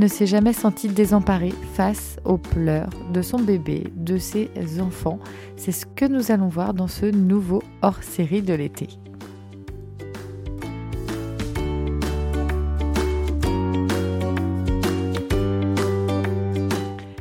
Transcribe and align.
ne 0.00 0.08
s'est 0.08 0.26
jamais 0.26 0.54
sentie 0.54 0.88
désemparée 0.88 1.52
face 1.74 2.16
aux 2.24 2.38
pleurs 2.38 2.88
de 3.12 3.20
son 3.20 3.38
bébé, 3.38 3.92
de 3.94 4.16
ses 4.16 4.48
enfants. 4.80 5.18
C'est 5.56 5.72
ce 5.72 5.84
que 5.84 6.06
nous 6.06 6.32
allons 6.32 6.48
voir 6.48 6.72
dans 6.72 6.88
ce 6.88 7.04
nouveau 7.04 7.62
hors-série 7.82 8.40
de 8.40 8.54
l'été. 8.54 8.88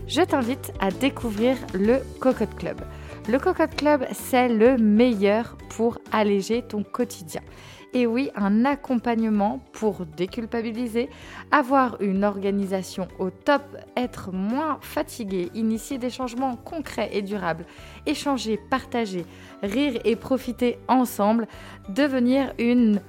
Je 0.08 0.22
t'invite 0.22 0.72
à 0.80 0.90
découvrir 0.90 1.58
le 1.74 1.98
Cocotte 2.22 2.56
Club. 2.56 2.78
Le 3.30 3.38
Cocotte 3.38 3.76
Club, 3.76 4.08
c'est 4.12 4.50
le 4.50 4.78
meilleur 4.78 5.56
pour 5.70 6.00
alléger 6.12 6.64
ton 6.64 6.82
quotidien. 6.82 7.42
Et 7.94 8.08
oui, 8.08 8.32
un 8.34 8.66
accompagnement 8.66 9.64
pour 9.72 10.08
déculpabiliser, 10.08 11.12
avoir 11.52 12.02
une 12.02 12.24
organisation 12.24 13.08
au 13.20 13.30
top, 13.30 13.62
être 13.96 14.32
moins 14.32 14.80
fatigué, 14.82 15.52
initier 15.54 16.00
des 16.00 16.10
changements 16.10 16.56
concrets 16.56 17.12
et 17.14 17.22
durables, 17.22 17.68
échanger, 18.08 18.60
partager, 18.72 19.26
rire 19.62 20.02
et 20.06 20.16
profiter 20.16 20.80
ensemble, 20.88 21.48
devenir 21.90 22.52
une 22.58 23.00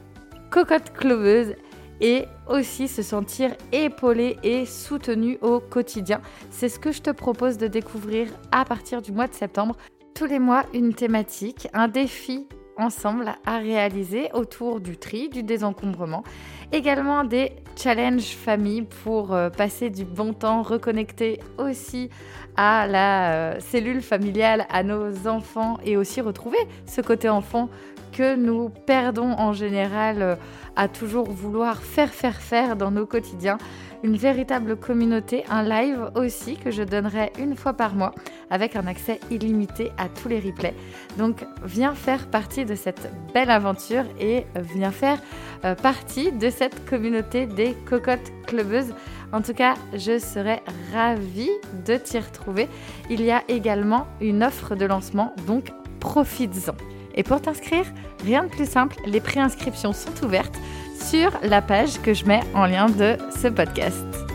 cocotte 0.51 0.93
cloveuse 0.93 1.55
et 2.03 2.27
aussi 2.47 2.89
se 2.89 3.01
sentir 3.01 3.53
épaulé 3.73 4.37
et 4.43 4.67
soutenu 4.67 5.39
au 5.41 5.61
quotidien. 5.61 6.21
C'est 6.51 6.69
ce 6.69 6.79
que 6.79 6.93
je 6.93 7.01
te 7.01 7.11
propose 7.11 7.57
de 7.57 7.69
découvrir 7.69 8.29
à 8.53 8.67
partir 8.67 9.01
du 9.01 9.13
mois 9.13 9.27
de 9.27 9.35
septembre. 9.35 9.77
Tous 10.21 10.27
les 10.27 10.39
mois, 10.39 10.65
une 10.75 10.93
thématique, 10.93 11.67
un 11.73 11.89
défi 11.89 12.47
ensemble 12.77 13.33
à 13.47 13.57
réaliser 13.57 14.29
autour 14.35 14.79
du 14.79 14.99
tri, 14.99 15.31
du 15.31 15.43
désencombrement. 15.43 16.25
Également 16.73 17.25
des 17.25 17.53
challenges 17.75 18.37
famille 18.37 18.83
pour 18.83 19.33
euh, 19.33 19.49
passer 19.49 19.89
du 19.89 20.05
bon 20.05 20.35
temps, 20.35 20.61
reconnecter 20.61 21.41
aussi 21.57 22.11
à 22.55 22.87
la 22.87 23.33
euh, 23.33 23.61
cellule 23.61 24.03
familiale, 24.03 24.67
à 24.69 24.83
nos 24.83 25.27
enfants 25.27 25.79
et 25.87 25.97
aussi 25.97 26.21
retrouver 26.21 26.59
ce 26.85 27.01
côté 27.01 27.31
enfant 27.31 27.71
que 28.13 28.37
nous 28.37 28.69
perdons 28.69 29.33
en 29.39 29.55
général 29.55 30.21
euh, 30.21 30.37
à 30.77 30.89
toujours 30.89 31.31
vouloir 31.31 31.81
faire, 31.81 32.11
faire, 32.11 32.37
faire 32.37 32.77
dans 32.77 32.91
nos 32.91 33.07
quotidiens. 33.07 33.57
Une 34.03 34.17
véritable 34.17 34.77
communauté, 34.77 35.45
un 35.49 35.63
live 35.63 36.11
aussi 36.15 36.57
que 36.57 36.71
je 36.71 36.83
donnerai 36.83 37.33
une 37.39 37.57
fois 37.57 37.73
par 37.73 37.95
mois 37.95 38.15
avec 38.51 38.77
un 38.77 38.87
accès 38.87 39.21
illimité 39.31 39.93
à 39.97 40.09
tous 40.09 40.29
les 40.29 40.41
replays. 40.41 40.75
Donc 41.19 41.45
viens 41.65 41.95
faire 41.95 42.27
partie 42.27 42.65
de 42.65 42.75
cette 42.75 43.11
belle 43.33 43.51
aventure 43.51 44.05
et 44.19 44.45
viens 44.75 44.91
faire 44.91 45.19
euh, 45.65 45.75
partie 45.75 46.33
de 46.33 46.51
cette 46.51 46.85
communauté 46.89 47.47
des 47.47 47.75
cocottes 47.89 48.33
clubeuses. 48.47 48.95
En 49.33 49.43
tout 49.43 49.55
cas, 49.55 49.75
je 49.95 50.19
serais 50.19 50.63
ravie 50.93 51.51
de 51.87 51.97
t'y 51.97 52.19
retrouver. 52.19 52.69
Il 53.09 53.23
y 53.23 53.31
a 53.31 53.43
également 53.49 54.07
une 54.21 54.43
offre 54.43 54.75
de 54.75 54.85
lancement, 54.85 55.35
donc 55.47 55.73
profites-en. 56.01 56.75
Et 57.15 57.23
pour 57.23 57.41
t'inscrire, 57.41 57.85
rien 58.25 58.45
de 58.45 58.49
plus 58.49 58.69
simple, 58.69 58.97
les 59.07 59.21
préinscriptions 59.21 59.93
sont 59.93 60.25
ouvertes 60.25 60.59
sur 60.97 61.31
la 61.43 61.63
page 61.63 62.01
que 62.03 62.15
je 62.15 62.25
mets 62.25 62.43
en 62.55 62.67
lien 62.67 62.89
de 62.89 63.17
ce 63.41 63.49
podcast. 63.49 64.30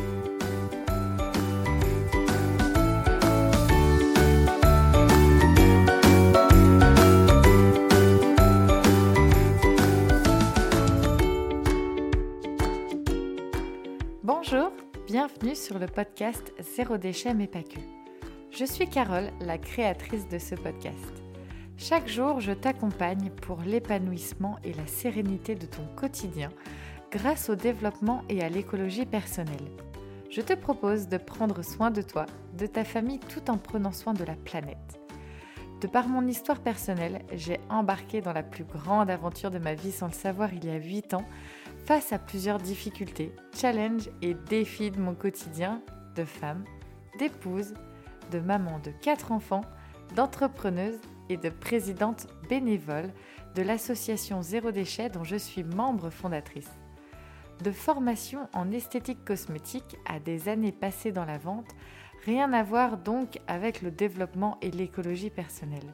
Sur 15.55 15.79
le 15.79 15.87
podcast 15.87 16.53
Zéro 16.59 16.97
déchet 16.97 17.33
mais 17.33 17.47
pas 17.47 17.63
que. 17.63 17.79
Je 18.51 18.65
suis 18.65 18.89
Carole, 18.89 19.29
la 19.39 19.57
créatrice 19.57 20.27
de 20.27 20.37
ce 20.37 20.53
podcast. 20.53 21.23
Chaque 21.77 22.07
jour, 22.07 22.41
je 22.41 22.51
t'accompagne 22.51 23.29
pour 23.29 23.61
l'épanouissement 23.61 24.57
et 24.63 24.73
la 24.73 24.85
sérénité 24.85 25.55
de 25.55 25.65
ton 25.65 25.85
quotidien 25.95 26.49
grâce 27.09 27.49
au 27.49 27.55
développement 27.55 28.21
et 28.27 28.43
à 28.43 28.49
l'écologie 28.49 29.05
personnelle. 29.05 29.71
Je 30.29 30.41
te 30.41 30.53
propose 30.53 31.07
de 31.07 31.17
prendre 31.17 31.63
soin 31.63 31.89
de 31.89 32.01
toi, 32.01 32.25
de 32.57 32.65
ta 32.65 32.83
famille 32.83 33.19
tout 33.19 33.49
en 33.49 33.57
prenant 33.57 33.93
soin 33.93 34.13
de 34.13 34.25
la 34.25 34.35
planète. 34.35 34.99
De 35.79 35.87
par 35.87 36.07
mon 36.07 36.27
histoire 36.27 36.59
personnelle, 36.59 37.21
j'ai 37.33 37.59
embarqué 37.69 38.19
dans 38.19 38.33
la 38.33 38.43
plus 38.43 38.65
grande 38.65 39.09
aventure 39.09 39.51
de 39.51 39.59
ma 39.59 39.73
vie 39.73 39.91
sans 39.91 40.07
le 40.07 40.13
savoir 40.13 40.53
il 40.53 40.65
y 40.65 40.69
a 40.69 40.77
8 40.77 41.13
ans, 41.13 41.25
face 41.85 42.13
à 42.13 42.17
plusieurs 42.17 42.57
difficultés, 42.57 43.31
challenges 43.55 44.09
et 44.23 44.33
défis 44.33 44.89
de 44.89 44.99
mon 44.99 45.13
quotidien 45.13 45.83
de 46.15 46.25
femme, 46.25 46.65
d'épouse, 47.19 47.75
de 48.31 48.39
maman 48.39 48.79
de 48.79 48.89
4 48.89 49.31
enfants, 49.31 49.61
d'entrepreneuse 50.15 50.99
et 51.29 51.37
de 51.37 51.49
présidente 51.49 52.25
bénévole 52.49 53.13
de 53.53 53.61
l'association 53.61 54.41
Zéro 54.41 54.71
Déchet 54.71 55.09
dont 55.09 55.23
je 55.23 55.35
suis 55.35 55.63
membre 55.63 56.09
fondatrice. 56.09 56.71
De 57.63 57.71
formation 57.71 58.49
en 58.53 58.71
esthétique 58.71 59.23
cosmétique 59.23 59.97
à 60.07 60.19
des 60.19 60.49
années 60.49 60.71
passées 60.71 61.11
dans 61.11 61.25
la 61.25 61.37
vente, 61.37 61.69
rien 62.25 62.51
à 62.53 62.63
voir 62.63 62.97
donc 62.97 63.39
avec 63.45 63.83
le 63.83 63.91
développement 63.91 64.57
et 64.61 64.71
l'écologie 64.71 65.29
personnelle. 65.29 65.93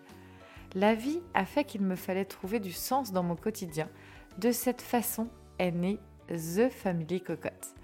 La 0.73 0.96
vie 0.96 1.19
a 1.34 1.44
fait 1.44 1.66
qu'il 1.66 1.81
me 1.81 1.96
fallait 1.97 2.23
trouver 2.23 2.62
du 2.62 2.72
sens 2.72 3.12
dans 3.12 3.23
mon 3.23 3.35
quotidien. 3.35 3.90
De 4.38 4.53
cette 4.53 4.81
façon 4.81 5.28
née 5.70 6.00
The 6.28 6.70
Family 6.70 7.22
Cocotte. 7.22 7.76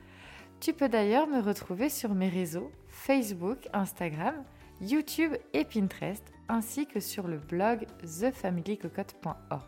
Tu 0.60 0.74
peux 0.74 0.90
d'ailleurs 0.90 1.28
me 1.28 1.40
retrouver 1.40 1.90
sur 1.90 2.16
mes 2.16 2.30
réseaux 2.30 2.72
Facebook, 2.88 3.68
Instagram, 3.74 4.34
YouTube 4.82 5.34
et 5.54 5.66
Pinterest 5.66 6.24
ainsi 6.50 6.88
que 6.88 7.00
sur 7.00 7.28
le 7.28 7.38
blog 7.38 7.86
thefamilycocotte.org. 8.02 9.62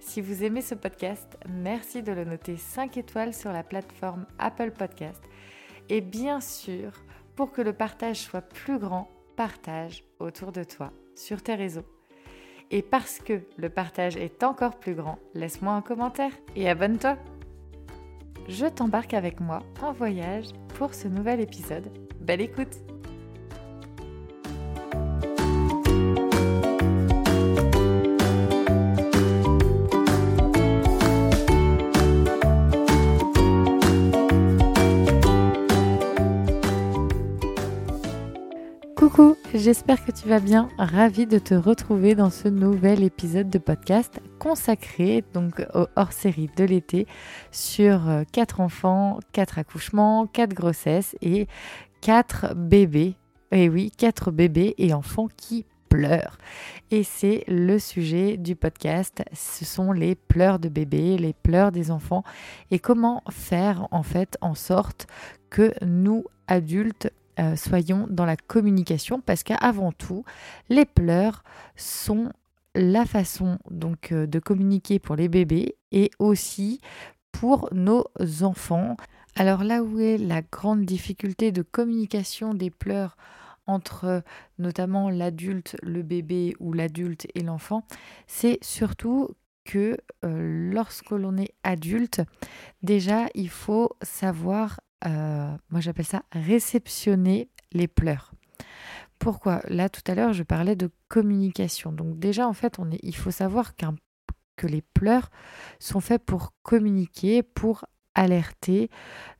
Si 0.00 0.20
vous 0.20 0.44
aimez 0.44 0.60
ce 0.60 0.74
podcast, 0.74 1.38
merci 1.48 2.02
de 2.02 2.12
le 2.12 2.24
noter 2.24 2.56
5 2.56 2.96
étoiles 2.96 3.32
sur 3.32 3.52
la 3.52 3.62
plateforme 3.62 4.26
Apple 4.38 4.72
Podcast. 4.72 5.22
Et 5.88 6.00
bien 6.00 6.40
sûr, 6.40 6.92
pour 7.36 7.52
que 7.52 7.62
le 7.62 7.72
partage 7.72 8.20
soit 8.20 8.42
plus 8.42 8.78
grand, 8.78 9.10
partage 9.36 10.04
autour 10.18 10.52
de 10.52 10.64
toi, 10.64 10.92
sur 11.14 11.42
tes 11.42 11.54
réseaux. 11.54 11.93
Et 12.70 12.82
parce 12.82 13.18
que 13.18 13.40
le 13.56 13.68
partage 13.68 14.16
est 14.16 14.42
encore 14.42 14.78
plus 14.78 14.94
grand, 14.94 15.18
laisse-moi 15.34 15.72
un 15.74 15.82
commentaire 15.82 16.32
et 16.56 16.68
abonne-toi. 16.68 17.16
Je 18.48 18.66
t'embarque 18.66 19.14
avec 19.14 19.40
moi 19.40 19.60
en 19.82 19.92
voyage 19.92 20.46
pour 20.76 20.94
ce 20.94 21.08
nouvel 21.08 21.40
épisode. 21.40 21.90
Belle 22.20 22.40
écoute 22.40 22.78
Coucou, 39.14 39.36
j'espère 39.54 40.04
que 40.04 40.10
tu 40.10 40.28
vas 40.28 40.40
bien. 40.40 40.68
Ravie 40.76 41.26
de 41.26 41.38
te 41.38 41.54
retrouver 41.54 42.16
dans 42.16 42.30
ce 42.30 42.48
nouvel 42.48 43.04
épisode 43.04 43.48
de 43.48 43.58
podcast 43.58 44.20
consacré 44.40 45.22
donc 45.32 45.64
au 45.72 45.86
hors-série 45.94 46.50
de 46.56 46.64
l'été 46.64 47.06
sur 47.52 48.08
euh, 48.08 48.24
quatre 48.32 48.60
enfants, 48.60 49.20
quatre 49.30 49.60
accouchements, 49.60 50.26
quatre 50.26 50.52
grossesses 50.52 51.14
et 51.22 51.46
quatre 52.00 52.56
bébés. 52.56 53.14
Et 53.52 53.68
oui, 53.68 53.92
quatre 53.96 54.32
bébés 54.32 54.74
et 54.78 54.92
enfants 54.92 55.28
qui 55.36 55.64
pleurent. 55.88 56.36
Et 56.90 57.04
c'est 57.04 57.44
le 57.46 57.78
sujet 57.78 58.36
du 58.36 58.56
podcast. 58.56 59.22
Ce 59.32 59.64
sont 59.64 59.92
les 59.92 60.16
pleurs 60.16 60.58
de 60.58 60.68
bébés, 60.68 61.18
les 61.18 61.34
pleurs 61.34 61.70
des 61.70 61.92
enfants 61.92 62.24
et 62.72 62.80
comment 62.80 63.22
faire 63.30 63.86
en 63.92 64.02
fait 64.02 64.36
en 64.40 64.56
sorte 64.56 65.06
que 65.50 65.72
nous 65.84 66.24
adultes 66.48 67.12
euh, 67.38 67.56
soyons 67.56 68.06
dans 68.08 68.26
la 68.26 68.36
communication 68.36 69.20
parce 69.20 69.42
qu'avant 69.42 69.92
tout, 69.92 70.24
les 70.68 70.84
pleurs 70.84 71.42
sont 71.76 72.30
la 72.74 73.06
façon 73.06 73.58
donc 73.70 74.12
euh, 74.12 74.26
de 74.26 74.38
communiquer 74.38 74.98
pour 74.98 75.16
les 75.16 75.28
bébés 75.28 75.76
et 75.92 76.10
aussi 76.18 76.80
pour 77.32 77.68
nos 77.72 78.04
enfants. 78.42 78.96
Alors 79.36 79.64
là 79.64 79.82
où 79.82 79.98
est 79.98 80.18
la 80.18 80.42
grande 80.42 80.84
difficulté 80.84 81.50
de 81.52 81.62
communication 81.62 82.54
des 82.54 82.70
pleurs 82.70 83.16
entre 83.66 84.22
notamment 84.58 85.10
l'adulte, 85.10 85.76
le 85.82 86.02
bébé 86.02 86.54
ou 86.60 86.72
l'adulte 86.72 87.26
et 87.34 87.40
l'enfant, 87.40 87.84
c'est 88.26 88.58
surtout 88.62 89.30
que 89.64 89.96
euh, 90.24 90.70
lorsque 90.72 91.10
l'on 91.10 91.36
est 91.38 91.54
adulte, 91.62 92.20
déjà 92.82 93.26
il 93.34 93.48
faut 93.48 93.90
savoir 94.02 94.80
euh, 95.06 95.50
moi 95.70 95.80
j'appelle 95.80 96.04
ça 96.04 96.22
réceptionner 96.32 97.48
les 97.72 97.88
pleurs. 97.88 98.32
Pourquoi? 99.18 99.60
Là 99.68 99.88
tout 99.88 100.02
à 100.06 100.14
l'heure 100.14 100.32
je 100.32 100.42
parlais 100.42 100.76
de 100.76 100.90
communication. 101.08 101.92
Donc 101.92 102.18
déjà 102.18 102.48
en 102.48 102.52
fait 102.52 102.78
on 102.78 102.90
est, 102.90 103.00
il 103.02 103.16
faut 103.16 103.30
savoir 103.30 103.76
qu'un 103.76 103.94
que 104.56 104.66
les 104.68 104.82
pleurs 104.82 105.30
sont 105.80 106.00
faits 106.00 106.24
pour 106.24 106.52
communiquer, 106.62 107.42
pour 107.42 107.84
alerter 108.14 108.88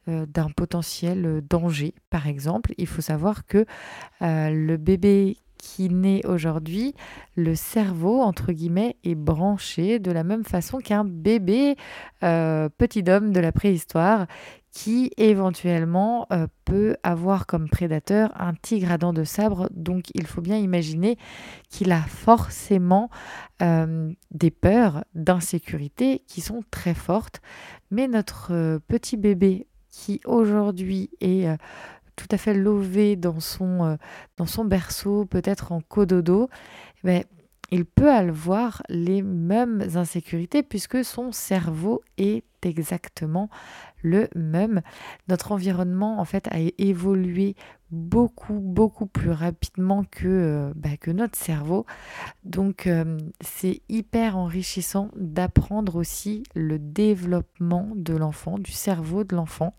d'un 0.08 0.50
potentiel 0.50 1.40
danger. 1.48 1.94
Par 2.10 2.26
exemple, 2.26 2.74
il 2.78 2.88
faut 2.88 3.00
savoir 3.00 3.46
que 3.46 3.64
le 4.20 4.76
bébé 4.76 5.36
qui 5.64 5.88
naît 5.88 6.24
aujourd'hui, 6.26 6.94
le 7.36 7.54
cerveau, 7.54 8.20
entre 8.20 8.52
guillemets, 8.52 8.96
est 9.02 9.14
branché 9.14 9.98
de 9.98 10.10
la 10.10 10.22
même 10.22 10.44
façon 10.44 10.78
qu'un 10.78 11.04
bébé 11.04 11.76
euh, 12.22 12.68
petit 12.68 13.02
homme 13.08 13.32
de 13.32 13.40
la 13.40 13.50
préhistoire 13.50 14.26
qui 14.74 15.12
éventuellement 15.16 16.26
euh, 16.32 16.48
peut 16.64 16.96
avoir 17.04 17.46
comme 17.46 17.68
prédateur 17.68 18.32
un 18.34 18.54
tigre 18.54 18.90
à 18.90 18.98
dents 18.98 19.12
de 19.12 19.22
sabre. 19.22 19.70
Donc 19.72 20.06
il 20.14 20.26
faut 20.26 20.40
bien 20.40 20.58
imaginer 20.58 21.16
qu'il 21.70 21.92
a 21.92 22.02
forcément 22.02 23.08
euh, 23.62 24.12
des 24.32 24.50
peurs 24.50 25.04
d'insécurité 25.14 26.24
qui 26.26 26.40
sont 26.40 26.64
très 26.72 26.94
fortes. 26.94 27.40
Mais 27.92 28.08
notre 28.08 28.80
petit 28.88 29.16
bébé 29.16 29.68
qui 29.90 30.20
aujourd'hui 30.24 31.08
est 31.20 31.46
tout 32.16 32.28
à 32.30 32.36
fait 32.36 32.54
lové 32.54 33.16
dans 33.16 33.40
son, 33.40 33.96
euh, 34.40 34.64
berceau, 34.64 35.24
peut-être 35.24 35.72
en 35.72 35.80
cododo, 35.80 36.48
mais 37.02 37.26
il 37.70 37.84
peut 37.84 38.10
avoir 38.10 38.82
les 38.88 39.22
mêmes 39.22 39.82
insécurités 39.94 40.62
puisque 40.62 41.04
son 41.04 41.32
cerveau 41.32 42.02
est 42.18 42.44
exactement 42.62 43.50
le 44.02 44.28
même. 44.34 44.82
Notre 45.28 45.52
environnement, 45.52 46.20
en 46.20 46.24
fait, 46.24 46.46
a 46.48 46.58
évolué 46.78 47.56
beaucoup, 47.90 48.58
beaucoup 48.60 49.06
plus 49.06 49.30
rapidement 49.30 50.04
que, 50.10 50.26
euh, 50.26 50.72
bah, 50.74 50.90
notre 51.12 51.38
cerveau. 51.38 51.86
Donc, 52.44 52.86
euh, 52.86 53.18
c'est 53.40 53.82
hyper 53.88 54.36
enrichissant 54.36 55.10
d'apprendre 55.16 55.96
aussi 55.96 56.42
le 56.54 56.78
développement 56.78 57.88
de 57.94 58.14
l'enfant, 58.14 58.58
du 58.58 58.72
cerveau 58.72 59.24
de 59.24 59.36
l'enfant, 59.36 59.74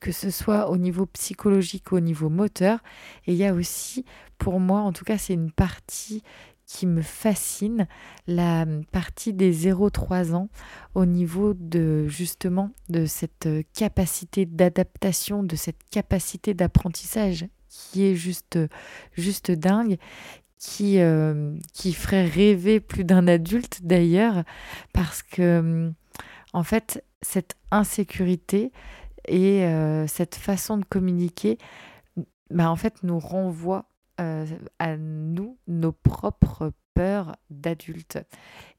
que 0.00 0.10
ce 0.10 0.30
soit 0.30 0.70
au 0.70 0.78
niveau 0.78 1.06
psychologique, 1.06 1.92
au 1.92 2.00
niveau 2.00 2.28
moteur. 2.28 2.80
Et 3.26 3.32
il 3.32 3.38
y 3.38 3.44
a 3.44 3.54
aussi, 3.54 4.04
pour 4.38 4.58
moi, 4.58 4.80
en 4.80 4.92
tout 4.92 5.04
cas, 5.04 5.18
c'est 5.18 5.34
une 5.34 5.52
partie 5.52 6.22
qui 6.70 6.86
me 6.86 7.02
fascine, 7.02 7.88
la 8.28 8.64
partie 8.92 9.32
des 9.32 9.52
0-3 9.52 10.34
ans 10.34 10.48
au 10.94 11.04
niveau 11.04 11.52
de 11.52 12.06
justement 12.06 12.70
de 12.88 13.06
cette 13.06 13.48
capacité 13.74 14.46
d'adaptation, 14.46 15.42
de 15.42 15.56
cette 15.56 15.82
capacité 15.90 16.54
d'apprentissage 16.54 17.46
qui 17.68 18.04
est 18.04 18.14
juste, 18.14 18.56
juste 19.14 19.50
dingue, 19.50 19.98
qui, 20.58 21.00
euh, 21.00 21.56
qui 21.72 21.92
ferait 21.92 22.26
rêver 22.26 22.78
plus 22.78 23.02
d'un 23.02 23.26
adulte 23.26 23.80
d'ailleurs, 23.82 24.44
parce 24.92 25.24
que 25.24 25.92
en 26.52 26.62
fait, 26.62 27.04
cette 27.20 27.56
insécurité 27.72 28.70
et 29.26 29.64
euh, 29.64 30.06
cette 30.06 30.36
façon 30.36 30.78
de 30.78 30.84
communiquer, 30.84 31.58
bah, 32.50 32.70
en 32.70 32.76
fait, 32.76 33.02
nous 33.02 33.18
renvoie 33.18 33.89
euh, 34.20 34.46
à 34.78 34.96
nous 34.96 35.58
nos 35.66 35.92
propres 35.92 36.72
peurs 36.94 37.36
d'adultes. 37.48 38.18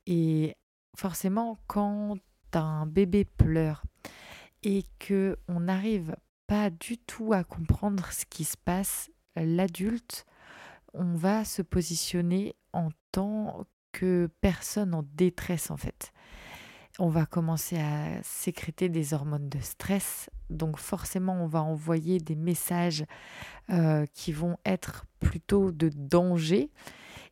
Et 0.06 0.56
forcément, 0.96 1.60
quand 1.68 2.18
un 2.54 2.86
bébé 2.86 3.26
pleure 3.26 3.84
et 4.64 4.84
que 5.00 5.38
on 5.48 5.62
n'arrive 5.62 6.16
pas 6.48 6.70
du 6.70 6.98
tout 6.98 7.34
à 7.34 7.44
comprendre 7.44 8.12
ce 8.12 8.26
qui 8.26 8.44
se 8.44 8.58
passe, 8.58 9.10
l'adulte, 9.36 10.26
on 10.94 11.16
va 11.16 11.46
se 11.46 11.62
positionner 11.62 12.56
en 12.74 12.90
tant 13.12 13.66
que 13.92 14.30
personne 14.42 14.94
en 14.94 15.04
détresse 15.14 15.72
en 15.72 15.78
fait 15.78 16.12
on 17.00 17.10
va 17.10 17.26
commencer 17.26 17.78
à 17.78 18.22
sécréter 18.24 18.90
des 18.90 19.14
hormones 19.14 19.50
de 19.50 19.60
stress. 19.60 20.30
Donc 20.50 20.78
forcément, 20.78 21.34
on 21.42 21.48
va 21.48 21.62
envoyer 21.64 22.20
des 22.20 22.36
messages 22.36 23.06
euh, 23.70 24.06
qui 24.14 24.32
vont 24.32 24.58
être 24.66 25.06
plutôt 25.20 25.72
de 25.72 25.90
danger. 25.90 26.70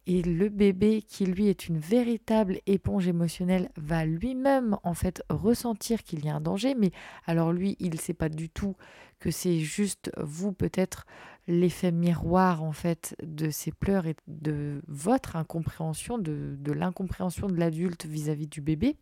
Et 0.07 0.23
le 0.23 0.49
bébé, 0.49 1.03
qui 1.03 1.25
lui 1.25 1.49
est 1.49 1.67
une 1.67 1.77
véritable 1.77 2.59
éponge 2.65 3.07
émotionnelle, 3.07 3.69
va 3.77 4.05
lui-même 4.05 4.77
en 4.83 4.93
fait 4.93 5.21
ressentir 5.29 6.03
qu'il 6.03 6.25
y 6.25 6.29
a 6.29 6.35
un 6.35 6.41
danger. 6.41 6.73
Mais 6.73 6.91
alors 7.27 7.51
lui, 7.51 7.75
il 7.79 7.91
ne 7.91 7.97
sait 7.97 8.13
pas 8.13 8.29
du 8.29 8.49
tout 8.49 8.75
que 9.19 9.29
c'est 9.29 9.59
juste 9.59 10.11
vous 10.17 10.51
peut-être 10.53 11.05
l'effet 11.49 11.91
miroir 11.91 12.63
en 12.63 12.71
fait 12.71 13.15
de 13.23 13.49
ces 13.49 13.71
pleurs 13.71 14.05
et 14.05 14.15
de 14.27 14.81
votre 14.87 15.35
incompréhension, 15.35 16.19
de, 16.19 16.55
de 16.57 16.71
l'incompréhension 16.71 17.47
de 17.47 17.55
l'adulte 17.55 18.05
vis-à-vis 18.05 18.47
du 18.47 18.61
bébé. 18.61 18.95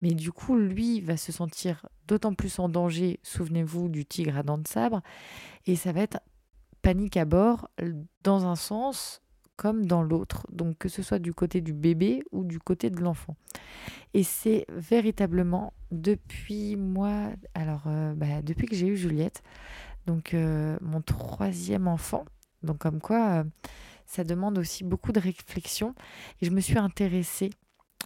Mais 0.00 0.14
du 0.14 0.32
coup, 0.32 0.56
lui 0.56 1.00
va 1.02 1.16
se 1.16 1.30
sentir 1.30 1.86
d'autant 2.06 2.32
plus 2.34 2.58
en 2.58 2.70
danger, 2.70 3.20
souvenez-vous 3.22 3.88
du 3.90 4.06
tigre 4.06 4.38
à 4.38 4.42
dents 4.42 4.58
de 4.58 4.66
sabre, 4.66 5.02
et 5.66 5.76
ça 5.76 5.92
va 5.92 6.00
être 6.00 6.20
panique 6.80 7.18
à 7.18 7.26
bord 7.26 7.68
dans 8.22 8.46
un 8.46 8.56
sens 8.56 9.20
comme 9.56 9.86
dans 9.86 10.02
l'autre, 10.02 10.46
donc 10.52 10.78
que 10.78 10.88
ce 10.88 11.02
soit 11.02 11.18
du 11.18 11.34
côté 11.34 11.60
du 11.60 11.72
bébé 11.72 12.22
ou 12.30 12.44
du 12.44 12.60
côté 12.60 12.90
de 12.90 13.00
l'enfant. 13.00 13.36
Et 14.14 14.22
c'est 14.22 14.64
véritablement 14.70 15.72
depuis 15.90 16.76
moi, 16.76 17.30
alors 17.54 17.82
euh, 17.88 18.14
bah, 18.14 18.40
depuis 18.42 18.66
que 18.66 18.76
j'ai 18.76 18.86
eu 18.86 18.96
Juliette, 18.96 19.42
donc 20.08 20.32
euh, 20.32 20.78
mon 20.80 21.02
troisième 21.02 21.86
enfant, 21.86 22.24
donc 22.62 22.78
comme 22.78 22.98
quoi 22.98 23.40
euh, 23.40 23.44
ça 24.06 24.24
demande 24.24 24.56
aussi 24.56 24.82
beaucoup 24.82 25.12
de 25.12 25.20
réflexion, 25.20 25.94
et 26.40 26.46
je 26.46 26.50
me 26.50 26.60
suis 26.60 26.78
intéressée 26.78 27.50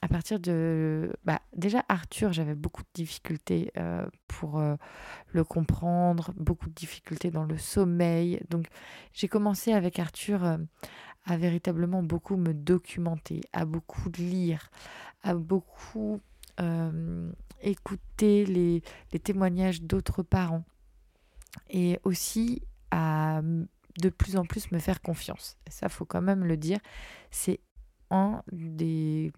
à 0.01 0.09
partir 0.09 0.41
de... 0.41 1.13
Bah, 1.25 1.39
déjà, 1.55 1.85
Arthur, 1.89 2.33
j'avais 2.33 2.57
beaucoup 2.57 2.83
de 2.83 2.89
difficultés 2.93 3.71
euh, 3.77 4.05
pour 4.27 4.61
le 5.29 5.45
comprendre, 5.45 6.33
beaucoup 6.37 6.69
de 6.69 6.75
difficultés 6.75 7.31
dans 7.31 7.45
le 7.45 7.57
sommeil. 7.57 8.41
Donc, 8.51 8.67
j'ai 9.13 9.29
commencé 9.29 9.73
avec 9.73 10.01
Arthur 10.01 10.59
à 11.25 11.37
véritablement 11.37 12.03
beaucoup 12.03 12.37
me 12.37 12.53
documenter, 12.53 13.43
à 13.53 13.65
beaucoup 13.65 14.11
lire, 14.19 14.73
à 15.23 15.35
beaucoup 15.35 16.21
écouter 17.61 18.45
les 18.45 19.21
témoignages 19.21 19.83
d'autres 19.83 20.25
parents. 20.25 20.65
Et 21.71 21.99
aussi 22.05 22.63
à 22.91 23.43
de 24.01 24.09
plus 24.09 24.37
en 24.37 24.45
plus 24.45 24.71
me 24.73 24.79
faire 24.79 25.03
confiance. 25.03 25.59
Et 25.67 25.71
ça, 25.71 25.89
faut 25.89 26.05
quand 26.07 26.23
même 26.23 26.45
le 26.45 26.57
dire. 26.57 26.79
C'est 27.31 27.61
un 28.11 28.43
des 28.51 29.33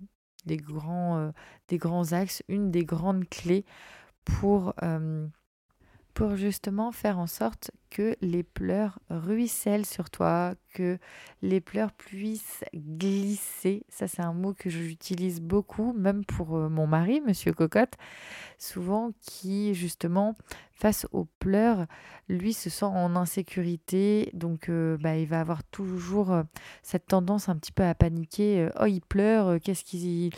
des 0.47 0.56
grands, 0.59 1.18
euh, 1.18 1.30
des 1.68 1.78
grands 1.78 2.12
axes, 2.12 2.42
une 2.49 2.71
des 2.71 2.85
grandes 2.85 3.28
clés 3.28 3.64
pour, 4.25 4.75
euh, 4.83 5.26
pour 6.14 6.37
justement 6.37 6.92
faire 6.92 7.18
en 7.18 7.26
sorte 7.26 7.73
que 7.90 8.16
les 8.21 8.42
pleurs 8.42 8.99
ruissellent 9.09 9.87
sur 9.87 10.11
toi, 10.11 10.54
que 10.73 10.99
les 11.42 11.61
pleurs 11.61 11.92
puissent 11.92 12.64
glisser. 12.75 13.85
Ça, 13.88 14.09
c'est 14.09 14.23
un 14.23 14.33
mot 14.33 14.52
que 14.52 14.68
j'utilise 14.68 15.40
beaucoup, 15.40 15.92
même 15.92 16.25
pour 16.25 16.56
euh, 16.56 16.68
mon 16.68 16.88
mari, 16.88 17.21
Monsieur 17.21 17.52
Cocotte, 17.52 17.94
souvent 18.59 19.12
qui, 19.21 19.75
justement, 19.75 20.35
face 20.73 21.06
aux 21.12 21.26
pleurs, 21.38 21.87
lui 22.28 22.52
se 22.52 22.68
sent 22.68 22.85
en 22.85 23.14
insécurité, 23.14 24.30
donc 24.35 24.68
euh, 24.68 24.97
bah, 25.00 25.16
il 25.16 25.26
va 25.26 25.38
avoir 25.38 25.62
toujours 25.62 26.33
euh, 26.33 26.42
cette 26.83 27.06
tendance 27.06 27.49
un 27.49 27.56
petit 27.56 27.73
peu 27.73 27.85
à 27.85 27.94
paniquer. 27.94 28.68
oh, 28.80 28.87
il 28.87 29.02
pleure, 29.02 29.61
qu'est-ce 29.61 29.85
qui... 29.85 30.30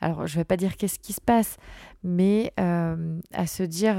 Alors, 0.00 0.26
je 0.26 0.36
vais 0.36 0.44
pas 0.44 0.56
dire 0.56 0.76
qu'est-ce 0.76 0.98
qui 0.98 1.12
se 1.12 1.20
passe, 1.20 1.58
mais 2.04 2.52
à 2.56 3.46
se 3.46 3.62
dire, 3.62 3.96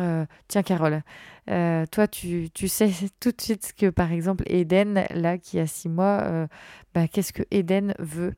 tiens 0.48 0.64
Carole, 0.64 1.02
toi, 1.48 2.08
tu, 2.08 2.50
tu 2.54 2.68
sais 2.68 2.92
tout 3.20 3.32
de 3.32 3.42
suite 3.42 3.74
que, 3.78 3.90
par 3.90 4.12
exemple, 4.12 4.44
Eden, 4.48 5.06
là, 5.10 5.38
qui 5.38 5.60
a 5.60 5.68
six 5.68 5.90
mois, 5.90 6.22
euh, 6.24 6.48
bah, 6.94 7.08
qu'est-ce 7.08 7.34
que 7.34 7.44
Eden 7.52 7.94
veut? 8.00 8.34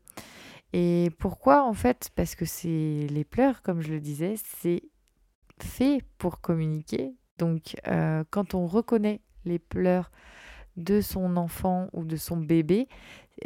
Et 0.74 1.12
pourquoi, 1.20 1.64
en 1.64 1.74
fait? 1.74 2.10
Parce 2.16 2.36
que 2.36 2.46
c'est 2.46 3.08
les 3.10 3.24
pleurs, 3.24 3.62
comme 3.62 3.82
je 3.82 3.92
le 3.92 4.00
disais, 4.00 4.36
c'est 4.38 4.84
fait 5.62 6.02
pour 6.18 6.42
communiquer. 6.42 7.14
Donc, 7.38 7.76
euh, 7.88 8.24
quand 8.30 8.54
on 8.54 8.66
reconnaît 8.66 9.22
les 9.46 9.60
pleurs 9.60 10.12
de 10.76 11.02
son 11.02 11.38
enfant 11.38 11.90
ou 11.94 12.04
de 12.04 12.16
son 12.16 12.38
bébé, 12.38 12.88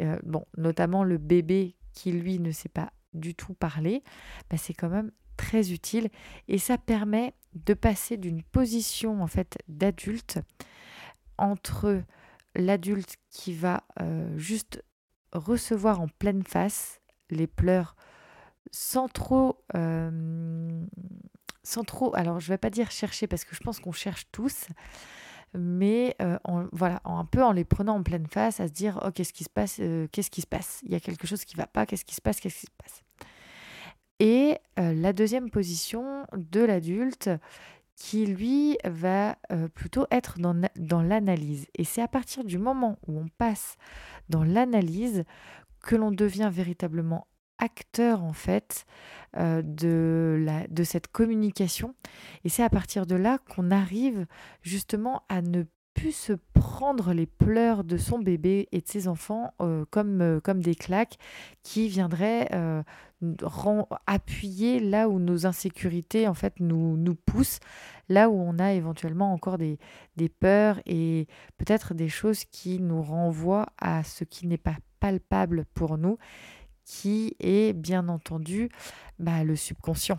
euh, 0.00 0.18
bon, 0.24 0.44
notamment 0.56 1.04
le 1.04 1.18
bébé 1.18 1.76
qui, 1.92 2.12
lui, 2.12 2.38
ne 2.38 2.50
sait 2.50 2.68
pas 2.68 2.92
du 3.14 3.34
tout 3.34 3.54
parler, 3.54 4.02
bah, 4.50 4.56
c'est 4.56 4.74
quand 4.74 4.88
même 4.88 5.12
très 5.36 5.72
utile 5.72 6.08
et 6.48 6.58
ça 6.58 6.78
permet 6.78 7.34
de 7.54 7.74
passer 7.74 8.16
d'une 8.16 8.42
position 8.42 9.22
en 9.22 9.26
fait 9.26 9.58
d'adulte 9.68 10.38
entre 11.38 12.02
l'adulte 12.54 13.16
qui 13.30 13.52
va 13.54 13.84
euh, 14.00 14.36
juste 14.38 14.82
recevoir 15.32 16.00
en 16.00 16.08
pleine 16.08 16.42
face 16.42 17.00
les 17.30 17.46
pleurs 17.46 17.96
sans 18.70 19.08
trop 19.08 19.64
euh, 19.74 20.84
sans 21.62 21.84
trop 21.84 22.14
alors 22.14 22.40
je 22.40 22.48
vais 22.48 22.58
pas 22.58 22.70
dire 22.70 22.90
chercher 22.90 23.26
parce 23.26 23.44
que 23.44 23.54
je 23.54 23.60
pense 23.60 23.80
qu'on 23.80 23.92
cherche 23.92 24.26
tous 24.32 24.66
mais 25.54 26.16
euh, 26.22 26.38
voilà 26.72 27.00
un 27.04 27.24
peu 27.26 27.42
en 27.42 27.52
les 27.52 27.64
prenant 27.64 27.96
en 27.96 28.02
pleine 28.02 28.26
face 28.26 28.60
à 28.60 28.68
se 28.68 28.72
dire 28.72 29.00
oh 29.04 29.10
qu'est-ce 29.10 29.32
qui 29.32 29.44
se 29.44 29.50
passe 29.50 29.80
qu'est-ce 30.10 30.30
qui 30.30 30.40
se 30.40 30.46
passe? 30.46 30.80
Il 30.84 30.92
y 30.92 30.94
a 30.94 31.00
quelque 31.00 31.26
chose 31.26 31.44
qui 31.44 31.56
va 31.56 31.66
pas 31.66 31.84
qu'est-ce 31.86 32.04
qui 32.04 32.14
se 32.14 32.22
passe? 32.22 32.40
Qu'est-ce 32.40 32.60
qui 32.60 32.66
se 32.66 32.76
passe? 32.82 33.02
Et 34.24 34.58
la 34.76 35.12
deuxième 35.12 35.50
position 35.50 36.26
de 36.36 36.60
l'adulte 36.60 37.28
qui 37.96 38.26
lui 38.26 38.78
va 38.84 39.36
euh, 39.52 39.68
plutôt 39.68 40.06
être 40.10 40.38
dans, 40.38 40.60
dans 40.76 41.02
l'analyse. 41.02 41.66
Et 41.76 41.84
c'est 41.84 42.02
à 42.02 42.08
partir 42.08 42.44
du 42.44 42.58
moment 42.58 42.98
où 43.06 43.18
on 43.18 43.28
passe 43.38 43.76
dans 44.28 44.44
l'analyse 44.44 45.24
que 45.82 45.96
l'on 45.96 46.10
devient 46.10 46.50
véritablement 46.52 47.26
acteur 47.58 48.24
en 48.24 48.32
fait 48.32 48.86
euh, 49.36 49.62
de, 49.62 50.36
la, 50.40 50.66
de 50.66 50.84
cette 50.84 51.08
communication. 51.08 51.94
Et 52.44 52.48
c'est 52.48 52.64
à 52.64 52.70
partir 52.70 53.06
de 53.06 53.14
là 53.14 53.38
qu'on 53.38 53.70
arrive 53.70 54.26
justement 54.62 55.22
à 55.28 55.42
ne 55.42 55.62
plus 55.94 56.12
se 56.12 56.32
prendre 56.54 57.12
les 57.12 57.26
pleurs 57.26 57.84
de 57.84 57.96
son 57.96 58.18
bébé 58.18 58.68
et 58.72 58.80
de 58.80 58.88
ses 58.88 59.08
enfants 59.08 59.52
euh, 59.60 59.84
comme, 59.90 60.20
euh, 60.20 60.40
comme 60.40 60.60
des 60.60 60.74
claques 60.74 61.18
qui 61.62 61.88
viendraient 61.88 62.48
appuyer 64.06 64.80
là 64.80 65.08
où 65.08 65.20
nos 65.20 65.46
insécurités 65.46 66.26
en 66.26 66.34
fait 66.34 66.58
nous, 66.58 66.96
nous 66.96 67.14
poussent, 67.14 67.60
là 68.08 68.28
où 68.28 68.34
on 68.34 68.58
a 68.58 68.72
éventuellement 68.72 69.32
encore 69.32 69.58
des, 69.58 69.78
des 70.16 70.28
peurs 70.28 70.80
et 70.86 71.28
peut-être 71.56 71.94
des 71.94 72.08
choses 72.08 72.44
qui 72.44 72.80
nous 72.80 73.02
renvoient 73.02 73.66
à 73.78 74.02
ce 74.02 74.24
qui 74.24 74.46
n'est 74.46 74.58
pas 74.58 74.76
palpable 74.98 75.66
pour 75.74 75.98
nous 75.98 76.18
qui 76.84 77.36
est 77.40 77.72
bien 77.72 78.08
entendu 78.08 78.70
bah, 79.18 79.44
le 79.44 79.56
subconscient. 79.56 80.18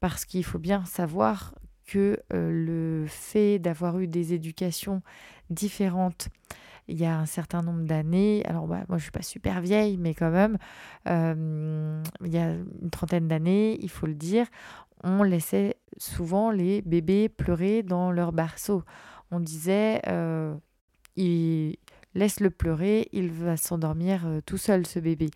Parce 0.00 0.24
qu'il 0.24 0.44
faut 0.44 0.58
bien 0.58 0.84
savoir 0.84 1.54
que 1.86 2.18
euh, 2.32 2.50
le 2.50 3.06
fait 3.08 3.58
d'avoir 3.58 3.98
eu 3.98 4.06
des 4.06 4.34
éducations 4.34 5.02
différentes 5.50 6.28
il 6.88 7.00
y 7.00 7.04
a 7.04 7.16
un 7.16 7.26
certain 7.26 7.62
nombre 7.62 7.84
d'années, 7.84 8.42
alors 8.46 8.66
bah, 8.66 8.84
moi 8.88 8.98
je 8.98 9.04
suis 9.04 9.12
pas 9.12 9.22
super 9.22 9.60
vieille, 9.60 9.96
mais 9.98 10.14
quand 10.14 10.30
même, 10.30 10.58
euh, 11.08 12.02
il 12.24 12.32
y 12.32 12.38
a 12.38 12.52
une 12.52 12.90
trentaine 12.90 13.28
d'années, 13.28 13.78
il 13.80 13.90
faut 13.90 14.06
le 14.06 14.14
dire, 14.14 14.46
on 15.04 15.22
laissait 15.22 15.76
souvent 15.96 16.50
les 16.50 16.82
bébés 16.82 17.28
pleurer 17.28 17.82
dans 17.82 18.10
leur 18.10 18.32
berceau. 18.32 18.82
On 19.30 19.40
disait, 19.40 20.00
euh, 20.08 20.54
Laisse-le 22.14 22.50
pleurer, 22.50 23.08
il 23.12 23.30
va 23.30 23.56
s'endormir 23.56 24.26
euh, 24.26 24.40
tout 24.44 24.58
seul, 24.58 24.86
ce 24.86 24.98
bébé. 24.98 25.30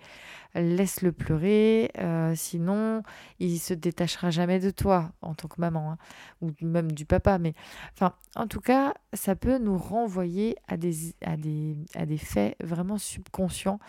Laisse-le 0.55 1.13
pleurer, 1.13 1.91
euh, 1.99 2.35
sinon 2.35 3.03
il 3.41 3.59
se 3.59 3.75
détachera 3.75 4.31
jamais 4.31 4.59
de 4.59 4.71
toi 4.71 5.13
en 5.21 5.35
tant 5.35 5.49
que 5.49 5.61
maman, 5.61 5.93
hein, 5.93 5.99
ou 6.41 6.51
même 6.63 6.93
du 6.93 7.05
papa. 7.05 7.39
Mais 7.39 7.55
enfin, 7.95 8.15
en 8.37 8.47
tout 8.47 8.61
cas, 8.61 8.95
ça 9.13 9.37
peut 9.37 9.59
nous 9.59 9.77
renvoyer 9.77 10.57
à 10.69 10.77
des, 10.77 12.17
faits 12.19 12.57
vraiment 12.63 12.99
subconscients 12.99 13.81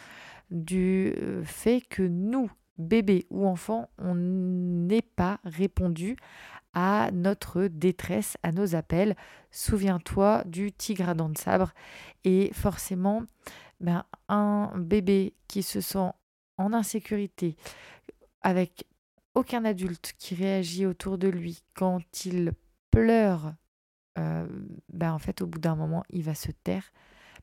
du 0.52 1.14
euh, 1.22 1.44
fait 1.44 1.82
que 1.82 2.04
nous, 2.04 2.50
bébés 2.78 3.28
ou 3.30 3.48
enfants, 3.48 3.90
on 3.98 4.16
n'ait 4.16 5.02
pas 5.02 5.40
répondu 5.44 6.18
à 6.80 7.10
notre 7.12 7.64
détresse, 7.64 8.38
à 8.44 8.52
nos 8.52 8.76
appels. 8.76 9.16
Souviens-toi 9.50 10.44
du 10.46 10.72
tigre 10.72 11.10
à 11.10 11.16
dents 11.16 11.28
de 11.28 11.38
sabre. 11.38 11.74
Et 12.24 12.52
forcément, 12.54 13.24
ben, 13.80 14.06
un 14.30 14.72
bébé 14.78 15.34
qui 15.48 15.64
se 15.64 15.82
sent 15.82 16.12
en 16.60 16.74
insécurité, 16.74 17.56
avec 18.44 18.86
aucun 19.34 19.66
adulte 19.66 20.14
qui 20.20 20.36
réagit 20.36 20.86
autour 20.86 21.18
de 21.18 21.28
lui 21.28 21.64
quand 21.74 22.26
il 22.26 22.52
pleure, 22.92 23.56
euh, 24.20 24.46
ben, 24.94 25.14
en 25.14 25.20
fait, 25.20 25.42
au 25.42 25.48
bout 25.48 25.60
d'un 25.60 25.76
moment, 25.76 26.04
il 26.12 26.22
va 26.22 26.36
se 26.36 26.52
taire 26.52 26.94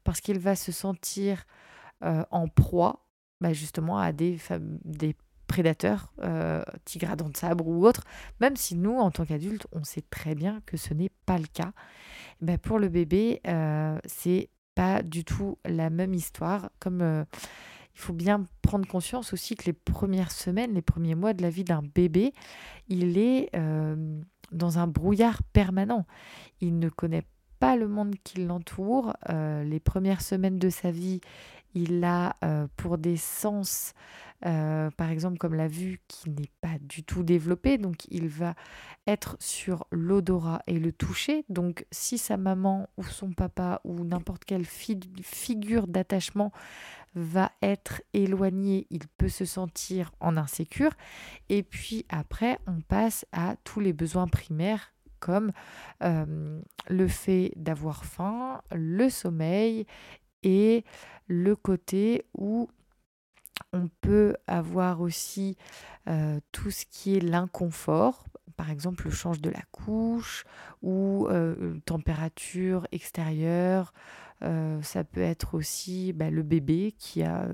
parce 0.04 0.20
qu'il 0.20 0.38
va 0.38 0.54
se 0.54 0.70
sentir 0.70 1.44
euh, 2.04 2.24
en 2.30 2.46
proie 2.46 3.08
ben, 3.40 3.52
justement 3.52 3.98
à 3.98 4.12
des, 4.12 4.38
des 4.84 5.16
prédateurs, 5.46 6.12
euh, 6.22 6.62
tigres 6.84 7.10
à 7.10 7.16
dents 7.16 7.28
de 7.28 7.36
sabre 7.36 7.66
ou 7.66 7.86
autres, 7.86 8.04
même 8.40 8.56
si 8.56 8.74
nous, 8.74 8.98
en 8.98 9.10
tant 9.10 9.24
qu'adultes, 9.24 9.66
on 9.72 9.84
sait 9.84 10.04
très 10.10 10.34
bien 10.34 10.60
que 10.66 10.76
ce 10.76 10.94
n'est 10.94 11.10
pas 11.26 11.38
le 11.38 11.46
cas. 11.46 11.72
Ben 12.40 12.58
pour 12.58 12.78
le 12.78 12.88
bébé, 12.88 13.40
euh, 13.46 13.98
c'est 14.04 14.50
pas 14.74 15.02
du 15.02 15.24
tout 15.24 15.58
la 15.64 15.90
même 15.90 16.14
histoire. 16.14 16.70
Comme 16.78 17.00
euh, 17.00 17.24
il 17.94 18.00
faut 18.00 18.12
bien 18.12 18.46
prendre 18.62 18.86
conscience 18.86 19.32
aussi 19.32 19.54
que 19.54 19.66
les 19.66 19.72
premières 19.72 20.32
semaines, 20.32 20.74
les 20.74 20.82
premiers 20.82 21.14
mois 21.14 21.32
de 21.32 21.42
la 21.42 21.50
vie 21.50 21.64
d'un 21.64 21.82
bébé, 21.82 22.32
il 22.88 23.18
est 23.18 23.50
euh, 23.54 24.20
dans 24.52 24.78
un 24.78 24.86
brouillard 24.86 25.42
permanent. 25.52 26.06
Il 26.60 26.78
ne 26.78 26.88
connaît 26.88 27.24
pas 27.60 27.76
le 27.76 27.88
monde 27.88 28.14
qui 28.24 28.42
l'entoure. 28.42 29.14
les 29.28 29.80
premières 29.80 30.20
semaines 30.20 30.58
de 30.58 30.68
sa 30.68 30.90
vie, 30.90 31.20
il 31.74 32.04
a 32.04 32.36
pour 32.76 32.98
des 32.98 33.16
sens 33.16 33.94
euh, 34.46 34.90
par 34.90 35.08
exemple 35.08 35.38
comme 35.38 35.54
la 35.54 35.68
vue 35.68 36.00
qui 36.06 36.28
n'est 36.28 36.50
pas 36.60 36.76
du 36.80 37.02
tout 37.02 37.22
développée, 37.22 37.78
donc 37.78 38.04
il 38.10 38.28
va 38.28 38.54
être 39.06 39.36
sur 39.40 39.86
l'odorat 39.90 40.62
et 40.66 40.78
le 40.78 40.92
toucher. 40.92 41.44
Donc 41.48 41.86
si 41.90 42.18
sa 42.18 42.36
maman 42.36 42.88
ou 42.98 43.04
son 43.04 43.32
papa 43.32 43.80
ou 43.84 44.04
n'importe 44.04 44.44
quelle 44.44 44.66
figure 44.66 45.86
d'attachement 45.86 46.52
va 47.14 47.52
être 47.62 48.02
éloignée, 48.12 48.86
il 48.90 49.06
peut 49.16 49.28
se 49.28 49.46
sentir 49.46 50.12
en 50.20 50.36
insécure. 50.36 50.92
Et 51.48 51.62
puis 51.62 52.04
après, 52.10 52.58
on 52.66 52.80
passe 52.80 53.24
à 53.32 53.56
tous 53.64 53.80
les 53.80 53.94
besoins 53.94 54.26
primaires 54.26 54.92
comme 55.20 55.52
euh, 56.02 56.60
le 56.88 57.08
fait 57.08 57.52
d'avoir 57.56 58.04
faim, 58.04 58.60
le 58.72 59.08
sommeil 59.08 59.86
et 60.42 60.84
le 61.26 61.56
côté 61.56 62.26
où 62.36 62.68
on 63.72 63.88
peut 64.00 64.36
avoir 64.46 65.00
aussi 65.00 65.56
euh, 66.08 66.38
tout 66.52 66.70
ce 66.70 66.84
qui 66.86 67.16
est 67.16 67.20
l'inconfort, 67.20 68.24
par 68.56 68.70
exemple 68.70 69.04
le 69.06 69.10
change 69.10 69.40
de 69.40 69.50
la 69.50 69.62
couche 69.72 70.44
ou 70.82 71.26
euh, 71.28 71.78
température 71.84 72.86
extérieure. 72.92 73.92
Euh, 74.42 74.80
ça 74.82 75.04
peut 75.04 75.22
être 75.22 75.54
aussi 75.54 76.12
bah, 76.12 76.30
le 76.30 76.42
bébé 76.42 76.94
qui 76.98 77.22
a 77.22 77.48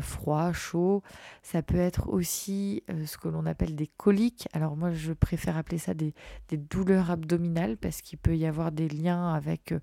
froid, 0.00 0.50
chaud. 0.52 1.02
Ça 1.42 1.60
peut 1.60 1.76
être 1.76 2.08
aussi 2.08 2.82
ce 3.04 3.18
que 3.18 3.28
l'on 3.28 3.44
appelle 3.44 3.74
des 3.74 3.86
coliques. 3.86 4.48
Alors 4.54 4.76
moi 4.76 4.92
je 4.92 5.12
préfère 5.12 5.58
appeler 5.58 5.76
ça 5.76 5.92
des 5.92 6.14
douleurs 6.52 7.10
abdominales 7.10 7.76
parce 7.76 8.00
qu'il 8.00 8.18
peut 8.18 8.34
y 8.34 8.46
avoir 8.46 8.72
des 8.72 8.88
liens 8.88 9.34
avec 9.34 9.74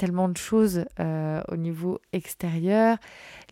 tellement 0.00 0.30
de 0.30 0.38
choses 0.38 0.86
euh, 0.98 1.42
au 1.48 1.56
niveau 1.56 2.00
extérieur. 2.14 2.96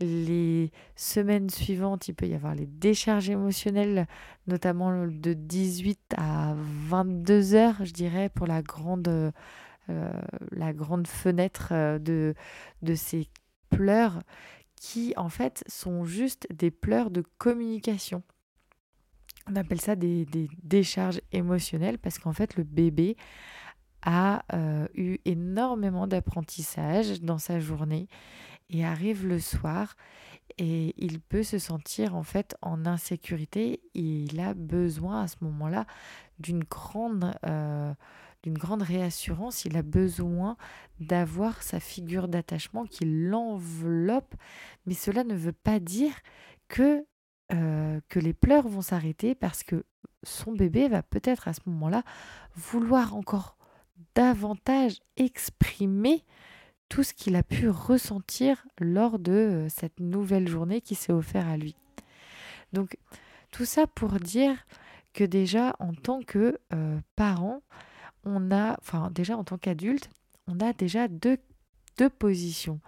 Les 0.01 0.73
semaines 0.97 1.51
suivantes, 1.51 2.09
il 2.09 2.15
peut 2.15 2.27
y 2.27 2.35
avoir 2.35 2.55
les 2.55 2.65
décharges 2.65 3.29
émotionnelles, 3.29 4.07
notamment 4.47 5.07
de 5.07 5.35
18 5.35 6.15
à 6.17 6.55
22 6.87 7.55
heures, 7.55 7.85
je 7.85 7.93
dirais, 7.93 8.31
pour 8.31 8.47
la 8.47 8.63
grande, 8.63 9.09
euh, 9.09 9.31
la 10.51 10.73
grande 10.73 11.07
fenêtre 11.07 11.69
euh, 11.73 11.99
de, 11.99 12.35
de 12.81 12.95
ces 12.95 13.29
pleurs 13.69 14.19
qui, 14.75 15.13
en 15.19 15.29
fait, 15.29 15.63
sont 15.67 16.07
juste 16.07 16.47
des 16.51 16.71
pleurs 16.71 17.11
de 17.11 17.23
communication. 17.37 18.23
On 19.51 19.57
appelle 19.57 19.83
ça 19.83 19.97
des, 19.97 20.25
des 20.25 20.49
décharges 20.63 21.21
émotionnelles 21.31 21.99
parce 21.99 22.19
qu'en 22.19 22.33
fait, 22.33 22.57
le 22.57 22.65
bébé 22.65 23.19
a 24.03 24.45
euh, 24.53 24.87
eu 24.95 25.19
énormément 25.25 26.07
d'apprentissage 26.07 27.21
dans 27.21 27.39
sa 27.39 27.61
journée 27.61 28.09
et 28.71 28.85
arrive 28.85 29.27
le 29.27 29.41
soir 29.41 29.97
et 30.57 30.95
il 30.97 31.21
peut 31.21 31.43
se 31.43 31.59
sentir 31.59 32.17
en 32.17 32.23
fait 32.23 32.57
en 32.63 32.87
insécurité. 32.87 33.81
Il 33.95 34.41
a 34.41 34.55
besoin 34.55 35.23
à 35.23 35.29
ce 35.29 35.37
moment-là 35.43 35.87
d'une 36.39 36.65
grande, 36.65 37.33
euh, 37.47 37.93
grande 38.47 38.83
réassurance. 38.83 39.65
Il 39.65 39.77
a 39.77 39.83
besoin 39.83 40.57
d'avoir 41.01 41.63
sa 41.63 41.81
figure 41.81 42.29
d'attachement 42.29 42.87
qui 42.87 43.05
l'enveloppe. 43.05 44.35
Mais 44.87 44.95
cela 44.95 45.23
ne 45.23 45.35
veut 45.35 45.53
pas 45.53 45.81
dire 45.81 46.13
que, 46.69 47.05
euh, 47.53 48.01
que 48.09 48.19
les 48.19 48.33
pleurs 48.33 48.69
vont 48.69 48.83
s'arrêter 48.83 49.35
parce 49.35 49.63
que 49.63 49.85
son 50.25 50.53
bébé 50.53 50.89
va 50.89 51.03
peut-être 51.03 51.47
à 51.47 51.53
ce 51.53 51.61
moment-là 51.67 52.03
vouloir 52.55 53.15
encore 53.15 53.58
davantage 54.15 54.99
exprimer 55.17 56.25
tout 56.89 57.03
ce 57.03 57.13
qu'il 57.13 57.37
a 57.37 57.43
pu 57.43 57.69
ressentir 57.69 58.67
lors 58.79 59.19
de 59.19 59.33
euh, 59.33 59.69
cette 59.69 60.01
nouvelle 60.01 60.49
journée 60.49 60.81
qui 60.81 60.95
s'est 60.95 61.13
offerte 61.13 61.47
à 61.47 61.57
lui. 61.57 61.77
Donc 62.73 62.97
tout 63.51 63.65
ça 63.65 63.87
pour 63.87 64.13
dire 64.21 64.57
que 65.13 65.25
déjà 65.25 65.75
en 65.79 65.95
tant 65.95 66.21
que 66.21 66.59
euh, 66.73 66.99
parent, 67.17 67.63
on 68.25 68.51
a, 68.51 68.77
enfin 68.81 69.11
déjà 69.11 69.37
en 69.37 69.45
tant 69.45 69.59
qu'adulte, 69.59 70.11
on 70.47 70.61
a 70.61 70.73
déjà 70.73 71.09
deux, 71.09 71.39
positions. 72.19 72.81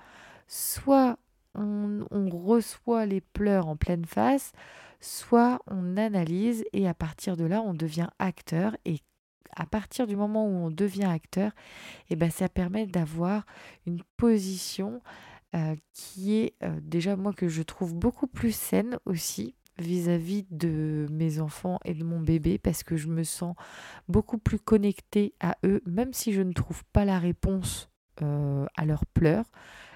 Soit 0.46 1.18
on, 1.54 2.06
on, 2.12 2.28
reçoit 2.28 3.06
les 3.06 3.20
pleurs 3.20 3.66
en 3.66 3.74
pleine 3.74 4.04
face, 4.04 4.52
soit 5.00 5.60
on 5.66 5.96
analyse 5.96 6.64
et 6.72 6.86
à 6.86 6.94
partir 6.94 7.36
de 7.36 7.44
là 7.44 7.60
on 7.60 7.74
devient 7.74 8.08
acteur 8.20 8.76
et 8.84 8.98
à 9.56 9.66
partir 9.66 10.06
du 10.06 10.16
moment 10.16 10.46
où 10.46 10.66
on 10.66 10.70
devient 10.70 11.04
acteur, 11.04 11.52
eh 12.08 12.16
ben, 12.16 12.30
ça 12.30 12.48
permet 12.48 12.86
d'avoir 12.86 13.44
une 13.86 14.02
position 14.16 15.00
euh, 15.56 15.74
qui 15.92 16.34
est 16.36 16.54
euh, 16.62 16.78
déjà 16.80 17.16
moi 17.16 17.32
que 17.32 17.48
je 17.48 17.62
trouve 17.62 17.92
beaucoup 17.92 18.28
plus 18.28 18.54
saine 18.54 19.00
aussi 19.04 19.56
vis-à-vis 19.78 20.46
de 20.52 21.08
mes 21.10 21.40
enfants 21.40 21.80
et 21.84 21.92
de 21.94 22.04
mon 22.04 22.20
bébé 22.20 22.56
parce 22.58 22.84
que 22.84 22.96
je 22.96 23.08
me 23.08 23.24
sens 23.24 23.56
beaucoup 24.06 24.38
plus 24.38 24.60
connectée 24.60 25.34
à 25.40 25.56
eux, 25.64 25.82
même 25.86 26.12
si 26.12 26.32
je 26.32 26.42
ne 26.42 26.52
trouve 26.52 26.84
pas 26.92 27.04
la 27.04 27.18
réponse 27.18 27.90
euh, 28.22 28.64
à 28.76 28.84
leurs 28.84 29.06
pleurs. 29.06 29.46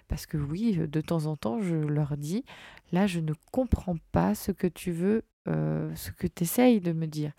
Parce 0.09 0.27
que 0.27 0.37
oui, 0.37 0.77
de 0.77 1.01
temps 1.01 1.27
en 1.27 1.37
temps, 1.37 1.61
je 1.63 1.77
leur 1.77 2.17
dis, 2.17 2.45
là, 2.91 3.07
je 3.07 3.21
ne 3.21 3.33
comprends 3.53 3.97
pas 4.11 4.35
ce 4.35 4.51
que 4.51 4.67
tu 4.67 4.91
veux, 4.91 5.23
ce 5.47 6.11
que 6.11 6.27
tu 6.27 6.43
essayes 6.43 6.81
de 6.81 6.93
me 6.93 7.07
dire. 7.07 7.33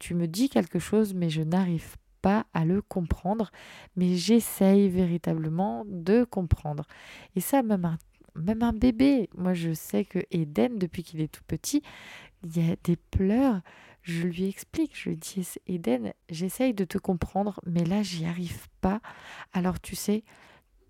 Tu 0.00 0.14
me 0.14 0.26
dis 0.26 0.48
quelque 0.48 0.78
chose, 0.78 1.14
mais 1.14 1.30
je 1.30 1.42
n'arrive 1.42 1.96
pas 2.20 2.46
à 2.54 2.64
le 2.64 2.82
comprendre, 2.82 3.50
mais 3.96 4.16
j'essaye 4.16 4.88
véritablement 4.88 5.84
de 5.86 6.24
comprendre. 6.24 6.86
Et 7.34 7.40
ça, 7.40 7.62
même 7.62 7.84
un 7.84 7.98
même 8.34 8.62
un 8.62 8.72
bébé. 8.72 9.28
Moi, 9.36 9.54
je 9.54 9.72
sais 9.72 10.04
que 10.04 10.18
Eden, 10.30 10.78
depuis 10.78 11.02
qu'il 11.02 11.20
est 11.20 11.32
tout 11.32 11.44
petit, 11.46 11.82
il 12.44 12.56
y 12.56 12.70
a 12.70 12.76
des 12.84 12.96
pleurs. 12.96 13.60
Je 14.02 14.26
lui 14.26 14.48
explique, 14.48 14.98
je 14.98 15.10
lui 15.10 15.16
dis, 15.16 15.46
Eden, 15.66 16.12
j'essaye 16.28 16.74
de 16.74 16.84
te 16.84 16.98
comprendre, 16.98 17.60
mais 17.66 17.84
là, 17.84 18.02
j'y 18.02 18.24
arrive 18.24 18.68
pas. 18.80 19.00
Alors, 19.52 19.80
tu 19.80 19.94
sais, 19.94 20.24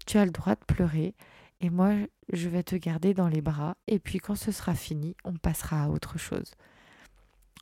tu 0.07 0.19
as 0.19 0.25
le 0.25 0.31
droit 0.31 0.55
de 0.55 0.65
pleurer. 0.67 1.15
Et 1.61 1.71
moi, 1.71 1.93
je 2.33 2.49
vais 2.49 2.63
te 2.63 2.75
garder 2.75 3.15
dans 3.15 3.29
les 3.29 3.43
bras. 3.43 3.77
Et 3.87 3.99
puis, 3.99 4.19
quand 4.19 4.35
ce 4.35 4.51
sera 4.51 4.75
fini, 4.75 5.15
on 5.25 5.35
passera 5.35 5.85
à 5.85 5.89
autre 5.89 6.19
chose. 6.19 6.55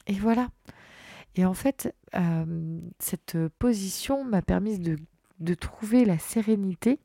Et 0.06 0.14
voilà. 0.14 0.48
Et 1.36 1.44
en 1.44 1.54
fait, 1.54 1.94
euh, 2.14 2.80
cette 2.98 3.36
position 3.58 4.24
m'a 4.24 4.42
permis 4.42 4.78
de, 4.78 4.98
trouver 5.54 6.04
la 6.04 6.18
sérénité 6.18 6.98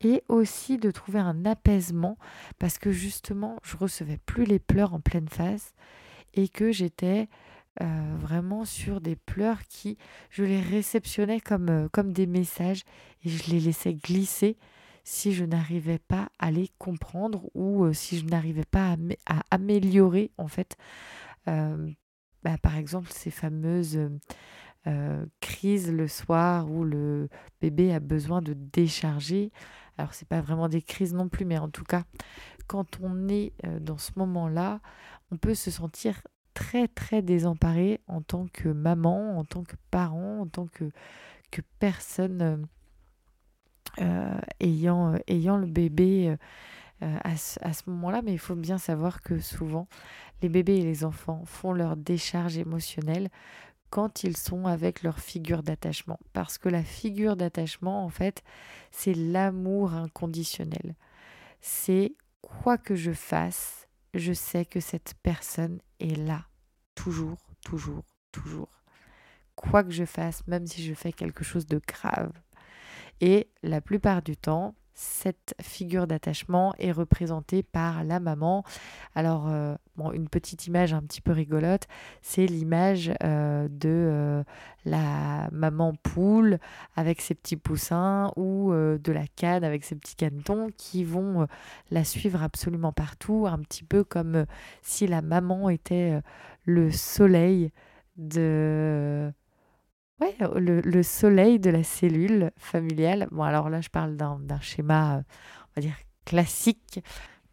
et 0.00 0.22
aussi 0.28 0.78
de 0.78 0.90
trouver 0.90 1.18
un 1.18 1.44
apaisement 1.44 2.16
parce 2.58 2.78
que 2.78 2.90
justement 2.90 3.58
je 3.62 3.76
recevais 3.76 4.18
plus 4.24 4.44
les 4.44 4.58
pleurs 4.58 4.94
en 4.94 5.00
pleine 5.00 5.28
face 5.28 5.74
et 6.32 6.48
que 6.48 6.72
j'étais 6.72 7.28
euh, 7.82 8.14
vraiment 8.18 8.64
sur 8.64 9.02
des 9.02 9.14
pleurs 9.14 9.62
qui 9.64 9.98
je 10.30 10.42
les 10.42 10.60
réceptionnais 10.60 11.40
comme, 11.40 11.68
euh, 11.68 11.88
comme 11.92 12.12
des 12.12 12.26
messages 12.26 12.84
et 13.24 13.28
je 13.28 13.50
les 13.50 13.60
laissais 13.60 13.92
glisser 13.92 14.56
si 15.04 15.34
je 15.34 15.44
n'arrivais 15.44 15.98
pas 15.98 16.30
à 16.38 16.50
les 16.50 16.70
comprendre 16.78 17.50
ou 17.54 17.92
si 17.92 18.18
je 18.18 18.24
n'arrivais 18.24 18.64
pas 18.64 18.96
à, 19.26 19.42
améliorer 19.50 20.30
en 20.38 20.48
fait 20.48 20.76
bah, 22.42 22.58
par 22.58 22.76
exemple 22.76 23.08
ces 23.10 23.30
fameuses 23.30 23.98
crises 25.40 25.92
le 25.92 26.08
soir 26.08 26.70
où 26.70 26.84
le 26.84 27.28
bébé 27.60 27.92
a 27.92 28.00
besoin 28.00 28.40
de 28.40 28.54
décharger. 28.54 29.52
Alors 29.98 30.14
c'est 30.14 30.26
pas 30.26 30.40
vraiment 30.40 30.68
des 30.68 30.80
crises 30.80 31.12
non 31.12 31.28
plus, 31.28 31.44
mais 31.44 31.58
en 31.58 31.68
tout 31.68 31.84
cas, 31.84 32.04
quand 32.66 32.98
on 33.02 33.28
est 33.28 33.52
dans 33.80 33.98
ce 33.98 34.12
moment-là, 34.16 34.80
on 35.30 35.36
peut 35.36 35.54
se 35.54 35.70
sentir 35.70 36.22
très 36.54 36.88
très 36.88 37.20
désemparé 37.20 38.00
en 38.06 38.22
tant 38.22 38.46
que 38.52 38.68
maman, 38.70 39.38
en 39.38 39.44
tant 39.44 39.62
que 39.62 39.76
parent, 39.90 40.40
en 40.40 40.46
tant 40.46 40.66
que, 40.66 40.90
personne 41.78 42.66
ayant 44.60 45.12
le 45.18 45.66
bébé 45.66 46.36
à 47.00 47.36
ce 47.36 47.90
moment-là. 47.90 48.22
Mais 48.22 48.32
il 48.32 48.38
faut 48.38 48.54
bien 48.54 48.78
savoir 48.78 49.22
que 49.22 49.40
souvent, 49.40 49.88
les 50.42 50.48
bébés 50.48 50.76
et 50.76 50.84
les 50.84 51.04
enfants 51.04 51.44
font 51.44 51.72
leur 51.72 51.96
décharge 51.96 52.58
émotionnelle 52.58 53.28
quand 53.90 54.22
ils 54.22 54.36
sont 54.36 54.66
avec 54.66 55.02
leur 55.02 55.18
figure 55.18 55.62
d'attachement. 55.62 56.18
Parce 56.32 56.58
que 56.58 56.68
la 56.68 56.82
figure 56.82 57.36
d'attachement, 57.36 58.04
en 58.04 58.08
fait, 58.08 58.42
c'est 58.90 59.14
l'amour 59.14 59.94
inconditionnel. 59.94 60.94
C'est 61.60 62.14
quoi 62.40 62.78
que 62.78 62.94
je 62.94 63.12
fasse, 63.12 63.88
je 64.14 64.32
sais 64.32 64.64
que 64.64 64.80
cette 64.80 65.14
personne 65.22 65.80
est 65.98 66.16
là, 66.16 66.46
toujours, 66.94 67.38
toujours, 67.64 68.04
toujours. 68.32 68.82
Quoi 69.56 69.84
que 69.84 69.90
je 69.90 70.04
fasse, 70.04 70.46
même 70.46 70.66
si 70.66 70.82
je 70.82 70.94
fais 70.94 71.12
quelque 71.12 71.44
chose 71.44 71.66
de 71.66 71.80
grave. 71.86 72.32
Et 73.20 73.50
la 73.62 73.80
plupart 73.82 74.22
du 74.22 74.36
temps, 74.36 74.74
cette 75.00 75.54
figure 75.62 76.06
d'attachement 76.06 76.74
est 76.78 76.92
représentée 76.92 77.62
par 77.62 78.04
la 78.04 78.20
maman. 78.20 78.64
Alors, 79.14 79.48
euh, 79.48 79.74
une 80.12 80.28
petite 80.28 80.66
image 80.66 80.92
un 80.92 81.00
petit 81.00 81.22
peu 81.22 81.32
rigolote, 81.32 81.86
c'est 82.20 82.44
l'image 82.44 83.10
euh, 83.24 83.66
de 83.70 83.88
euh, 83.88 84.44
la 84.84 85.48
maman 85.52 85.94
poule 86.02 86.58
avec 86.96 87.22
ses 87.22 87.34
petits 87.34 87.56
poussins 87.56 88.30
ou 88.36 88.72
de 88.72 89.12
la 89.12 89.26
canne 89.36 89.64
avec 89.64 89.84
ses 89.84 89.94
petits 89.94 90.16
canetons 90.16 90.68
qui 90.76 91.02
vont 91.02 91.46
la 91.90 92.04
suivre 92.04 92.42
absolument 92.42 92.92
partout, 92.92 93.46
un 93.48 93.58
petit 93.60 93.84
peu 93.84 94.04
comme 94.04 94.44
si 94.82 95.06
la 95.06 95.22
maman 95.22 95.70
était 95.70 96.20
le 96.64 96.90
soleil 96.90 97.72
de 98.18 99.32
Ouais, 100.20 100.36
le, 100.56 101.02
soleil 101.02 101.58
de 101.58 101.70
la 101.70 101.82
cellule 101.82 102.50
familiale. 102.58 103.26
Bon, 103.30 103.42
alors 103.42 103.70
là, 103.70 103.80
je 103.80 103.88
parle 103.88 104.16
d'un 104.16 104.60
schéma, 104.60 105.16
euh, 105.16 105.22
on 105.70 105.72
va 105.76 105.82
dire, 105.82 105.96
classique. 106.26 107.00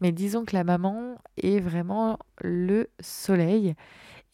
Mais 0.00 0.12
disons 0.12 0.44
que 0.44 0.54
la 0.54 0.64
maman 0.64 1.16
est 1.38 1.60
vraiment 1.60 2.18
le 2.42 2.90
soleil 3.00 3.74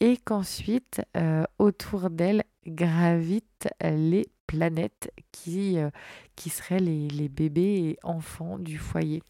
et 0.01 0.17
qu'ensuite, 0.17 1.01
euh, 1.15 1.45
autour 1.59 2.09
d'elle, 2.09 2.43
gravitent 2.67 3.69
les 3.81 4.27
planètes 4.47 5.11
qui, 5.31 5.77
euh, 5.77 5.89
qui 6.35 6.49
seraient 6.49 6.79
les, 6.79 7.07
les, 7.07 7.29
bébés 7.29 7.89
et 7.89 7.97
enfants 8.03 8.59
du 8.59 8.77
foyer. 8.77 9.23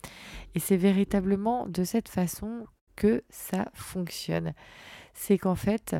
Et 0.56 0.60
c'est 0.60 0.78
véritablement 0.78 1.68
de 1.68 1.84
cette 1.84 2.10
façon 2.10 2.66
que 2.96 3.24
ça 3.30 3.70
fonctionne. 3.74 4.54
C'est 5.14 5.38
qu'en 5.38 5.56
fait, 5.56 5.96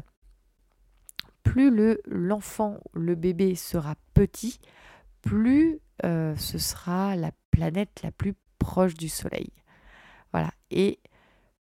plus 1.46 1.70
le 1.70 2.02
l'enfant, 2.06 2.82
le 2.94 3.16
bébé 3.16 3.56
sera 3.56 3.96
petit, 4.14 4.60
plus 5.22 5.80
euh, 6.04 6.36
ce 6.36 6.58
sera 6.58 7.16
la 7.16 7.32
planète 7.52 8.02
la 8.04 8.12
plus 8.12 8.34
proche 8.60 8.96
du 8.96 9.08
Soleil. 9.08 9.54
Voilà. 10.34 10.52
Et 10.72 11.00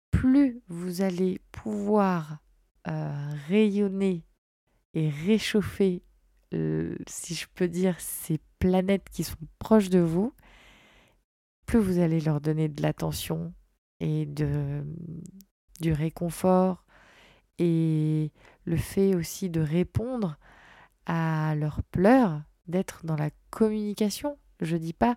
plus 0.10 0.62
vous 0.70 1.02
allez 1.02 1.40
pouvoir 1.52 2.40
euh, 2.88 3.30
rayonner 3.48 4.26
et 4.96 5.10
réchauffer, 5.10 6.02
euh, 6.54 6.96
si 7.08 7.36
je 7.36 7.46
peux 7.54 7.68
dire, 7.68 8.00
ces 8.00 8.40
planètes 8.60 9.10
qui 9.12 9.24
sont 9.24 9.38
proches 9.60 9.90
de 9.90 10.00
vous, 10.00 10.34
plus 11.66 11.80
vous 11.80 12.00
allez 12.00 12.22
leur 12.22 12.42
donner 12.42 12.70
de 12.70 12.82
l'attention 12.82 13.54
et 14.00 14.26
du 14.26 15.94
réconfort 15.94 16.83
et 17.60 18.32
le 18.66 18.78
fait 18.78 19.16
aussi 19.16 19.50
de 19.50 19.62
répondre 19.62 20.38
à 21.06 21.56
leurs 21.56 21.84
pleurs, 21.84 22.42
d'être 22.68 23.06
dans 23.06 23.16
la 23.16 23.30
communication. 23.50 24.38
Je 24.62 24.78
dis 24.78 24.94
pas 24.94 25.16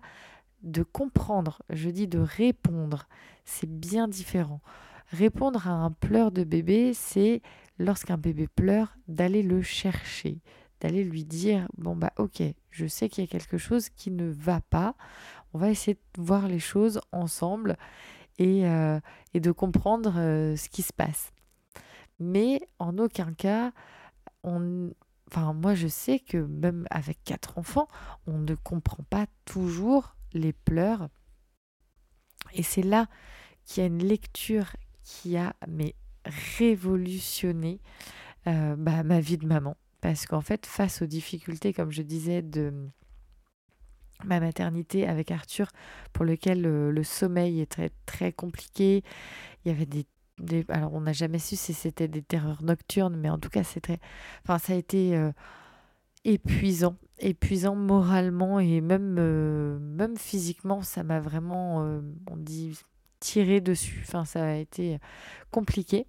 de 0.63 0.83
comprendre, 0.83 1.61
je 1.69 1.89
dis 1.89 2.07
de 2.07 2.19
répondre. 2.19 3.07
C'est 3.45 3.69
bien 3.69 4.07
différent. 4.07 4.61
Répondre 5.11 5.67
à 5.67 5.71
un 5.71 5.91
pleur 5.91 6.31
de 6.31 6.43
bébé, 6.43 6.93
c'est 6.93 7.41
lorsqu'un 7.79 8.17
bébé 8.17 8.47
pleure, 8.47 8.97
d'aller 9.07 9.43
le 9.43 9.61
chercher, 9.61 10.41
d'aller 10.81 11.03
lui 11.03 11.23
dire 11.23 11.67
bon 11.77 11.95
bah 11.95 12.11
ok, 12.17 12.43
je 12.71 12.87
sais 12.87 13.07
qu'il 13.07 13.23
y 13.23 13.27
a 13.27 13.29
quelque 13.29 13.57
chose 13.57 13.89
qui 13.89 14.11
ne 14.11 14.29
va 14.29 14.59
pas. 14.59 14.95
On 15.53 15.59
va 15.59 15.69
essayer 15.69 15.95
de 15.95 16.21
voir 16.21 16.47
les 16.47 16.59
choses 16.59 16.99
ensemble 17.13 17.77
et, 18.37 18.67
euh, 18.67 18.99
de 19.33 19.51
comprendre 19.51 20.15
euh, 20.17 20.55
ce 20.55 20.67
qui 20.67 20.81
se 20.81 20.93
passe 20.93 21.31
mais 22.19 22.61
en 22.79 22.97
aucun 22.97 23.33
cas, 23.33 23.71
on, 24.43 24.91
enfin 25.27 25.53
moi 25.53 25.75
je 25.75 25.87
sais 25.87 26.19
que 26.19 26.37
même 26.37 26.85
avec 26.89 27.23
quatre 27.23 27.57
enfants, 27.57 27.87
on 28.25 28.37
ne 28.37 28.55
comprend 28.55 29.03
pas 29.09 29.27
toujours 29.45 30.15
les 30.33 30.53
pleurs. 30.53 31.09
Et 32.53 32.63
c'est 32.63 32.83
là 32.83 33.07
qu'il 33.65 33.81
y 33.81 33.83
a 33.83 33.87
une 33.87 34.03
lecture 34.03 34.75
qui 35.03 35.37
a 35.37 35.53
mais 35.67 35.95
révolutionné 36.25 37.79
euh, 38.47 38.75
bah, 38.77 39.03
ma 39.03 39.19
vie 39.19 39.37
de 39.37 39.47
maman. 39.47 39.75
Parce 40.01 40.25
qu'en 40.25 40.41
fait, 40.41 40.65
face 40.65 41.01
aux 41.01 41.05
difficultés, 41.05 41.73
comme 41.73 41.91
je 41.91 42.01
disais, 42.01 42.41
de 42.41 42.89
ma 44.23 44.39
maternité 44.39 45.07
avec 45.07 45.31
Arthur, 45.31 45.69
pour 46.13 46.25
lequel 46.25 46.61
le, 46.61 46.91
le 46.91 47.03
sommeil 47.03 47.61
est 47.61 47.65
très, 47.67 47.91
très 48.05 48.31
compliqué, 48.31 49.03
il 49.63 49.69
y 49.69 49.71
avait 49.71 49.85
des 49.85 50.05
alors 50.69 50.93
on 50.93 51.01
n'a 51.01 51.13
jamais 51.13 51.39
su 51.39 51.55
si 51.55 51.73
c'était 51.73 52.07
des 52.07 52.21
terreurs 52.21 52.63
nocturnes, 52.63 53.17
mais 53.17 53.29
en 53.29 53.37
tout 53.37 53.49
cas 53.49 53.63
c'était, 53.63 53.99
enfin 54.43 54.57
ça 54.57 54.73
a 54.73 54.75
été 54.75 55.15
euh, 55.15 55.31
épuisant, 56.25 56.95
épuisant 57.19 57.75
moralement 57.75 58.59
et 58.59 58.81
même 58.81 59.17
euh, 59.19 60.15
physiquement, 60.17 60.81
ça 60.81 61.03
m'a 61.03 61.19
vraiment, 61.19 61.83
euh, 61.83 62.01
dit 62.35 62.77
tiré 63.19 63.61
dessus. 63.61 64.03
Enfin 64.07 64.25
ça 64.25 64.45
a 64.45 64.55
été 64.55 64.99
compliqué. 65.49 66.05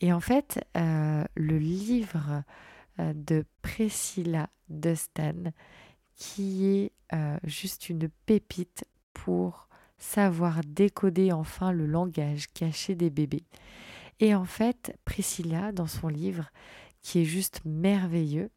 Et 0.00 0.12
en 0.12 0.20
fait, 0.20 0.60
le 0.74 1.58
livre 1.58 2.42
de 2.98 3.44
Priscilla 3.62 4.48
Dustan, 4.68 5.52
qui 6.16 6.66
est 6.66 6.92
juste 7.44 7.88
une 7.88 8.08
pépite 8.26 8.84
pour 9.14 9.67
savoir 9.98 10.60
décoder 10.64 11.32
enfin 11.32 11.72
le 11.72 11.86
langage 11.86 12.46
caché 12.48 12.94
des 12.94 13.10
bébés. 13.10 13.44
Et 14.20 14.34
en 14.34 14.44
fait, 14.44 14.96
Priscilla, 15.04 15.72
dans 15.72 15.86
son 15.86 16.08
livre, 16.08 16.50
qui 17.02 17.20
est 17.20 17.24
juste 17.24 17.60
merveilleux, 17.64 18.50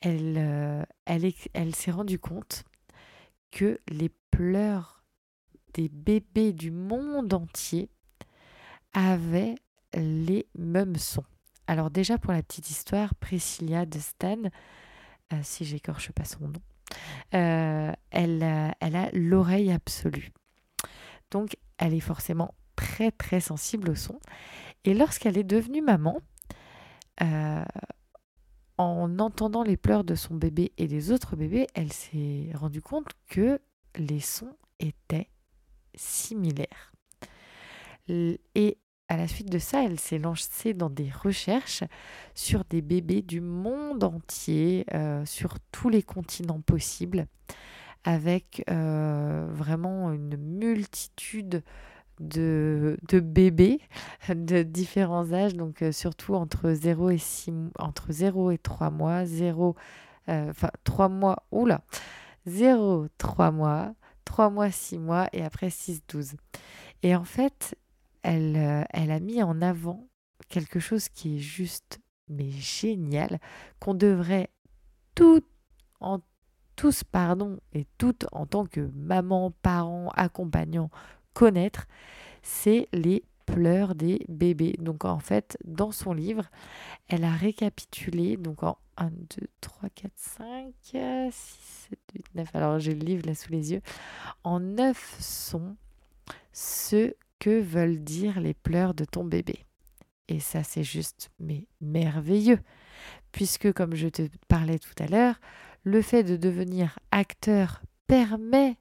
elle, 0.00 0.36
euh, 0.38 0.82
elle, 1.06 1.74
s'est 1.74 1.90
rendue 1.90 2.18
compte 2.18 2.64
que 3.50 3.78
les 3.88 4.10
pleurs 4.30 5.02
des 5.74 5.88
bébés 5.88 6.52
du 6.52 6.70
monde 6.70 7.32
entier 7.34 7.90
avaient 8.92 9.54
les 9.94 10.46
mêmes 10.56 10.96
sons. 10.96 11.24
Alors 11.66 11.90
déjà 11.90 12.18
pour 12.18 12.32
la 12.32 12.42
petite 12.42 12.70
histoire, 12.70 13.14
Priscilla 13.14 13.86
de 13.86 13.98
Stan, 13.98 14.42
euh, 15.32 15.40
si 15.42 15.64
j'écorche 15.64 16.12
pas 16.12 16.24
son 16.24 16.48
nom, 16.48 16.62
euh, 17.34 17.92
elle, 18.10 18.74
elle 18.80 18.96
a 18.96 19.10
l'oreille 19.12 19.72
absolue. 19.72 20.30
Donc 21.34 21.56
elle 21.78 21.94
est 21.94 22.00
forcément 22.00 22.54
très 22.76 23.10
très 23.10 23.40
sensible 23.40 23.90
au 23.90 23.94
son. 23.96 24.20
Et 24.84 24.94
lorsqu'elle 24.94 25.36
est 25.36 25.42
devenue 25.42 25.82
maman, 25.82 26.20
euh, 27.22 27.64
en 28.78 29.18
entendant 29.18 29.64
les 29.64 29.76
pleurs 29.76 30.04
de 30.04 30.14
son 30.14 30.36
bébé 30.36 30.72
et 30.78 30.86
des 30.86 31.10
autres 31.10 31.34
bébés, 31.34 31.66
elle 31.74 31.92
s'est 31.92 32.50
rendue 32.54 32.82
compte 32.82 33.08
que 33.28 33.60
les 33.96 34.20
sons 34.20 34.56
étaient 34.78 35.28
similaires. 35.96 36.92
Et 38.08 38.78
à 39.08 39.16
la 39.16 39.26
suite 39.26 39.50
de 39.50 39.58
ça, 39.58 39.82
elle 39.82 39.98
s'est 39.98 40.18
lancée 40.18 40.72
dans 40.72 40.90
des 40.90 41.10
recherches 41.10 41.82
sur 42.36 42.64
des 42.64 42.80
bébés 42.80 43.22
du 43.22 43.40
monde 43.40 44.04
entier, 44.04 44.86
euh, 44.94 45.24
sur 45.24 45.58
tous 45.72 45.88
les 45.88 46.02
continents 46.02 46.60
possibles, 46.60 47.26
avec 48.04 48.62
euh, 48.70 49.46
vraiment 49.50 50.12
une 50.12 50.36
multitude 50.36 51.62
de, 52.20 52.96
bébés 53.12 53.80
de 54.28 54.62
différents 54.62 55.32
âges, 55.32 55.54
donc 55.54 55.82
euh, 55.82 55.92
surtout 55.92 56.34
entre 56.34 56.72
0 56.72 57.10
et 57.10 57.18
6 57.18 57.52
entre 57.78 58.12
0 58.12 58.50
et 58.52 58.58
3 58.58 58.90
mois, 58.90 59.24
0 59.24 59.74
euh, 60.28 60.50
enfin 60.50 60.70
3 60.84 61.08
mois, 61.08 61.44
oula, 61.50 61.82
0 62.46 63.08
3 63.18 63.50
mois, 63.50 63.94
3 64.24 64.50
mois 64.50 64.70
6 64.70 64.98
mois 64.98 65.28
et 65.32 65.42
après 65.42 65.70
6 65.70 66.02
12. 66.08 66.34
Et 67.02 67.14
en 67.16 67.24
fait, 67.24 67.76
elle 68.22 68.56
euh, 68.56 68.84
elle 68.90 69.10
a 69.10 69.20
mis 69.20 69.42
en 69.42 69.60
avant 69.60 70.06
quelque 70.48 70.80
chose 70.80 71.08
qui 71.08 71.36
est 71.36 71.40
juste 71.40 72.00
mais 72.28 72.50
génial 72.50 73.38
qu'on 73.80 73.94
devrait 73.94 74.48
tout 75.14 75.42
en 76.00 76.20
tous 76.76 77.04
pardon 77.04 77.58
et 77.72 77.86
toutes 77.98 78.26
en 78.32 78.46
tant 78.46 78.66
que 78.66 78.90
maman, 78.94 79.52
parents, 79.62 80.10
accompagnants 80.14 80.90
connaître, 81.32 81.86
c'est 82.42 82.88
les 82.92 83.24
pleurs 83.46 83.94
des 83.94 84.24
bébés. 84.28 84.76
Donc 84.78 85.04
en 85.04 85.18
fait, 85.18 85.56
dans 85.64 85.92
son 85.92 86.12
livre, 86.12 86.50
elle 87.08 87.24
a 87.24 87.32
récapitulé, 87.32 88.36
donc 88.36 88.62
en 88.62 88.78
1, 88.96 89.10
2, 89.10 89.16
3, 89.60 89.88
4, 89.90 90.12
5, 90.14 90.72
6, 90.82 91.32
7, 91.32 91.98
8, 92.14 92.26
9, 92.34 92.48
alors 92.54 92.78
j'ai 92.78 92.94
le 92.94 93.04
livre 93.04 93.26
là 93.26 93.34
sous 93.34 93.50
les 93.52 93.72
yeux, 93.72 93.82
en 94.44 94.60
9 94.60 95.16
sons 95.20 95.76
ce 96.52 97.14
que 97.38 97.60
veulent 97.60 98.02
dire 98.02 98.40
les 98.40 98.54
pleurs 98.54 98.94
de 98.94 99.04
ton 99.04 99.24
bébé. 99.24 99.64
Et 100.28 100.40
ça, 100.40 100.62
c'est 100.62 100.84
juste, 100.84 101.30
mais 101.38 101.66
merveilleux. 101.80 102.60
Puisque, 103.32 103.72
comme 103.72 103.94
je 103.94 104.08
te 104.08 104.22
parlais 104.48 104.78
tout 104.78 104.94
à 104.98 105.06
l'heure, 105.06 105.38
le 105.84 106.02
fait 106.02 106.24
de 106.24 106.36
devenir 106.36 106.98
acteur 107.10 107.82
permet 108.06 108.76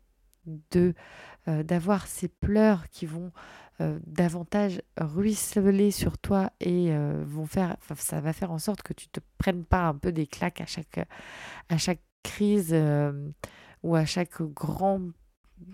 de 0.46 0.94
euh, 1.48 1.64
d'avoir 1.64 2.08
ces 2.08 2.28
pleurs 2.28 2.90
qui 2.90 3.06
vont 3.06 3.32
euh, 3.82 4.00
davantage 4.06 4.82
ruisseler 4.98 5.92
sur 5.92 6.18
toi 6.18 6.52
et 6.60 6.92
euh, 6.92 7.24
vont 7.26 7.46
faire 7.46 7.76
ça 7.98 8.22
va 8.22 8.34
faire 8.34 8.52
en 8.52 8.60
sorte 8.60 8.82
que 8.82 8.94
tu 8.94 9.08
te 9.10 9.20
prennes 9.38 9.66
pas 9.66 9.88
un 9.88 9.96
peu 9.96 10.12
des 10.12 10.28
claques 10.28 10.62
à 10.62 10.66
chaque 10.66 11.00
à 11.70 11.78
chaque 11.78 12.02
crise 12.24 12.76
ou 13.84 13.96
à 13.96 14.06
chaque 14.06 14.42
grand 14.42 15.02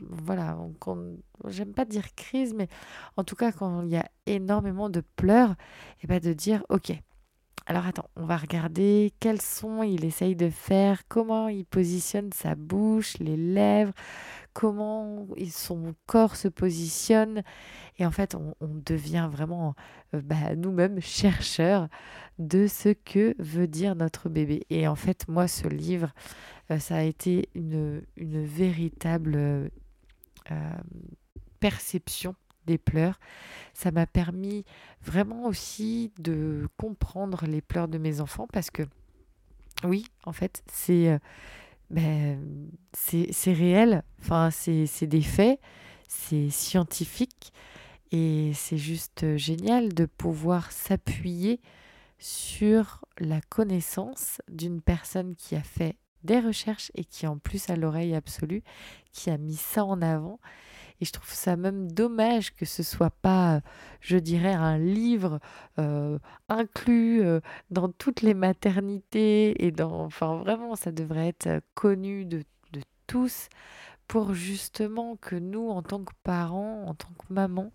voilà 0.10 0.58
j'aime 1.48 1.74
pas 1.74 1.86
dire 1.86 2.16
crise 2.16 2.54
mais 2.56 2.68
en 3.18 3.24
tout 3.24 3.36
cas 3.36 3.52
quand 3.52 3.84
il 3.84 3.90
y 3.90 3.98
a 3.98 4.10
énormément 4.26 4.90
de 4.90 5.02
pleurs 5.16 5.56
et 6.02 6.08
ben 6.08 6.20
de 6.20 6.34
dire 6.34 6.64
ok 6.70 6.94
alors 7.66 7.86
attends, 7.86 8.10
on 8.16 8.26
va 8.26 8.38
regarder 8.38 9.14
quels 9.20 9.42
sons 9.42 9.84
il 9.84 10.04
essaye 10.06 10.36
de 10.36 10.50
faire, 10.50 11.02
comment 11.08 11.48
il 11.48 11.66
positionne 11.66 12.32
sa 12.34 12.56
bouche, 12.56 13.18
les 13.20 13.38
lèvres, 13.38 13.94
comment 14.54 15.28
son 15.52 15.94
corps 16.06 16.36
se 16.36 16.48
positionne? 16.48 17.44
Et 17.98 18.06
en 18.06 18.12
fait, 18.12 18.36
on, 18.36 18.56
devient 18.62 19.30
vraiment 19.32 19.76
euh, 20.16 20.22
bah, 20.22 20.56
nous-mêmes 20.56 21.00
chercheurs 21.00 21.88
de 22.40 22.68
ce 22.68 22.90
que 22.90 23.36
veut 23.40 23.68
dire 23.68 23.96
notre 23.96 24.30
bébé. 24.30 24.66
Et 24.70 24.88
en 24.88 24.96
fait, 24.96 25.28
moi, 25.28 25.48
ce 25.48 25.68
livre, 25.68 26.14
euh, 26.72 26.80
ça 26.80 26.96
a 26.98 27.04
été 27.04 27.50
une, 27.56 28.02
véritable 28.18 29.36
euh, 29.36 29.70
perception 31.60 32.36
des 32.70 32.78
pleurs. 32.78 33.20
Ça 33.74 33.92
m'a 33.92 34.08
permis 34.08 34.64
vraiment 35.02 35.46
aussi 35.46 36.12
de 36.18 36.68
comprendre 36.78 37.46
les 37.46 37.62
pleurs 37.62 37.88
de 37.88 37.98
mes 37.98 38.22
enfants 38.22 38.48
parce 38.52 38.70
que 38.70 38.84
oui, 39.84 40.06
en 40.26 40.34
fait, 40.34 40.64
c'est 40.72 41.20
ben, 41.90 42.70
c'est 42.94 43.54
réel, 43.54 44.04
enfin, 44.20 44.50
c'est 44.52 45.08
des 45.08 45.22
faits, 45.22 45.60
c'est 46.08 46.50
scientifique 46.50 47.52
et 48.12 48.52
c'est 48.54 48.78
juste 48.78 49.38
génial 49.38 49.94
de 49.94 50.06
pouvoir 50.06 50.72
s'appuyer 50.72 51.62
sur 52.20 53.06
la 53.20 53.42
connaissance 53.42 54.42
d'une 54.50 54.82
personne 54.82 55.36
qui 55.36 55.56
a 55.56 55.64
fait 55.64 55.96
des 56.24 56.40
recherches 56.40 56.92
et 56.96 57.06
qui 57.06 57.26
en 57.28 57.38
plus 57.38 57.70
a 57.70 57.76
l'oreille 57.76 58.14
absolue, 58.14 58.62
qui 59.12 59.30
a 59.30 59.38
mis 59.38 59.56
ça 59.56 59.86
en 59.86 60.02
avant 60.02 60.40
et 61.02 61.06
je 61.06 61.12
trouve 61.12 61.32
ça 61.32 61.56
même 61.56 61.92
dommage 61.92 62.54
que 62.56 62.66
ce 62.66 62.84
soit 62.84 63.10
pas, 63.10 63.62
je 64.02 64.18
dirais, 64.18 64.54
un 64.54 64.78
livre 64.78 65.40
euh, 65.78 66.20
inclus 66.50 67.22
euh, 67.22 67.40
dans 67.70 67.90
toutes 67.90 68.22
les 68.22 68.34
maternités 68.34 69.66
et 69.66 69.72
dans, 69.72 70.06
enfin 70.06 70.38
vraiment, 70.38 70.76
ça 70.76 70.92
devrait 70.92 71.30
être 71.30 71.62
connu 71.74 72.26
de, 72.26 72.44
tous 73.08 73.50
pour 74.08 74.36
justement 74.36 75.16
que 75.16 75.36
nous, 75.36 75.68
en 75.70 75.82
tant 75.82 76.04
que 76.04 76.14
parents, 76.24 76.84
en 76.86 76.94
tant 76.94 77.10
que 77.10 77.34
maman, 77.34 77.72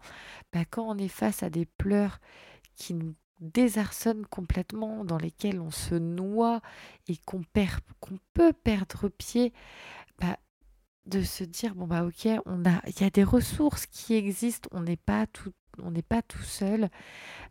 bah, 0.53 0.65
quand 0.71 0.85
on 0.85 0.97
est 0.97 1.09
face 1.09 1.43
à 1.43 1.51
des 1.51 1.67
pleurs 1.67 2.21
qui 2.77 2.95
nous 2.95 3.15
désarçonnent 3.41 4.27
complètement, 4.27 5.05
dans 5.05 5.19
lesquels 5.19 5.61
on 5.61 5.73
se 5.73 5.97
noie 5.97 6.61
et 7.09 7.17
qu'on 7.17 7.43
perd, 7.43 7.81
qu'on 7.99 8.19
peut 8.33 8.53
perdre 8.53 9.09
pied, 9.09 9.53
bah, 10.21 10.39
de 11.07 11.23
se 11.23 11.45
dire 11.45 11.75
bon 11.75 11.87
bah 11.87 12.05
ok 12.05 12.29
on 12.47 12.64
a 12.64 12.81
il 12.87 13.01
y 13.01 13.05
a 13.05 13.11
des 13.11 13.25
ressources 13.25 13.87
qui 13.87 14.14
existent 14.14 14.69
on 14.73 14.81
n'est 14.81 14.97
pas 14.97 15.27
tout 15.27 16.43
seul. 16.43 16.88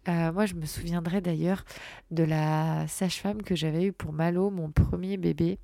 Euh, 0.07 0.31
moi 0.31 0.45
je 0.45 0.55
me 0.55 0.65
souviendrai 0.65 1.21
d'ailleurs 1.21 1.63
de 2.11 2.23
la 2.23 2.87
sage-femme 2.87 3.41
que 3.41 3.55
j'avais 3.55 3.85
eue 3.85 3.93
pour 3.93 4.13
Malo 4.13 4.49
mon 4.49 4.71
premier 4.71 5.17
bébé 5.17 5.59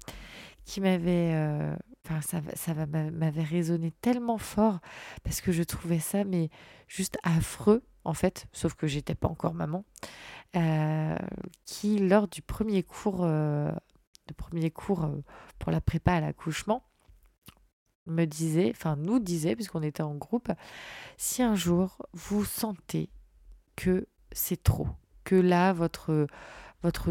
qui 0.65 0.82
m'avait 0.82 1.34
euh, 1.34 1.75
ça 2.21 2.73
m'avait 2.86 3.43
résonné 3.43 3.91
tellement 4.02 4.38
fort 4.38 4.80
parce 5.23 5.41
que 5.41 5.52
je 5.52 5.63
trouvais 5.63 5.99
ça 5.99 6.23
mais 6.23 6.49
juste 6.88 7.17
affreux 7.23 7.84
en 8.04 8.13
fait 8.13 8.47
sauf 8.54 8.75
que 8.75 8.88
j'étais 8.88 9.15
pas 9.15 9.28
encore 9.28 9.54
maman 9.54 9.84
euh, 10.56 11.17
qui 11.65 11.97
lors 11.97 12.28
du 12.28 12.41
premier 12.41 12.84
cours 12.84 13.25
de 13.25 14.34
premier 14.38 14.69
cours 14.71 15.10
pour 15.60 15.71
la 15.71 15.82
prépa 15.82 16.13
à 16.13 16.21
l'accouchement 16.21 16.84
me 18.05 18.25
disait, 18.25 18.71
enfin 18.75 18.95
nous 18.95 19.19
disait, 19.19 19.55
puisqu'on 19.55 19.83
était 19.83 20.03
en 20.03 20.15
groupe, 20.15 20.51
si 21.17 21.43
un 21.43 21.55
jour 21.55 21.97
vous 22.13 22.45
sentez 22.45 23.09
que 23.75 24.07
c'est 24.31 24.62
trop, 24.62 24.88
que 25.23 25.35
là, 25.35 25.73
votre, 25.73 26.27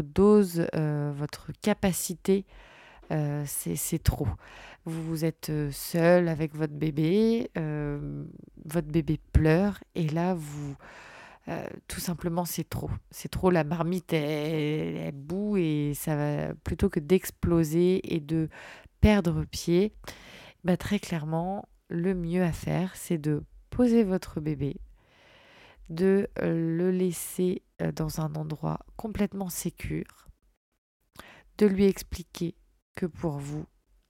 dose, 0.01 0.67
euh, 0.75 1.11
votre 1.15 1.51
capacité, 1.61 2.45
euh, 3.11 3.43
c'est 3.45 4.03
trop. 4.03 4.27
Vous, 4.85 5.25
êtes 5.25 5.49
euh, 5.49 5.71
seul 5.71 6.27
avec 6.27 6.55
votre 6.55 6.73
bébé, 6.73 7.49
votre 7.55 8.87
bébé 8.87 9.19
pleure, 9.33 9.79
et 9.95 10.07
là, 10.07 10.33
vous... 10.35 10.75
tout 11.87 11.99
simplement, 11.99 12.45
c'est 12.45 12.69
trop. 12.69 12.91
C'est 13.09 13.29
trop. 13.29 13.49
La 13.49 13.63
marmite, 13.63 14.13
elle, 14.13 14.97
elle 14.97 15.15
boue 15.15 15.57
et 15.57 15.93
ça 15.95 16.15
va 16.15 16.53
plutôt 16.63 16.89
que 16.89 16.99
d'exploser 16.99 18.15
et 18.15 18.19
de 18.19 18.49
perdre 19.01 19.45
pied 19.45 19.93
bah, 20.63 20.77
Très 20.77 20.99
clairement, 20.99 21.67
le 21.89 22.13
mieux 22.13 22.43
à 22.43 22.51
faire, 22.51 22.95
c'est 22.95 23.17
de 23.17 23.43
poser 23.69 24.03
votre 24.03 24.39
bébé, 24.39 24.79
de 25.89 26.29
euh, 26.39 26.77
le 26.77 26.91
laisser 26.91 27.63
euh, 27.81 27.91
dans 27.91 28.21
un 28.21 28.33
endroit 28.35 28.79
complètement 28.95 29.49
sécure, 29.49 30.27
de 31.57 31.65
lui 31.65 31.85
expliquer 31.85 32.55
que 32.95 33.05
pour 33.05 33.37
vous, 33.37 33.65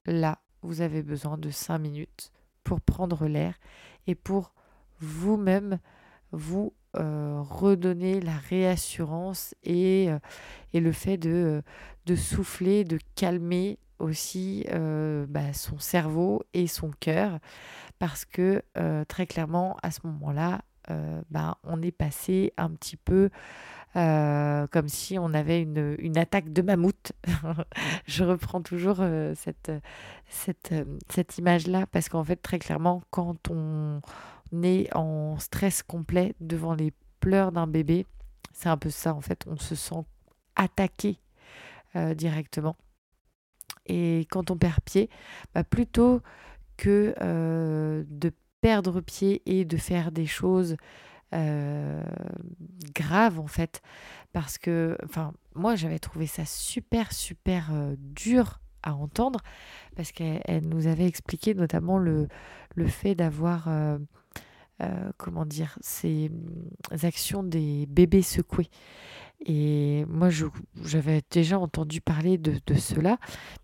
là, 0.05 0.39
vous 0.62 0.81
avez 0.81 1.03
besoin 1.03 1.38
de 1.38 1.49
5 1.49 1.77
minutes 1.79 2.31
pour 2.63 2.81
prendre 2.81 3.27
l'air 3.27 3.55
et 4.07 4.15
pour 4.15 4.53
vous-même 4.99 5.79
vous 6.31 6.73
redonner 6.93 8.19
la 8.19 8.35
réassurance 8.35 9.53
et, 9.63 10.09
le 10.73 10.91
fait 10.91 11.17
de 11.17 11.63
souffler, 12.15 12.83
de 12.83 12.97
calmer 13.15 13.77
aussi 13.99 14.65
bah, 15.27 15.53
son 15.53 15.79
cerveau 15.79 16.43
et 16.53 16.67
son 16.67 16.91
cœur 16.99 17.39
parce 17.99 18.25
que 18.25 18.63
très 19.07 19.27
clairement 19.27 19.77
à 19.83 19.91
ce 19.91 19.99
moment-là 20.05 20.62
bah, 21.29 21.57
on 21.63 21.81
est 21.81 21.91
passé 21.91 22.53
un 22.57 22.69
petit 22.69 22.97
peu 22.97 23.29
comme 23.93 24.88
si 24.88 25.17
on 25.19 25.33
avait 25.33 25.62
une, 25.62 25.95
une 25.99 26.17
attaque 26.17 26.51
de 26.51 26.62
mammouth. 26.62 27.12
Je 28.05 28.23
reprends 28.23 28.62
toujours 28.62 28.97
cette, 29.35 29.71
cette, 30.27 30.73
cette 31.09 31.38
image-là 31.38 31.85
parce 31.88 32.09
qu'en 32.09 32.23
fait 32.23 32.38
très 32.38 32.59
clairement 32.59 33.01
quand 33.12 33.49
on 33.49 34.01
est 34.63 34.95
en 34.95 35.38
stress 35.39 35.83
complet 35.83 36.35
devant 36.39 36.73
les 36.73 36.93
pleurs 37.19 37.51
d'un 37.51 37.67
bébé, 37.67 38.05
c'est 38.53 38.69
un 38.69 38.77
peu 38.77 38.89
ça 38.89 39.13
en 39.13 39.21
fait, 39.21 39.45
on 39.47 39.57
se 39.57 39.75
sent 39.75 40.05
attaqué 40.55 41.19
directement. 42.15 42.75
Et 43.89 44.28
quand 44.30 44.52
on 44.52 44.58
perd 44.58 44.80
pied, 44.86 45.10
bah, 45.54 45.63
plutôt 45.63 46.21
que 46.78 47.13
euh, 47.21 48.04
de 48.08 48.32
perdre 48.62 49.02
pied 49.02 49.41
et 49.45 49.65
de 49.65 49.78
faire 49.78 50.12
des 50.12 50.25
choses 50.25 50.78
euh, 51.34 52.04
graves 52.95 53.39
en 53.39 53.47
fait, 53.47 53.82
parce 54.32 54.58
que, 54.58 54.97
enfin, 55.04 55.34
moi 55.56 55.75
j'avais 55.75 55.99
trouvé 55.99 56.28
ça 56.28 56.45
super 56.45 57.12
super 57.12 57.69
euh, 57.73 57.95
dur 57.97 58.62
à 58.84 58.93
entendre, 58.93 59.41
parce 59.95 60.12
qu'elle 60.13 60.67
nous 60.67 60.88
avait 60.88 61.06
expliqué 61.06 61.54
notamment 61.54 61.97
le, 61.97 62.30
le 62.75 62.88
fait 62.88 63.13
d'avoir, 63.13 63.67
comment 65.17 65.45
dire, 65.45 65.78
ces 65.82 66.32
actions 67.04 67.43
des 67.43 67.88
bébés 67.88 68.21
secoués. 68.21 68.69
Et 69.45 70.06
moi, 70.08 70.30
j'avais 70.84 71.21
déjà 71.30 71.60
entendu 71.60 72.02
parler 72.02 72.38
de, 72.38 72.60
de, 72.65 72.73
cela, 72.75 73.17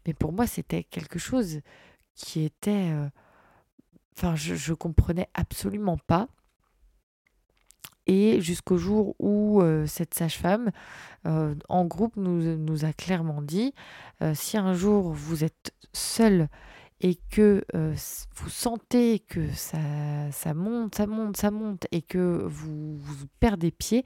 mais 0.05 0.13
pour 0.13 0.31
moi, 0.31 0.47
c'était 0.47 0.83
quelque 0.83 1.19
chose 1.19 1.59
qui 2.13 2.43
était... 2.43 2.91
Euh, 2.91 3.09
enfin, 4.17 4.35
je, 4.35 4.55
je 4.55 4.73
comprenais 4.73 5.27
absolument 5.33 5.97
pas. 5.97 6.29
Et 8.07 8.39
jusqu'au 8.39 8.77
jour 8.77 9.15
où 9.19 9.61
euh, 9.61 9.85
cette 9.87 10.13
sage-femme, 10.13 10.71
euh, 11.25 11.55
en 11.67 11.85
groupe, 11.85 12.15
nous, 12.15 12.55
nous, 12.55 12.85
a 12.85 12.93
clairement 12.93 13.41
dit, 13.41 13.73
si 14.33 14.57
un 14.57 14.73
jour 14.73 15.11
vous 15.11 15.43
êtes 15.43 15.73
seul 15.91 16.47
et 17.01 17.15
que 17.31 17.65
vous 18.35 18.49
sentez 18.49 19.19
que 19.19 19.51
ça, 19.51 19.77
ça 20.31 20.53
monte, 20.53 20.95
ça 20.95 21.07
monte, 21.07 21.35
ça 21.35 21.51
monte, 21.51 21.87
et 21.91 22.01
que 22.01 22.45
vous, 22.45 22.95
vous 22.97 23.25
perdez 23.39 23.71
pied, 23.71 24.05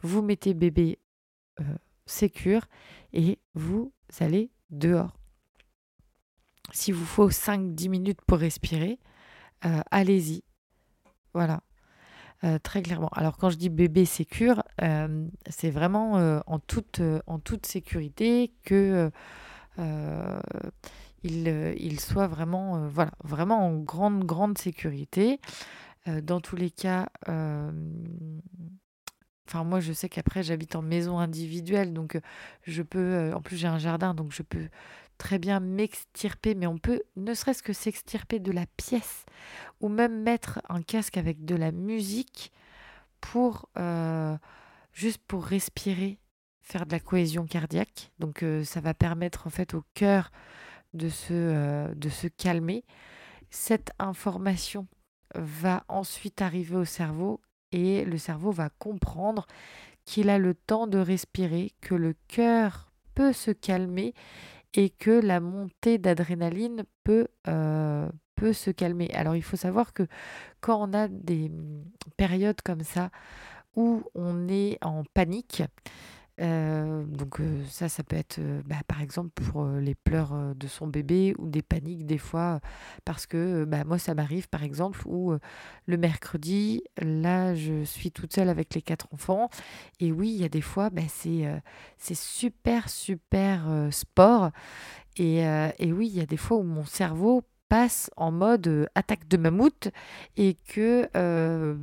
vous 0.00 0.22
mettez 0.22 0.54
bébé 0.54 0.98
euh, 1.60 1.64
sécure 2.06 2.66
et 3.12 3.38
vous 3.54 3.92
allez 4.18 4.50
dehors. 4.70 5.16
Si 6.72 6.92
vous 6.92 7.04
faut 7.04 7.30
5-10 7.30 7.88
minutes 7.88 8.20
pour 8.26 8.38
respirer, 8.38 8.98
euh, 9.64 9.80
allez-y. 9.90 10.42
Voilà. 11.34 11.62
Euh, 12.42 12.58
très 12.58 12.82
clairement. 12.82 13.10
Alors 13.12 13.36
quand 13.36 13.50
je 13.50 13.56
dis 13.56 13.68
bébé 13.68 14.04
sécure, 14.06 14.62
c'est 15.48 15.70
vraiment 15.70 16.40
en, 16.46 16.58
toute, 16.58 17.00
en 17.26 17.38
toute 17.38 17.66
sécurité 17.66 18.52
que 18.64 19.10
il, 21.22 21.48
il, 21.78 22.00
soit 22.00 22.26
vraiment, 22.26 22.88
voilà, 22.88 23.12
vraiment 23.22 23.66
en 23.66 23.76
grande, 23.76 24.24
grande 24.24 24.58
sécurité. 24.58 25.38
dans 26.06 26.40
tous 26.40 26.56
les 26.56 26.70
cas, 26.70 27.08
Moi, 29.54 29.80
je 29.80 29.92
sais 29.92 30.08
qu'après, 30.08 30.42
j'habite 30.42 30.76
en 30.76 30.82
maison 30.82 31.18
individuelle, 31.18 31.92
donc 31.92 32.16
euh, 32.16 32.20
je 32.62 32.82
peux. 32.82 32.98
Euh, 32.98 33.34
en 33.34 33.40
plus, 33.40 33.56
j'ai 33.56 33.66
un 33.66 33.78
jardin, 33.78 34.14
donc 34.14 34.32
je 34.32 34.42
peux 34.42 34.68
très 35.18 35.38
bien 35.38 35.60
m'extirper, 35.60 36.54
mais 36.54 36.66
on 36.66 36.78
peut 36.78 37.02
ne 37.16 37.34
serait-ce 37.34 37.62
que 37.62 37.72
s'extirper 37.72 38.38
de 38.38 38.52
la 38.52 38.66
pièce 38.76 39.26
ou 39.80 39.88
même 39.88 40.22
mettre 40.22 40.60
un 40.68 40.82
casque 40.82 41.18
avec 41.18 41.44
de 41.44 41.54
la 41.54 41.72
musique 41.72 42.52
pour 43.20 43.68
euh, 43.78 44.36
juste 44.92 45.20
pour 45.26 45.44
respirer, 45.44 46.18
faire 46.62 46.86
de 46.86 46.92
la 46.92 47.00
cohésion 47.00 47.44
cardiaque. 47.44 48.12
Donc, 48.18 48.44
ça 48.64 48.80
va 48.80 48.94
permettre 48.94 49.46
en 49.46 49.50
fait 49.50 49.74
au 49.74 49.84
cœur 49.94 50.30
de 50.94 51.08
se, 51.10 51.92
de 51.94 52.08
se 52.08 52.28
calmer. 52.28 52.84
Cette 53.50 53.90
information 53.98 54.86
va 55.34 55.84
ensuite 55.88 56.40
arriver 56.40 56.76
au 56.76 56.84
cerveau 56.84 57.40
et 57.72 58.04
le 58.04 58.18
cerveau 58.18 58.50
va 58.50 58.70
comprendre 58.78 59.46
qu'il 60.04 60.30
a 60.30 60.38
le 60.38 60.54
temps 60.54 60.86
de 60.86 60.98
respirer, 60.98 61.72
que 61.80 61.94
le 61.94 62.14
cœur 62.28 62.90
peut 63.14 63.32
se 63.32 63.50
calmer 63.50 64.14
et 64.74 64.90
que 64.90 65.10
la 65.10 65.40
montée 65.40 65.98
d'adrénaline 65.98 66.84
peut, 67.04 67.28
euh, 67.48 68.08
peut 68.34 68.52
se 68.52 68.70
calmer. 68.70 69.10
Alors 69.14 69.36
il 69.36 69.42
faut 69.42 69.56
savoir 69.56 69.92
que 69.92 70.06
quand 70.60 70.80
on 70.80 70.92
a 70.94 71.08
des 71.08 71.50
périodes 72.16 72.60
comme 72.62 72.82
ça 72.82 73.10
où 73.76 74.02
on 74.14 74.48
est 74.48 74.78
en 74.82 75.04
panique, 75.14 75.62
euh, 76.40 77.04
donc 77.04 77.40
euh, 77.40 77.62
ça, 77.68 77.88
ça 77.90 78.02
peut 78.02 78.16
être 78.16 78.38
euh, 78.38 78.62
bah, 78.64 78.76
par 78.86 79.02
exemple 79.02 79.30
pour 79.30 79.66
les 79.66 79.94
pleurs 79.94 80.54
de 80.54 80.66
son 80.66 80.86
bébé 80.86 81.34
ou 81.38 81.48
des 81.48 81.60
paniques 81.60 82.06
des 82.06 82.18
fois 82.18 82.60
parce 83.04 83.26
que 83.26 83.64
bah, 83.64 83.84
moi 83.84 83.98
ça 83.98 84.14
m'arrive 84.14 84.48
par 84.48 84.62
exemple 84.62 85.00
où 85.06 85.34
le 85.86 85.96
mercredi, 85.96 86.82
là 87.00 87.54
je 87.54 87.84
suis 87.84 88.10
toute 88.10 88.32
seule 88.32 88.48
avec 88.48 88.74
les 88.74 88.82
quatre 88.82 89.08
enfants 89.12 89.50
et 90.00 90.12
oui 90.12 90.30
il 90.30 90.40
y 90.40 90.44
a 90.44 90.48
des 90.48 90.60
fois 90.60 90.90
bah, 90.90 91.02
c'est 91.08 92.14
super 92.14 92.88
super 92.88 93.88
sport 93.90 94.50
et, 95.16 95.38
et 95.40 95.92
oui 95.92 96.08
il 96.08 96.16
y 96.16 96.20
a 96.20 96.26
des 96.26 96.36
fois 96.36 96.56
où 96.58 96.62
mon 96.62 96.84
cerveau 96.84 97.42
passe 97.70 98.10
en 98.16 98.32
mode 98.32 98.66
euh, 98.66 98.86
attaque 98.96 99.28
de 99.28 99.36
mammouth 99.36 99.88
et 100.36 100.56
que, 100.68 101.08
euh, 101.16 101.76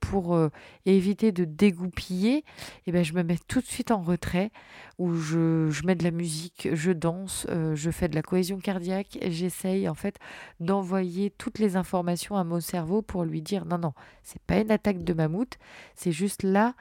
pour 0.00 0.34
euh, 0.34 0.50
éviter 0.86 1.30
de 1.30 1.44
dégoupiller, 1.44 2.44
eh 2.86 2.92
ben, 2.92 3.04
je 3.04 3.14
me 3.14 3.22
mets 3.22 3.38
tout 3.46 3.60
de 3.60 3.66
suite 3.66 3.92
en 3.92 4.02
retrait 4.02 4.50
où 4.98 5.14
je, 5.14 5.70
je 5.70 5.86
mets 5.86 5.94
de 5.94 6.02
la 6.02 6.10
musique, 6.10 6.68
je 6.72 6.90
danse, 6.90 7.46
je 7.74 7.90
fais 7.92 8.08
de 8.08 8.16
la 8.16 8.22
cohésion 8.22 8.58
cardiaque, 8.58 9.16
j'essaye 9.22 9.88
en 9.88 9.94
fait 9.94 10.16
d'envoyer 10.58 11.30
toutes 11.30 11.60
les 11.60 11.76
informations 11.76 12.36
à 12.36 12.42
mon 12.42 12.58
cerveau 12.58 13.00
pour 13.00 13.24
lui 13.24 13.40
dire 13.40 13.64
non, 13.64 13.78
non, 13.78 13.92
c'est 14.24 14.42
pas 14.42 14.58
une 14.58 14.72
attaque 14.72 15.04
de 15.04 15.12
mammouth, 15.12 15.56
c'est 15.94 16.10
juste 16.10 16.42
là, 16.42 16.74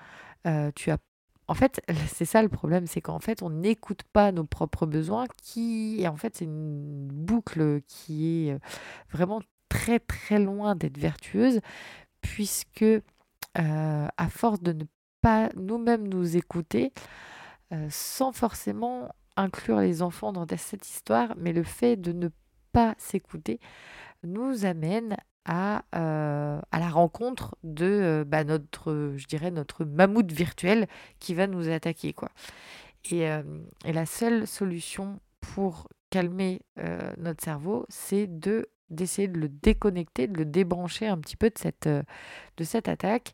tu 0.73 0.89
as 0.89 0.97
en 1.47 1.53
fait, 1.53 1.81
c'est 2.07 2.25
ça 2.25 2.41
le 2.41 2.49
problème, 2.49 2.87
c'est 2.87 3.01
qu'en 3.01 3.19
fait, 3.19 3.41
on 3.41 3.49
n'écoute 3.49 4.03
pas 4.13 4.31
nos 4.31 4.43
propres 4.43 4.85
besoins, 4.85 5.25
qui, 5.41 6.01
et 6.01 6.07
en 6.07 6.15
fait, 6.15 6.37
c'est 6.37 6.45
une 6.45 7.07
boucle 7.07 7.81
qui 7.87 8.47
est 8.47 8.53
euh, 8.53 8.59
vraiment 9.11 9.41
très 9.69 9.99
très 9.99 10.39
loin 10.39 10.75
d'être 10.75 10.97
vertueuse, 10.97 11.61
puisque 12.21 12.83
euh, 12.83 13.01
à 13.55 14.29
force 14.29 14.61
de 14.61 14.73
ne 14.73 14.83
pas 15.21 15.49
nous-mêmes 15.55 16.07
nous 16.07 16.37
écouter, 16.37 16.93
euh, 17.73 17.87
sans 17.89 18.31
forcément 18.31 19.09
inclure 19.35 19.79
les 19.79 20.01
enfants 20.01 20.33
dans 20.33 20.45
cette 20.57 20.87
histoire, 20.87 21.33
mais 21.37 21.53
le 21.53 21.63
fait 21.63 21.95
de 21.95 22.11
ne 22.11 22.29
pas 22.71 22.95
s'écouter 22.97 23.59
nous 24.23 24.65
amène 24.65 25.15
à, 25.47 25.85
euh, 25.95 26.59
à 26.71 26.79
la 26.79 26.89
rencontre 26.89 27.55
de 27.63 27.85
euh, 27.85 28.23
bah, 28.25 28.43
notre, 28.43 29.13
je 29.15 29.25
dirais, 29.25 29.49
notre 29.49 29.85
mammouth 29.85 30.31
virtuel 30.31 30.87
qui 31.19 31.33
va 31.33 31.47
nous 31.47 31.69
attaquer. 31.69 32.13
Et, 33.09 33.29
euh, 33.29 33.41
et 33.85 33.93
la 33.93 34.05
seule 34.05 34.45
solution 34.45 35.19
pour 35.39 35.87
calmer 36.09 36.61
notre 37.17 37.43
cerveau, 37.43 37.85
c'est 37.89 38.27
de 38.27 38.69
d'essayer 38.89 39.27
de 39.27 39.37
le 39.37 39.49
déconnecter, 39.49 40.27
de 40.27 40.37
le 40.37 40.45
débrancher 40.45 41.07
un 41.07 41.17
petit 41.17 41.35
peu 41.35 41.49
de 41.49 41.57
cette, 41.57 41.89
de 41.89 42.63
cette 42.63 42.87
attaque. 42.87 43.33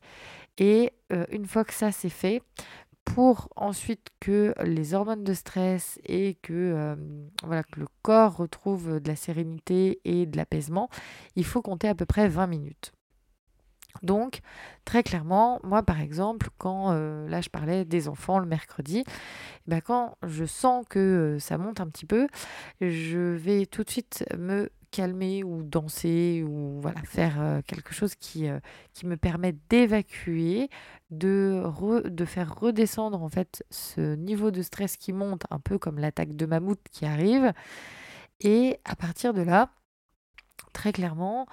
Et 0.57 0.91
une 1.29 1.45
fois 1.45 1.63
que 1.63 1.73
ça 1.73 1.91
c'est 1.91 2.09
fait, 2.09 2.41
pour 3.13 3.47
ensuite 3.55 4.07
que 4.19 4.55
les 4.63 4.95
hormones 4.95 5.23
de 5.23 5.35
stress 5.35 5.99
et 6.03 6.33
que, 6.41 6.51
euh, 6.51 6.95
voilà, 7.43 7.61
que 7.61 7.79
le 7.79 7.85
corps 8.01 8.37
retrouve 8.37 8.99
de 8.99 9.07
la 9.07 9.15
sérénité 9.15 10.01
et 10.03 10.25
de 10.25 10.35
l'apaisement, 10.35 10.89
il 11.35 11.45
faut 11.45 11.61
compter 11.61 11.87
à 11.87 11.93
peu 11.93 12.07
près 12.07 12.27
20 12.27 12.47
minutes. 12.47 12.91
Donc, 14.01 14.41
très 14.85 15.03
clairement, 15.03 15.59
moi 15.63 15.83
par 15.83 16.01
exemple, 16.01 16.49
quand 16.57 16.91
euh, 16.91 17.27
là 17.29 17.41
je 17.41 17.49
parlais 17.49 17.85
des 17.85 18.07
enfants 18.07 18.39
le 18.39 18.47
mercredi, 18.47 19.03
eh 19.07 19.11
ben, 19.67 19.81
quand 19.81 20.17
je 20.25 20.45
sens 20.45 20.85
que 20.89 20.99
euh, 20.99 21.39
ça 21.39 21.57
monte 21.57 21.79
un 21.79 21.87
petit 21.87 22.05
peu, 22.05 22.27
je 22.81 23.19
vais 23.19 23.65
tout 23.65 23.83
de 23.83 23.89
suite 23.89 24.25
me 24.37 24.69
calmer 24.91 25.43
ou 25.43 25.63
danser 25.63 26.43
ou 26.47 26.79
voilà 26.79 27.01
faire 27.03 27.41
euh, 27.41 27.61
quelque 27.65 27.93
chose 27.93 28.15
qui, 28.15 28.47
me 29.03 29.15
permet 29.15 29.55
d'évacuer, 29.69 30.69
de, 31.09 31.63
de 32.07 32.25
faire 32.25 32.59
redescendre 32.59 33.21
en 33.21 33.29
fait 33.29 33.63
ce 33.69 34.15
niveau 34.15 34.51
de 34.51 34.61
stress 34.61 34.97
qui 34.97 35.13
monte, 35.13 35.43
un 35.49 35.59
peu 35.59 35.77
comme 35.77 35.97
l'attaque 35.99 36.35
de 36.35 36.45
mammouth 36.45 36.81
qui 36.91 37.05
arrive. 37.05 37.53
Et 38.41 38.79
à 38.85 38.95
partir 38.95 39.33
de 39.33 39.41
là, 39.41 39.69
très 40.73 40.91
clairement, 40.91 41.47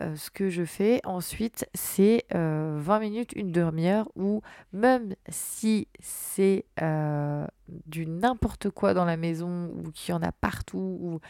euh, 0.00 0.14
ce 0.16 0.30
que 0.30 0.50
je 0.50 0.64
fais 0.64 1.00
ensuite, 1.04 1.68
c'est 1.74 2.26
20 2.30 2.38
euh, 2.38 3.00
minutes, 3.00 3.32
une 3.34 3.52
demi-heure, 3.52 4.08
où 4.16 4.42
même 4.72 5.14
si 5.28 5.88
c'est 6.00 6.66
du 7.86 8.06
n'importe 8.06 8.70
quoi 8.70 8.94
dans 8.94 9.04
la 9.04 9.16
maison, 9.16 9.70
ou 9.74 9.90
qu'il 9.90 10.12
y 10.12 10.14
en 10.14 10.22
a 10.22 10.32
partout, 10.32 10.98
ou... 11.00 11.20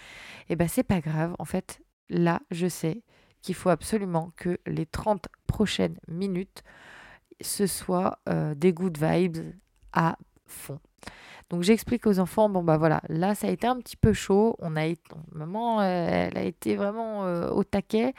eh 0.49 0.57
ben 0.57 0.69
c'est 0.69 0.83
pas 0.83 1.01
grave. 1.01 1.35
En 1.39 1.45
fait, 1.45 1.81
là, 2.09 2.41
je 2.51 2.67
sais 2.67 3.03
qu'il 3.43 3.55
faut 3.55 3.71
absolument 3.71 4.33
que 4.37 4.59
les 4.67 4.87
30 4.87 5.27
prochaines 5.47 5.99
minutes, 6.09 6.63
ce 7.41 7.67
soit 7.67 8.19
des 8.57 8.73
good 8.73 8.99
vibes 8.99 9.53
à 9.93 10.17
fond. 10.47 10.81
Donc 11.49 11.63
j'explique 11.63 12.07
aux 12.09 12.19
enfants, 12.19 12.49
bon 12.49 12.65
bah 12.65 12.77
voilà, 12.77 13.01
là 13.09 13.37
ça 13.37 13.47
a 13.47 13.51
été 13.51 13.69
un 13.69 13.77
petit 13.77 13.97
peu 13.97 14.13
chaud, 14.13 14.57
on 14.59 14.75
a 14.75 14.85
été, 14.85 15.15
maman 15.31 15.81
elle 15.81 16.37
a 16.37 16.43
été 16.43 16.75
vraiment 16.75 17.25
euh, 17.25 17.51
au 17.51 17.63
taquet, 17.63 18.15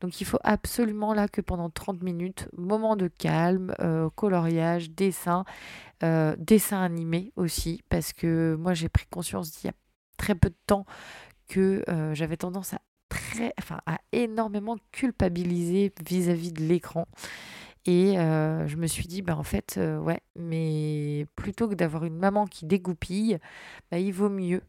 donc 0.00 0.20
il 0.20 0.24
faut 0.24 0.38
absolument 0.42 1.14
là 1.14 1.28
que 1.28 1.40
pendant 1.40 1.70
30 1.70 2.02
minutes, 2.02 2.48
moment 2.56 2.96
de 2.96 3.08
calme, 3.08 3.74
euh, 3.80 4.10
coloriage, 4.14 4.90
dessin, 4.90 5.44
euh, 6.02 6.34
dessin 6.38 6.82
animé 6.82 7.32
aussi, 7.36 7.82
parce 7.88 8.12
que 8.12 8.56
moi 8.58 8.74
j'ai 8.74 8.88
pris 8.88 9.06
conscience 9.06 9.62
il 9.62 9.68
y 9.68 9.70
a 9.70 9.74
très 10.16 10.34
peu 10.34 10.50
de 10.50 10.58
temps 10.66 10.86
que 11.48 11.84
j'avais 12.14 12.36
tendance 12.36 12.74
à 12.74 12.80
très, 13.08 13.52
enfin 13.58 13.80
à 13.86 13.98
énormément 14.12 14.76
culpabiliser 14.90 15.92
vis-à-vis 16.04 16.52
de 16.52 16.62
l'écran. 16.64 17.06
Et 17.86 18.18
euh, 18.18 18.66
je 18.66 18.76
me 18.76 18.86
suis 18.88 19.06
dit, 19.06 19.22
bah, 19.22 19.36
en 19.36 19.44
fait, 19.44 19.76
euh, 19.78 19.98
ouais, 19.98 20.20
mais 20.34 21.26
plutôt 21.36 21.68
que 21.68 21.74
d'avoir 21.74 22.04
une 22.04 22.16
maman 22.18 22.46
qui 22.46 22.66
dégoupille, 22.66 23.38
bah, 23.90 23.98
il 23.98 24.12
vaut 24.12 24.28
mieux, 24.28 24.62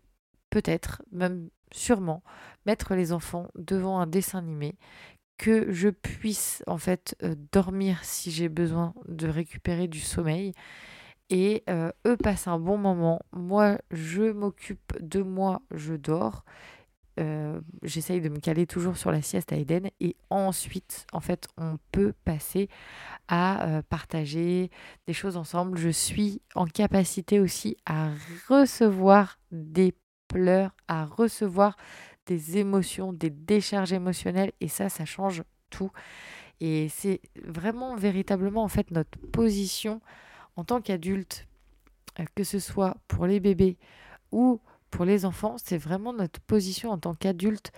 peut-être, 0.52 1.02
même 1.12 1.50
sûrement, 1.72 2.22
mettre 2.68 2.94
les 2.94 3.12
enfants 3.12 3.48
devant 3.56 4.00
un 4.00 4.06
dessin 4.06 4.38
animé, 4.38 4.76
que 5.38 5.71
je 5.71 5.89
puisse, 5.89 6.63
en 6.67 6.78
fait, 6.78 7.15
euh, 7.23 7.36
dormir 7.52 8.04
si 8.04 8.32
j'ai 8.32 8.50
besoin 8.50 8.93
de 9.08 9.28
récupérer 9.28 9.88
du 9.88 10.00
sommeil. 10.00 10.54
Et 11.30 11.65
eux 12.06 12.15
passent 12.15 12.47
un 12.47 12.58
bon 12.58 12.78
moment. 12.78 13.19
Moi, 13.34 13.80
je 13.91 14.32
m'occupe 14.32 14.93
de 15.02 15.21
moi, 15.21 15.62
je 15.71 15.93
dors. 15.93 16.45
Euh, 17.19 17.60
j'essaye 17.82 18.21
de 18.21 18.30
me 18.30 18.39
caler 18.39 18.67
toujours 18.67 18.95
sur 18.95 19.12
la 19.12 19.23
sieste 19.23 19.52
à 19.52 19.56
Eden 19.56 19.89
et 20.00 20.15
ensuite 20.30 21.08
en 21.12 21.19
fait 21.19 21.47
on 21.58 21.80
peut 21.91 22.13
passer 22.26 22.69
à 23.28 23.65
euh, 23.67 23.82
partager 23.82 24.69
des 25.08 25.13
choses 25.13 25.36
ensemble 25.36 25.80
je 25.80 25.89
suis 25.89 26.43
en 26.54 26.67
capacité 26.67 27.39
aussi 27.39 27.76
à 27.88 28.12
recevoir 28.50 29.39
des 29.52 29.95
pleurs 30.28 30.76
à 30.88 31.06
recevoir 31.06 31.76
des 32.28 32.58
émotions 32.58 33.12
des 33.13 33.32
décharges 33.32 33.94
émotionnelles 33.94 34.52
et 34.62 34.68
ça 34.68 34.90
ça 34.90 35.06
change 35.06 35.44
tout 35.72 35.92
et 36.60 36.90
c'est 36.90 37.22
vraiment 37.44 37.96
véritablement 37.96 38.63
en 38.63 38.68
fait 38.68 38.92
notre 38.92 39.18
position 39.32 40.02
en 40.56 40.63
tant 40.63 40.82
qu'adulte 40.82 41.48
euh, 42.20 42.26
que 42.36 42.44
ce 42.44 42.60
soit 42.60 42.98
pour 43.08 43.28
les 43.28 43.40
bébés 43.40 43.78
ou 44.32 44.60
pour 44.92 45.06
les 45.06 45.26
enfants, 45.26 45.58
c'est 45.63 45.78
vraiment 45.78 46.13
notre 46.13 46.40
position 46.42 46.92
en 46.92 46.98
tant 46.98 47.13
qu'adulte 47.13 47.72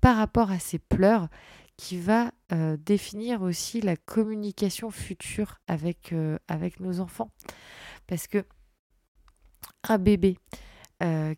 par 0.00 0.16
rapport 0.16 0.50
à 0.50 0.58
ces 0.58 0.78
pleurs 0.78 1.28
qui 1.76 1.98
va 1.98 2.32
euh, 2.52 2.76
définir 2.76 3.42
aussi 3.42 3.80
la 3.80 3.96
communication 3.96 4.90
future 4.90 5.58
avec, 5.66 6.12
euh, 6.12 6.38
avec 6.48 6.80
nos 6.80 7.00
enfants. 7.00 7.30
Parce 8.06 8.26
que 8.26 8.44
un 9.88 9.98
bébé 9.98 10.38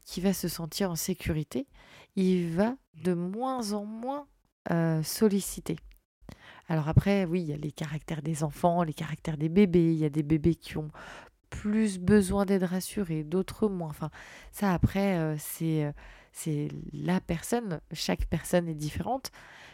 qui 0.04 0.20
va 0.20 0.33
se 0.33 0.46
sentir 0.46 0.88
en 0.88 0.94
sécurité, 0.94 1.66
il 2.22 2.50
va 2.50 2.76
de 3.02 3.14
moins 3.14 3.72
en 3.72 3.85
moins 3.85 4.26
solliciter. 5.02 5.76
Alors 6.68 6.88
après, 6.88 7.24
oui, 7.24 7.40
il 7.40 7.48
y 7.48 7.52
a 7.54 7.57
les 7.57 7.72
caractères 7.72 8.20
des 8.20 8.44
enfants, 8.44 8.83
les 8.83 8.92
caractères 8.92 9.38
des 9.38 9.48
bébés. 9.48 9.92
Il 9.92 9.98
y 9.98 10.04
a 10.04 10.11
des 10.11 10.22
bébés 10.22 10.54
qui 10.54 10.76
ont 10.76 10.90
plus 11.48 11.98
besoin 11.98 12.44
d'être 12.44 12.66
rassurés, 12.66 13.24
d'autres 13.24 13.68
moins. 13.68 13.88
Enfin, 13.88 14.11
ça 14.52 14.74
après, 14.74 15.18
euh, 15.18 15.37
c'est, 15.38 15.85
euh, 15.85 15.92
c'est 16.33 16.68
la 16.92 17.20
personne. 17.20 17.81
Chaque 17.92 18.26
personne 18.26 18.68
est 18.68 18.74
différente. 18.74 19.31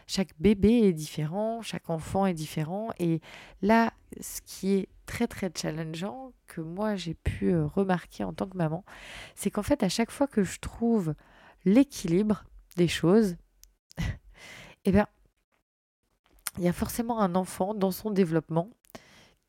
Chaque 0.07 0.30
bébé 0.38 0.83
est 0.88 0.92
différent. 0.92 1.62
Chaque 1.62 1.90
enfant 1.90 2.26
est 2.26 2.35
différent. 2.35 2.90
Et 2.98 3.20
là, 3.62 3.92
ce 4.20 4.40
qui 4.42 4.74
est 4.74 4.88
très 5.07 5.26
très 5.26 5.50
challengeant, 5.54 6.33
que 6.46 6.61
moi 6.61 6.94
j'ai 6.94 7.14
pu 7.14 7.52
euh, 7.52 7.66
remarquer 7.66 8.24
en 8.24 8.33
tant 8.33 8.46
que 8.46 8.57
maman, 8.57 8.85
c'est 9.35 9.50
qu'en 9.50 9.62
fait, 9.62 9.83
à 9.83 9.88
chaque 9.88 10.11
fois 10.11 10.26
que 10.26 10.44
je 10.44 10.61
trouve 10.61 11.14
l'équilibre 11.64 12.44
des 12.77 12.88
choses, 12.88 13.37
eh 14.85 14.92
bien, 14.92 15.07
il 16.59 16.64
y 16.64 16.68
a 16.68 16.72
forcément 16.72 17.20
un 17.20 17.35
enfant 17.35 17.74
dans 17.74 17.90
son 17.90 18.11
développement 18.11 18.70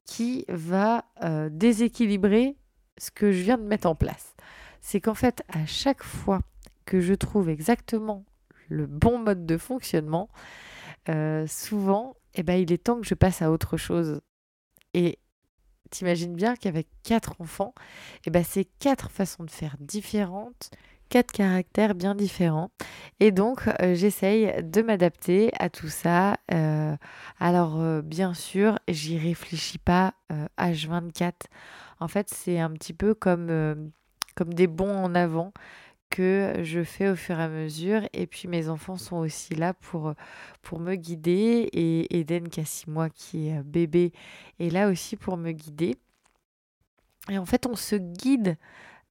qui 0.06 0.46
va 0.48 1.06
euh, 1.24 1.50
déséquilibrer 1.52 2.56
ce 2.98 3.12
que 3.12 3.32
je 3.32 3.42
viens 3.42 3.58
de 3.58 3.64
mettre 3.64 3.88
en 3.88 3.96
place. 3.96 4.36
C'est 4.82 5.02
qu'en 5.02 5.16
fait, 5.16 5.44
à 5.50 5.66
chaque 5.66 6.04
fois 6.04 6.42
que 6.86 7.02
je 7.02 7.14
trouve 7.14 7.50
exactement 7.50 8.24
le 8.70 8.86
bon 8.86 9.20
mode 9.20 9.46
de 9.46 9.58
fonctionnement, 9.58 10.30
euh, 11.10 11.46
souvent, 11.48 12.16
eh 12.36 12.44
ben, 12.44 12.56
il 12.56 12.72
est 12.72 12.84
temps 12.84 13.00
que 13.00 13.08
je 13.08 13.16
passe 13.16 13.42
à 13.42 13.52
autre 13.52 13.78
chose. 13.78 14.22
Et 14.94 15.20
t'imagines 15.90 16.36
bien 16.36 16.56
qu'avec 16.56 16.88
quatre 17.04 17.36
enfants, 17.40 17.74
eh 18.26 18.30
ben, 18.30 18.44
c'est 18.44 18.66
quatre 18.80 19.12
façons 19.12 19.44
de 19.44 19.52
faire 19.52 19.76
différentes 19.80 20.72
quatre 21.10 21.32
caractères 21.32 21.96
bien 21.96 22.16
différents. 22.16 22.72
Et 23.20 23.32
donc, 23.32 23.68
euh, 23.82 23.96
j'essaye 23.96 24.54
de 24.64 24.82
m'adapter 24.82 25.52
à 25.60 25.70
tout 25.70 25.88
ça. 25.88 26.38
Euh, 26.54 26.96
alors, 27.40 27.80
euh, 27.80 28.02
bien 28.02 28.34
sûr, 28.34 28.80
j'y 28.88 29.18
réfléchis 29.18 29.78
pas 29.78 30.14
H24. 30.58 31.34
En 32.00 32.08
fait, 32.08 32.30
c'est 32.30 32.60
un 32.60 32.72
petit 32.72 32.94
peu 32.94 33.14
comme, 33.14 33.92
comme 34.36 34.54
des 34.54 34.68
bons 34.68 34.96
en 34.96 35.16
avant 35.16 35.54
que 36.10 36.56
je 36.62 36.84
fais 36.84 37.10
au 37.10 37.16
fur 37.16 37.40
et 37.40 37.44
à 37.44 37.50
mesure. 37.50 38.02
Et 38.14 38.28
puis, 38.28 38.48
mes 38.48 38.70
enfants 38.70 38.98
sont 38.98 39.18
aussi 39.18 39.56
là 39.56 39.74
pour, 39.74 40.14
pour 40.62 40.80
me 40.80 40.96
guider. 40.96 41.70
Et 41.74 42.20
Eden, 42.20 42.50
qui 42.50 42.60
a 42.60 42.66
six 42.66 42.90
mois, 42.90 43.10
qui 43.10 43.50
est 43.50 43.64
bébé, 43.64 44.12
est 44.60 44.70
là 44.70 44.90
aussi 44.90 45.16
pour 45.16 45.38
me 45.38 45.52
guider. 45.52 45.96
Et 47.30 47.38
en 47.38 47.46
fait, 47.46 47.66
on 47.66 47.76
se 47.76 47.96
guide 47.96 48.58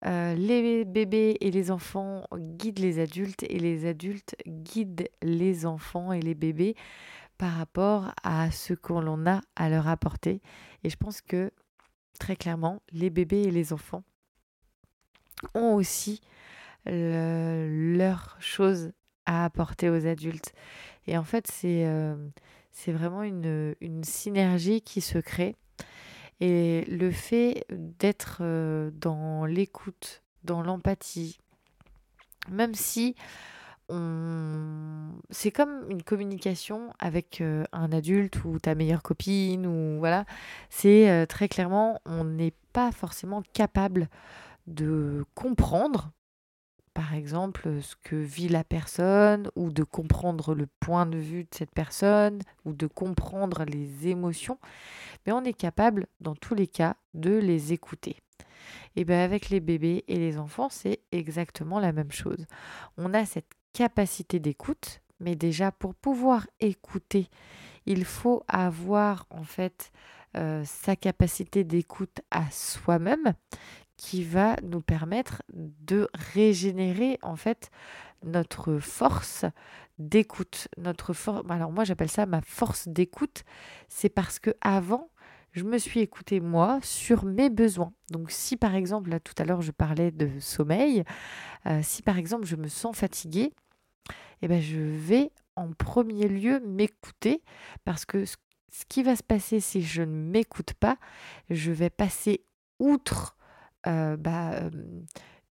euh, 0.06 0.34
les 0.34 0.84
bébés 0.84 1.36
et 1.40 1.50
les 1.50 1.70
enfants 1.70 2.26
guident 2.34 2.80
les 2.80 2.98
adultes 2.98 3.42
et 3.44 3.58
les 3.58 3.86
adultes 3.86 4.36
guident 4.46 5.08
les 5.22 5.64
enfants 5.66 6.12
et 6.12 6.20
les 6.20 6.34
bébés 6.34 6.74
par 7.38 7.52
rapport 7.52 8.12
à 8.22 8.50
ce 8.50 8.74
qu'on 8.74 9.26
a 9.26 9.40
à 9.56 9.68
leur 9.68 9.88
apporter. 9.88 10.42
Et 10.82 10.90
je 10.90 10.96
pense 10.96 11.20
que 11.20 11.50
très 12.18 12.36
clairement, 12.36 12.82
les 12.92 13.10
bébés 13.10 13.42
et 13.42 13.50
les 13.50 13.72
enfants 13.72 14.04
ont 15.54 15.74
aussi 15.74 16.20
leurs 16.86 18.36
choses 18.40 18.92
à 19.24 19.46
apporter 19.46 19.88
aux 19.88 20.06
adultes. 20.06 20.52
Et 21.06 21.16
en 21.16 21.24
fait, 21.24 21.46
c'est 21.50 21.86
euh, 21.86 22.14
vraiment 22.88 23.22
une 23.22 24.04
synergie 24.04 24.82
qui 24.82 25.00
se 25.00 25.18
crée 25.18 25.56
et 26.40 26.84
le 26.88 27.10
fait 27.10 27.64
d'être 27.70 28.38
euh, 28.40 28.90
dans 28.92 29.44
l'écoute, 29.44 30.22
dans 30.42 30.62
l'empathie, 30.62 31.38
même 32.50 32.74
si 32.74 33.14
on... 33.88 35.10
c'est 35.30 35.50
comme 35.50 35.90
une 35.90 36.02
communication 36.02 36.92
avec 36.98 37.40
euh, 37.40 37.64
un 37.72 37.92
adulte 37.92 38.44
ou 38.44 38.58
ta 38.58 38.74
meilleure 38.74 39.02
copine 39.02 39.66
ou 39.66 39.98
voilà, 39.98 40.24
c'est 40.70 41.10
euh, 41.10 41.26
très 41.26 41.48
clairement 41.48 42.00
on 42.06 42.24
n'est 42.24 42.54
pas 42.72 42.92
forcément 42.92 43.42
capable 43.52 44.08
de 44.66 45.24
comprendre 45.34 46.10
par 46.94 47.12
exemple 47.12 47.82
ce 47.82 47.96
que 48.02 48.16
vit 48.16 48.48
la 48.48 48.64
personne 48.64 49.50
ou 49.56 49.70
de 49.70 49.82
comprendre 49.82 50.54
le 50.54 50.66
point 50.80 51.06
de 51.06 51.18
vue 51.18 51.44
de 51.44 51.54
cette 51.54 51.72
personne 51.72 52.40
ou 52.64 52.72
de 52.72 52.86
comprendre 52.86 53.64
les 53.64 54.08
émotions, 54.08 54.58
mais 55.26 55.32
on 55.32 55.44
est 55.44 55.52
capable 55.52 56.06
dans 56.20 56.36
tous 56.36 56.54
les 56.54 56.68
cas 56.68 56.96
de 57.12 57.36
les 57.36 57.72
écouter. 57.72 58.16
Et 58.96 59.04
bien 59.04 59.22
avec 59.22 59.50
les 59.50 59.60
bébés 59.60 60.04
et 60.08 60.18
les 60.18 60.38
enfants, 60.38 60.68
c'est 60.70 61.00
exactement 61.12 61.80
la 61.80 61.92
même 61.92 62.12
chose. 62.12 62.46
On 62.96 63.12
a 63.12 63.26
cette 63.26 63.52
capacité 63.72 64.38
d'écoute, 64.38 65.00
mais 65.20 65.34
déjà 65.34 65.72
pour 65.72 65.94
pouvoir 65.94 66.46
écouter, 66.60 67.28
il 67.86 68.04
faut 68.04 68.44
avoir 68.48 69.26
en 69.30 69.42
fait 69.42 69.90
euh, 70.36 70.62
sa 70.64 70.96
capacité 70.96 71.64
d'écoute 71.64 72.20
à 72.30 72.50
soi-même, 72.50 73.34
qui 73.96 74.24
va 74.24 74.56
nous 74.62 74.80
permettre 74.80 75.42
de 75.52 76.08
régénérer 76.32 77.18
en 77.22 77.36
fait 77.36 77.70
notre 78.24 78.78
force 78.78 79.44
d'écoute, 79.98 80.68
notre 80.76 81.12
force. 81.12 81.44
Alors 81.48 81.70
moi 81.70 81.84
j'appelle 81.84 82.10
ça 82.10 82.26
ma 82.26 82.40
force 82.40 82.88
d'écoute, 82.88 83.44
c'est 83.88 84.08
parce 84.08 84.38
que 84.38 84.50
avant 84.60 85.10
je 85.52 85.62
me 85.62 85.78
suis 85.78 86.00
écoutée 86.00 86.40
moi 86.40 86.80
sur 86.82 87.24
mes 87.24 87.48
besoins. 87.48 87.92
Donc 88.10 88.30
si 88.30 88.56
par 88.56 88.74
exemple 88.74 89.10
là 89.10 89.20
tout 89.20 89.34
à 89.38 89.44
l'heure 89.44 89.62
je 89.62 89.70
parlais 89.70 90.10
de 90.10 90.28
sommeil, 90.40 91.04
euh, 91.66 91.80
si 91.82 92.02
par 92.02 92.18
exemple 92.18 92.44
je 92.44 92.56
me 92.56 92.68
sens 92.68 92.96
fatiguée, 92.96 93.52
eh 94.42 94.48
ben 94.48 94.60
je 94.60 94.80
vais 94.80 95.30
en 95.56 95.72
premier 95.72 96.28
lieu 96.28 96.60
m'écouter 96.60 97.42
parce 97.84 98.04
que 98.04 98.24
ce, 98.24 98.36
qui 98.88 99.04
va 99.04 99.14
se 99.14 99.22
passer 99.22 99.60
si 99.60 99.82
je 99.82 100.02
ne 100.02 100.30
m'écoute 100.30 100.74
pas, 100.74 100.96
je 101.50 101.70
vais 101.70 101.90
passer 101.90 102.44
outre 102.80 103.36
bah, 103.84 104.70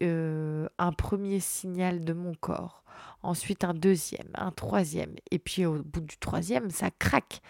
euh, 0.03 0.69
un 0.79 0.93
premier 0.93 1.41
signal 1.41 2.05
de 2.05 2.13
mon 2.13 2.35
corps, 2.35 2.85
ensuite 3.23 3.65
un 3.65 3.75
deuxième, 3.75 4.29
un 4.35 4.53
troisième, 4.53 5.15
et 5.31 5.39
puis 5.39 5.67
au 5.67 5.83
bout 5.83 6.01
du 6.01 6.19
troisième, 6.19 6.71
ça 6.71 6.91
craque. 6.91 7.41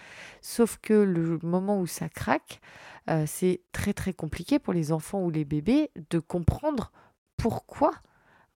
Sauf 0.41 0.79
que 0.81 0.95
le 0.95 1.39
moment 1.43 1.81
où 1.81 1.87
ça 1.87 2.09
craque, 2.09 2.61
c'est 3.27 3.63
très 3.73 3.95
très 3.95 4.13
compliqué 4.13 4.59
pour 4.59 4.73
les 4.73 4.93
enfants 4.93 5.23
ou 5.23 5.31
les 5.31 5.45
bébés 5.45 5.91
de 6.11 6.19
comprendre 6.19 6.93
pourquoi 7.39 7.93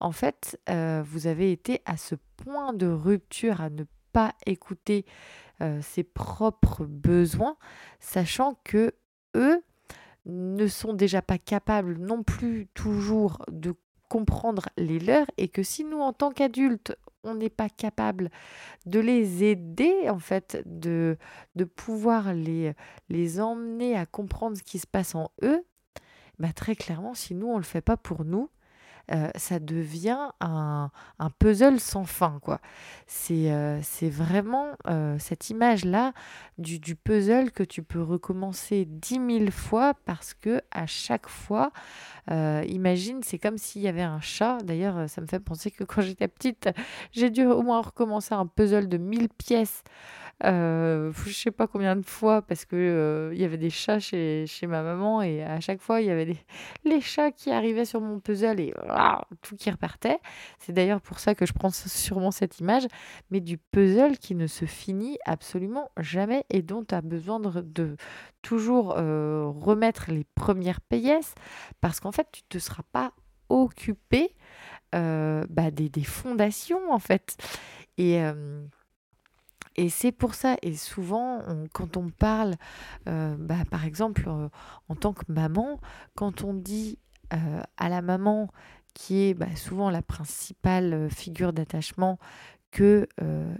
en 0.00 0.12
fait, 0.12 0.58
vous 0.68 1.26
avez 1.26 1.52
été 1.52 1.80
à 1.84 1.96
ce 1.96 2.16
point 2.36 2.72
de 2.72 2.86
rupture 2.86 3.60
à 3.60 3.70
ne 3.70 3.84
pas 4.12 4.34
écouter 4.46 5.06
ses 5.80 6.02
propres 6.02 6.84
besoins, 6.84 7.56
sachant 8.00 8.58
que 8.64 8.94
eux 9.36 9.62
ne 10.26 10.66
sont 10.66 10.94
déjà 10.94 11.22
pas 11.22 11.38
capables 11.38 11.98
non 11.98 12.22
plus 12.22 12.68
toujours 12.74 13.44
de 13.50 13.74
comprendre 14.08 14.68
les 14.76 14.98
leurs 14.98 15.26
et 15.38 15.48
que 15.48 15.62
si 15.62 15.84
nous 15.84 16.00
en 16.00 16.12
tant 16.12 16.32
qu'adultes 16.32 16.96
on 17.24 17.34
n'est 17.34 17.48
pas 17.48 17.68
capable 17.68 18.30
de 18.84 19.00
les 19.00 19.44
aider 19.44 20.10
en 20.10 20.18
fait 20.18 20.62
de, 20.66 21.16
de 21.54 21.64
pouvoir 21.64 22.34
les, 22.34 22.74
les 23.08 23.40
emmener 23.40 23.96
à 23.96 24.04
comprendre 24.04 24.56
ce 24.56 24.62
qui 24.62 24.78
se 24.78 24.86
passe 24.86 25.14
en 25.14 25.30
eux 25.42 25.64
bah 26.38 26.52
très 26.52 26.76
clairement 26.76 27.14
si 27.14 27.34
nous 27.34 27.46
on 27.46 27.56
le 27.56 27.62
fait 27.62 27.80
pas 27.80 27.96
pour 27.96 28.24
nous 28.24 28.50
euh, 29.10 29.28
ça 29.34 29.58
devient 29.58 30.30
un, 30.40 30.90
puzzle 31.38 31.80
sans 31.80 32.04
fin. 32.04 32.38
quoi. 32.40 32.60
C'est 33.06 33.52
euh, 33.52 33.80
vraiment 34.02 34.68
euh, 34.86 35.16
cette 35.18 35.50
image-là 35.50 36.12
du, 36.58 36.78
du, 36.78 36.94
puzzle 36.94 37.50
que 37.50 37.62
tu 37.62 37.82
peux 37.82 38.02
recommencer 38.02 38.84
dix 38.86 39.18
mille 39.18 39.50
fois 39.50 39.94
parce 40.04 40.34
que 40.34 40.60
à 40.70 40.86
chaque 40.86 41.28
fois, 41.28 41.72
imagine, 42.28 43.20
c'est 43.22 43.38
comme 43.38 43.58
s'il 43.58 43.82
y 43.82 43.88
avait 43.88 44.02
un 44.02 44.20
chat. 44.20 44.58
D'ailleurs, 44.62 45.08
ça 45.08 45.20
me 45.20 45.26
fait 45.26 45.40
penser 45.40 45.70
que 45.70 45.84
quand 45.84 46.02
j'étais 46.02 46.28
petite, 46.28 46.70
j'ai 47.12 47.30
dû 47.30 47.44
au 47.44 47.62
moins 47.62 47.80
recommencer 47.80 48.34
un 48.34 48.46
puzzle 48.46 48.88
de 48.88 48.98
1000 48.98 49.28
pièces 49.30 49.82
euh, 50.44 51.12
je 51.24 51.32
sais 51.32 51.52
pas 51.52 51.68
combien 51.68 51.94
de 51.94 52.04
fois 52.04 52.42
parce 52.42 52.64
que 52.64 52.74
euh, 52.74 53.30
il 53.32 53.40
y 53.40 53.44
avait 53.44 53.58
des 53.58 53.70
chats 53.70 54.00
chez, 54.00 54.44
chez, 54.48 54.66
ma 54.66 54.82
maman 54.82 55.22
et 55.22 55.44
à 55.44 55.60
chaque 55.60 55.80
fois 55.80 56.00
il 56.00 56.08
y 56.08 56.10
avait 56.10 56.26
des, 56.26 56.38
les 56.84 57.00
chats 57.00 57.30
qui 57.30 57.50
arrivaient 57.52 57.84
sur 57.84 58.00
mon 58.00 58.18
puzzle 58.18 58.58
et 58.58 58.74
tout 59.40 59.54
qui 59.56 59.70
repartait. 59.70 60.18
C'est 60.58 60.72
d'ailleurs 60.72 61.00
pour 61.00 61.20
ça 61.20 61.34
que 61.34 61.46
je 61.46 61.52
prends 61.52 61.70
sûrement 61.70 62.32
cette 62.32 62.58
image, 62.58 62.86
mais 63.30 63.40
du 63.40 63.56
puzzle 63.56 64.18
qui 64.18 64.34
ne 64.34 64.48
se 64.48 64.64
finit 64.64 65.18
absolument 65.26 65.90
jamais 65.98 66.44
et 66.50 66.62
dont 66.62 66.84
tu 66.84 66.94
as 66.94 67.02
besoin 67.02 67.38
de, 67.38 67.96
toujours 68.42 68.94
euh, 68.96 69.46
remettre 69.46 70.10
les 70.10 70.24
premières 70.34 70.80
pièces 70.80 71.34
parce 71.80 72.00
qu'en 72.00 72.12
fait 72.12 72.26
tu 72.32 72.42
te 72.48 72.58
seras 72.58 72.82
pas 72.90 73.12
occupé 73.48 74.34
euh, 74.94 75.44
bah, 75.48 75.70
des, 75.70 75.88
des, 75.88 76.04
fondations 76.04 76.92
en 76.92 76.98
fait. 76.98 77.36
Et 77.98 78.20
et 79.76 79.88
c'est 79.88 80.12
pour 80.12 80.34
ça, 80.34 80.56
et 80.62 80.74
souvent, 80.74 81.40
quand 81.72 81.96
on 81.96 82.10
parle, 82.10 82.54
euh, 83.08 83.36
bah, 83.38 83.64
par 83.70 83.84
exemple, 83.84 84.24
euh, 84.26 84.48
en 84.88 84.94
tant 84.94 85.12
que 85.12 85.24
maman, 85.28 85.80
quand 86.14 86.44
on 86.44 86.54
dit 86.54 86.98
euh, 87.32 87.62
à 87.76 87.88
la 87.88 88.02
maman, 88.02 88.48
qui 88.94 89.22
est 89.22 89.34
bah, 89.34 89.54
souvent 89.56 89.88
la 89.90 90.02
principale 90.02 91.08
figure 91.10 91.52
d'attachement, 91.52 92.18
que 92.70 93.06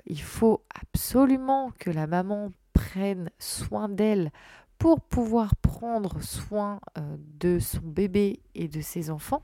il 0.06 0.22
faut 0.22 0.64
absolument 0.74 1.70
que 1.78 1.90
la 1.90 2.06
maman 2.06 2.50
prenne 2.72 3.30
soin 3.38 3.90
d'elle 3.90 4.30
pour 4.78 5.02
pouvoir 5.02 5.54
prendre 5.56 6.22
soin 6.22 6.80
de 6.96 7.58
son 7.58 7.82
bébé 7.82 8.40
et 8.54 8.68
de 8.68 8.80
ses 8.80 9.10
enfants, 9.10 9.42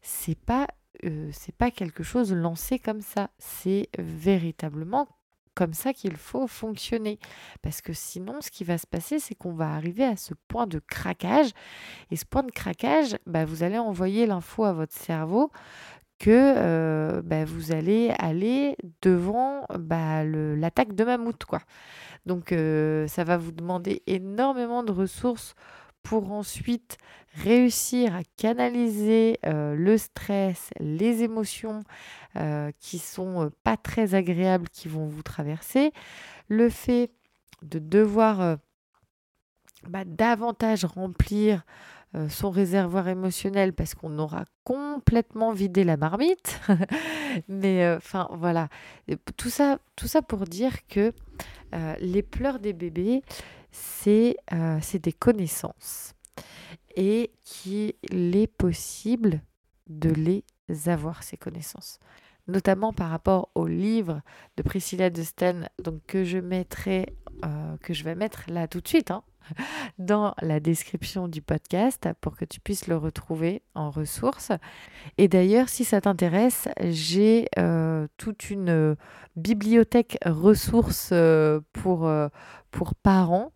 c'est 0.00 0.38
pas 0.38 0.68
pas 1.58 1.70
quelque 1.72 2.04
chose 2.04 2.32
lancé 2.32 2.78
comme 2.78 3.00
ça. 3.00 3.30
C'est 3.38 3.88
véritablement 3.98 5.08
ça 5.74 5.92
qu'il 5.92 6.16
faut 6.16 6.46
fonctionner. 6.46 7.18
Parce 7.62 7.80
que 7.80 7.92
sinon, 7.92 8.40
ce 8.40 8.50
qui 8.50 8.64
va 8.64 8.78
se 8.78 8.86
passer, 8.86 9.18
c'est 9.18 9.34
qu'on 9.34 9.52
va 9.52 9.72
arriver 9.72 10.04
à 10.04 10.16
ce 10.16 10.34
point 10.48 10.66
de 10.66 10.78
craquage. 10.78 11.50
Et 12.10 12.16
ce 12.16 12.24
point 12.24 12.42
de 12.42 12.50
craquage, 12.50 13.16
bah, 13.26 13.44
vous 13.44 13.62
allez 13.62 13.78
envoyer 13.78 14.26
l'info 14.26 14.64
à 14.64 14.72
votre 14.72 14.94
cerveau 14.94 15.50
que 16.18 16.30
euh, 16.30 17.22
bah, 17.22 17.44
vous 17.46 17.72
allez 17.72 18.12
aller 18.18 18.76
devant 19.00 19.64
bah, 19.78 20.22
l'attaque 20.24 20.94
de 20.94 21.04
mammouth. 21.04 21.44
Quoi. 21.44 21.60
Donc 22.26 22.52
euh, 22.52 23.08
ça 23.08 23.24
va 23.24 23.38
vous 23.38 23.52
demander 23.52 24.02
énormément 24.06 24.82
de 24.82 24.92
ressources 24.92 25.54
pour 26.02 26.32
ensuite 26.32 26.98
réussir 27.34 28.14
à 28.14 28.22
canaliser 28.36 29.38
euh, 29.46 29.74
le 29.74 29.96
stress, 29.98 30.70
les 30.80 31.22
émotions 31.22 31.82
euh, 32.36 32.70
qui 32.80 32.98
sont 32.98 33.46
euh, 33.46 33.50
pas 33.62 33.76
très 33.76 34.14
agréables 34.14 34.68
qui 34.68 34.88
vont 34.88 35.06
vous 35.06 35.22
traverser, 35.22 35.92
le 36.48 36.68
fait 36.68 37.10
de 37.62 37.78
devoir 37.78 38.56
bah, 39.86 40.04
davantage 40.06 40.84
remplir 40.84 41.62
son 42.28 42.50
réservoir 42.50 43.06
émotionnel 43.06 43.72
parce 43.72 43.94
qu'on 43.94 44.18
aura 44.18 44.46
complètement 44.64 45.52
vidé 45.52 45.84
la 45.84 45.96
marmite. 45.96 46.60
Mais 47.48 47.94
enfin 47.94 48.28
voilà, 48.32 48.68
tout 49.36 49.50
ça, 49.50 49.78
tout 49.94 50.08
ça 50.08 50.22
pour 50.22 50.46
dire 50.46 50.86
que 50.88 51.12
les 52.00 52.22
pleurs 52.22 52.58
des 52.58 52.72
bébés, 52.72 53.22
c'est 53.72 54.36
des 54.94 55.12
connaissances 55.12 56.14
et 56.96 57.32
qu'il 57.44 57.94
est 58.36 58.46
possible 58.46 59.42
de 59.88 60.10
les 60.10 60.44
avoir, 60.86 61.22
ces 61.22 61.36
connaissances. 61.36 61.98
Notamment 62.48 62.92
par 62.92 63.10
rapport 63.10 63.50
au 63.54 63.66
livre 63.66 64.22
de 64.56 64.62
Priscilla 64.62 65.10
de 65.10 65.22
Sten, 65.22 65.68
donc 65.82 66.00
que 66.06 66.24
je 66.24 66.38
mettrai, 66.38 67.16
euh, 67.44 67.76
que 67.78 67.94
je 67.94 68.04
vais 68.04 68.14
mettre 68.14 68.44
là 68.48 68.66
tout 68.66 68.80
de 68.80 68.88
suite, 68.88 69.10
hein, 69.10 69.22
dans 69.98 70.34
la 70.42 70.60
description 70.60 71.28
du 71.28 71.42
podcast 71.42 72.08
pour 72.20 72.36
que 72.36 72.44
tu 72.44 72.60
puisses 72.60 72.86
le 72.86 72.96
retrouver 72.96 73.62
en 73.74 73.90
ressources. 73.90 74.52
Et 75.18 75.28
d'ailleurs, 75.28 75.68
si 75.68 75.84
ça 75.84 76.00
t'intéresse, 76.00 76.68
j'ai 76.80 77.46
euh, 77.58 78.06
toute 78.16 78.50
une 78.50 78.96
bibliothèque 79.36 80.18
ressources 80.24 81.10
euh, 81.12 81.60
pour, 81.72 82.10
pour 82.70 82.94
parents 82.94 83.52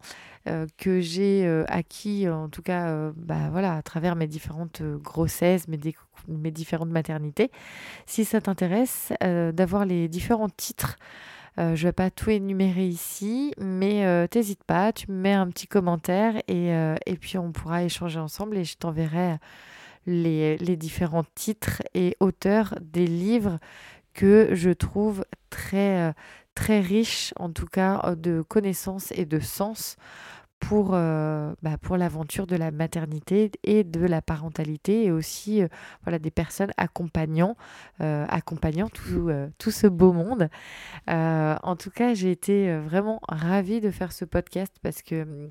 euh, 0.47 0.67
que 0.77 1.01
j'ai 1.01 1.47
euh, 1.47 1.65
acquis, 1.69 2.29
en 2.29 2.51
tout 2.51 2.61
cas, 2.61 2.89
euh, 2.89 3.13
bah, 3.17 3.49
voilà, 3.51 3.77
à 3.77 3.83
travers 3.83 4.15
mes 4.15 4.27
différentes 4.27 4.83
grossesses, 4.83 5.69
mes, 5.69 5.81
mes, 6.29 6.51
différentes 6.51 6.91
maternités. 6.91 7.51
Si 8.05 8.27
ça 8.27 8.43
t'intéresse 8.43 9.13
d'avoir 9.23 9.87
les 9.87 10.07
différents 10.09 10.51
titres, 10.51 10.99
je 11.57 11.63
ne 11.63 11.77
vais 11.77 11.93
pas 11.93 12.11
tout 12.11 12.31
énumérer 12.31 12.87
ici, 12.87 13.55
mais 13.59 14.27
t'hésites 14.29 14.65
pas, 14.65 14.93
tu 14.93 15.11
me 15.11 15.17
mets 15.17 15.33
un 15.33 15.49
petit 15.49 15.67
commentaire 15.67 16.37
et, 16.49 16.71
et 17.07 17.17
puis 17.17 17.39
on 17.39 17.53
pourra 17.53 17.85
échanger 17.85 18.19
ensemble 18.19 18.57
et 18.57 18.65
je 18.65 18.77
t'enverrai 18.77 19.37
les, 20.07 20.57
les 20.59 20.77
différents 20.77 21.25
titres 21.35 21.83
et 21.95 22.17
auteurs 22.21 22.75
des 22.81 23.07
livres 23.07 23.59
que 24.15 24.51
je 24.53 24.71
trouve 24.71 25.25
très, 25.51 26.13
très 26.55 26.81
riches, 26.81 27.33
en 27.37 27.51
tout 27.51 27.67
cas, 27.67 28.15
de 28.17 28.43
connaissances 28.43 29.13
et 29.13 29.25
de 29.25 29.41
sens 29.41 29.97
pour, 30.69 30.93
euh, 30.93 31.53
bah, 31.63 31.77
pour 31.79 31.97
l'aventure 31.97 32.47
de 32.47 32.57
la 32.57 32.71
maternité 32.71 33.51
et 33.65 33.85
de 33.85 34.05
la 34.07 34.23
parentalité 34.23 35.05
et 35.05 35.11
aussi 35.11 35.63
euh, 35.63 35.69
voilà, 36.05 36.19
des 36.19 36.31
personnes 36.31 36.71
accompagnant, 36.77 37.57
euh, 38.01 38.25
accompagnant 38.29 38.89
tout, 38.89 39.31
tout, 39.59 39.71
ce 39.71 39.87
beau 39.87 40.13
monde. 40.13 40.49
en 41.07 41.77
tout 41.77 41.91
cas, 41.91 42.15
j'ai 42.15 42.31
été 42.31 42.77
vraiment 42.79 43.21
ravie 43.29 43.81
de 43.81 43.91
faire 43.91 44.13
ce 44.13 44.25
podcast 44.25 44.75
parce 44.83 45.03
que 45.03 45.51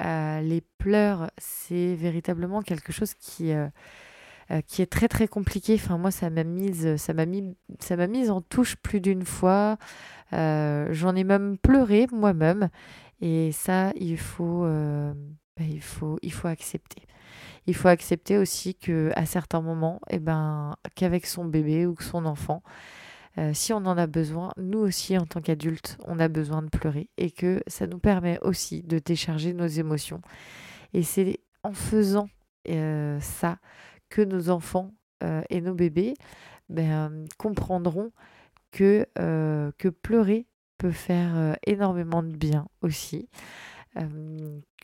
les 0.00 0.62
pleurs, 0.78 1.30
c'est 1.38 1.94
véritablement 1.94 2.62
quelque 2.62 2.92
chose 2.92 3.14
qui... 3.14 3.52
qui 4.66 4.82
est 4.82 4.90
très 4.90 5.08
très 5.08 5.28
compliqué. 5.28 5.74
Enfin 5.74 5.96
moi 5.96 6.10
ça 6.10 6.28
m'a 6.28 6.44
mise 6.44 6.96
ça 6.96 7.14
m'a 7.14 7.24
mis 7.24 7.56
ça 7.80 7.96
m'a 7.96 8.06
mise 8.06 8.30
en 8.30 8.40
touche 8.40 8.76
plus 8.76 9.00
d'une 9.00 9.24
fois. 9.24 9.78
J'en 10.32 11.14
ai 11.16 11.24
même 11.24 11.56
pleuré 11.58 12.06
moi-même 12.12 12.68
et 13.24 13.52
ça, 13.52 13.90
il 13.96 14.18
faut, 14.18 14.66
euh, 14.66 15.14
bah, 15.56 15.64
il 15.66 15.80
faut, 15.80 16.18
accepter. 16.44 17.00
Il 17.66 17.74
faut 17.74 17.88
accepter 17.88 18.36
aussi 18.36 18.74
que 18.74 19.12
certains 19.24 19.62
moments, 19.62 19.98
eh 20.10 20.18
ben, 20.18 20.76
qu'avec 20.94 21.24
son 21.24 21.46
bébé 21.46 21.86
ou 21.86 21.96
son 21.98 22.26
enfant, 22.26 22.62
euh, 23.38 23.52
si 23.54 23.72
on 23.72 23.78
en 23.78 23.96
a 23.96 24.06
besoin, 24.06 24.52
nous 24.58 24.80
aussi 24.80 25.16
en 25.16 25.24
tant 25.24 25.40
qu'adultes, 25.40 25.96
on 26.04 26.20
a 26.20 26.28
besoin 26.28 26.60
de 26.60 26.68
pleurer 26.68 27.08
et 27.16 27.30
que 27.30 27.62
ça 27.66 27.86
nous 27.86 27.98
permet 27.98 28.38
aussi 28.42 28.82
de 28.82 28.98
décharger 28.98 29.54
nos 29.54 29.68
émotions. 29.68 30.20
Et 30.92 31.02
c'est 31.02 31.40
en 31.62 31.72
faisant 31.72 32.28
euh, 32.68 33.18
ça 33.20 33.56
que 34.10 34.20
nos 34.20 34.50
enfants 34.50 34.92
et 35.48 35.62
nos 35.62 35.72
bébés 35.72 36.12
ben, 36.68 37.24
comprendront 37.38 38.12
que 38.70 39.06
pleurer 40.02 40.46
faire 40.90 41.56
énormément 41.66 42.22
de 42.22 42.34
bien 42.36 42.66
aussi, 42.82 43.28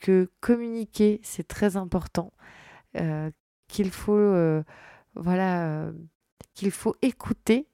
que 0.01 0.29
communiquer 0.39 1.19
c'est 1.23 1.47
très 1.47 1.77
important, 1.77 2.31
qu'il 3.67 3.91
faut 3.91 4.61
voilà 5.15 5.91
qu'il 6.53 6.71
faut 6.71 6.95
écouter 7.01 7.67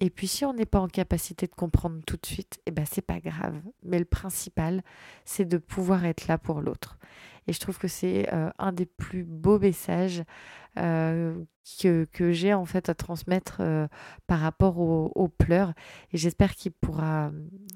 et 0.00 0.10
puis 0.10 0.26
si 0.26 0.44
on 0.44 0.52
n'est 0.52 0.66
pas 0.66 0.80
en 0.80 0.88
capacité 0.88 1.46
de 1.46 1.54
comprendre 1.54 2.00
tout 2.06 2.16
de 2.16 2.26
suite, 2.26 2.60
eh 2.66 2.72
ben 2.72 2.84
c'est 2.90 3.02
pas 3.02 3.20
grave. 3.20 3.60
Mais 3.84 3.98
le 3.98 4.04
principal, 4.04 4.82
c'est 5.24 5.44
de 5.44 5.56
pouvoir 5.56 6.04
être 6.04 6.26
là 6.26 6.36
pour 6.36 6.60
l'autre. 6.60 6.98
Et 7.46 7.52
je 7.52 7.60
trouve 7.60 7.78
que 7.78 7.88
c'est 7.88 8.32
euh, 8.32 8.50
un 8.58 8.72
des 8.72 8.86
plus 8.86 9.22
beaux 9.22 9.58
messages 9.58 10.24
euh, 10.78 11.36
que, 11.80 12.06
que 12.12 12.32
j'ai 12.32 12.54
en 12.54 12.64
fait 12.64 12.88
à 12.88 12.94
transmettre 12.94 13.58
euh, 13.60 13.86
par 14.26 14.40
rapport 14.40 14.78
aux, 14.78 15.28
pleurs. 15.28 15.72
Et 16.12 16.16
j'espère 16.16 16.54
qu'il 16.54 16.72
pourra, 16.72 17.30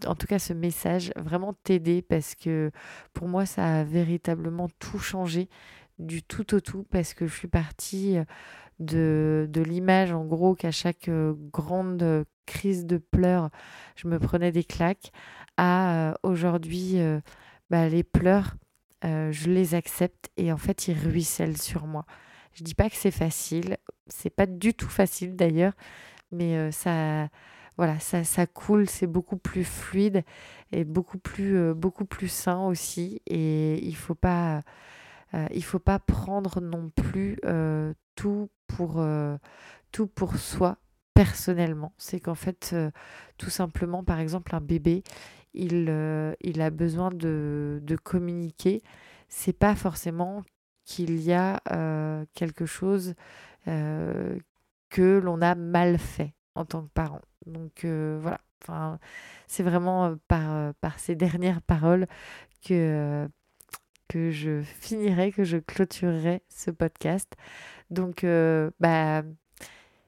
en 0.07 0.14
tout 0.14 0.27
cas 0.27 0.39
ce 0.39 0.53
message, 0.53 1.12
vraiment 1.16 1.53
t'aider 1.53 2.03
parce 2.03 2.35
que 2.35 2.73
pour 3.12 3.29
moi 3.29 3.47
ça 3.47 3.81
a 3.81 3.85
véritablement 3.85 4.69
tout 4.79 4.99
changé 4.99 5.49
du 5.99 6.23
tout 6.23 6.55
au 6.55 6.61
tout 6.61 6.85
parce 6.91 7.14
que 7.14 7.27
je 7.27 7.35
suis 7.35 7.49
partie 7.49 8.16
de, 8.79 9.49
de 9.51 9.62
l'image 9.62 10.12
en 10.12 10.24
gros 10.24 10.55
qu'à 10.55 10.70
chaque 10.70 11.09
euh, 11.09 11.35
grande 11.53 12.24
crise 12.47 12.87
de 12.87 12.99
pleurs, 12.99 13.51
je 13.97 14.09
me 14.09 14.18
prenais 14.18 14.53
des 14.53 14.64
claques, 14.64 15.12
à 15.57 16.11
euh, 16.11 16.14
aujourd'hui, 16.22 17.01
euh, 17.01 17.20
bah, 17.70 17.89
les 17.89 18.05
pleurs, 18.05 18.57
je 19.03 19.49
les 19.49 19.74
accepte 19.74 20.31
et 20.37 20.53
en 20.53 20.57
fait, 20.57 20.89
ils 20.89 20.99
ruissellent 20.99 21.57
sur 21.57 21.87
moi. 21.87 22.05
Je 22.53 22.64
dis 22.64 22.74
pas 22.74 22.91
que 22.91 22.97
c'est 22.97 23.12
facile, 23.12 23.76
c'est 24.09 24.31
pas 24.31 24.47
du 24.47 24.74
tout 24.74 24.89
facile 24.89 25.37
d'ailleurs, 25.37 25.74
mais 26.33 26.72
ça, 26.72 27.29
voilà, 27.76 28.01
ça, 28.01 28.24
ça 28.24 28.47
coule, 28.49 28.89
c'est 28.89 29.07
beaucoup 29.07 29.37
plus 29.37 29.62
fluide 29.62 30.24
et 30.72 30.85
beaucoup 30.85 31.18
plus, 31.18 31.72
beaucoup 31.74 32.07
plus 32.07 32.26
sain 32.26 32.66
aussi. 32.66 33.22
Et 33.26 33.79
il 33.87 33.95
faut 33.95 34.16
il 35.53 35.62
faut 35.62 35.79
pas 35.79 36.01
prendre 36.01 36.61
non 36.61 36.91
plus 36.91 37.39
tout 38.19 38.51
pour, 38.66 38.95
euh, 38.99 39.37
tout 39.93 40.09
pour 40.09 40.39
soi 40.39 40.79
personnellement. 41.14 41.93
C'est 41.99 42.19
qu'en 42.19 42.35
fait, 42.35 42.71
euh, 42.73 42.91
tout 43.39 43.49
simplement, 43.49 44.03
par 44.03 44.19
exemple, 44.19 44.57
un 44.57 44.61
bébé, 44.61 45.05
il, 45.55 45.87
euh, 45.89 46.35
il 46.41 46.61
a 46.61 46.71
besoin 46.71 47.11
de, 47.11 47.79
de 47.81 47.97
communiquer. 47.97 48.83
C'est 49.29 49.57
pas 49.57 49.77
forcément 49.77 50.43
qu'il 50.85 51.21
y 51.21 51.33
a 51.33 51.61
quelque 52.35 52.64
chose 52.64 53.14
que 53.66 55.19
l'on 55.19 55.43
a 55.43 55.55
mal 55.55 55.99
fait 55.99 56.33
en 56.55 56.64
tant 56.64 56.83
que 56.83 56.89
parent. 56.89 57.21
Donc 57.45 57.85
voilà, 57.85 58.41
enfin, 58.62 58.99
c'est 59.47 59.62
vraiment 59.62 60.16
par, 60.29 60.73
par 60.81 60.99
ces 60.99 61.14
dernières 61.14 61.61
paroles 61.61 62.07
que, 62.66 63.29
que 64.09 64.31
je 64.31 64.62
finirai, 64.62 65.31
que 65.31 65.45
je 65.45 65.59
clôturerai 65.59 66.43
ce 66.49 66.71
podcast. 66.71 67.37
Donc, 67.91 68.24
euh, 68.24 68.70
bah, 68.80 69.22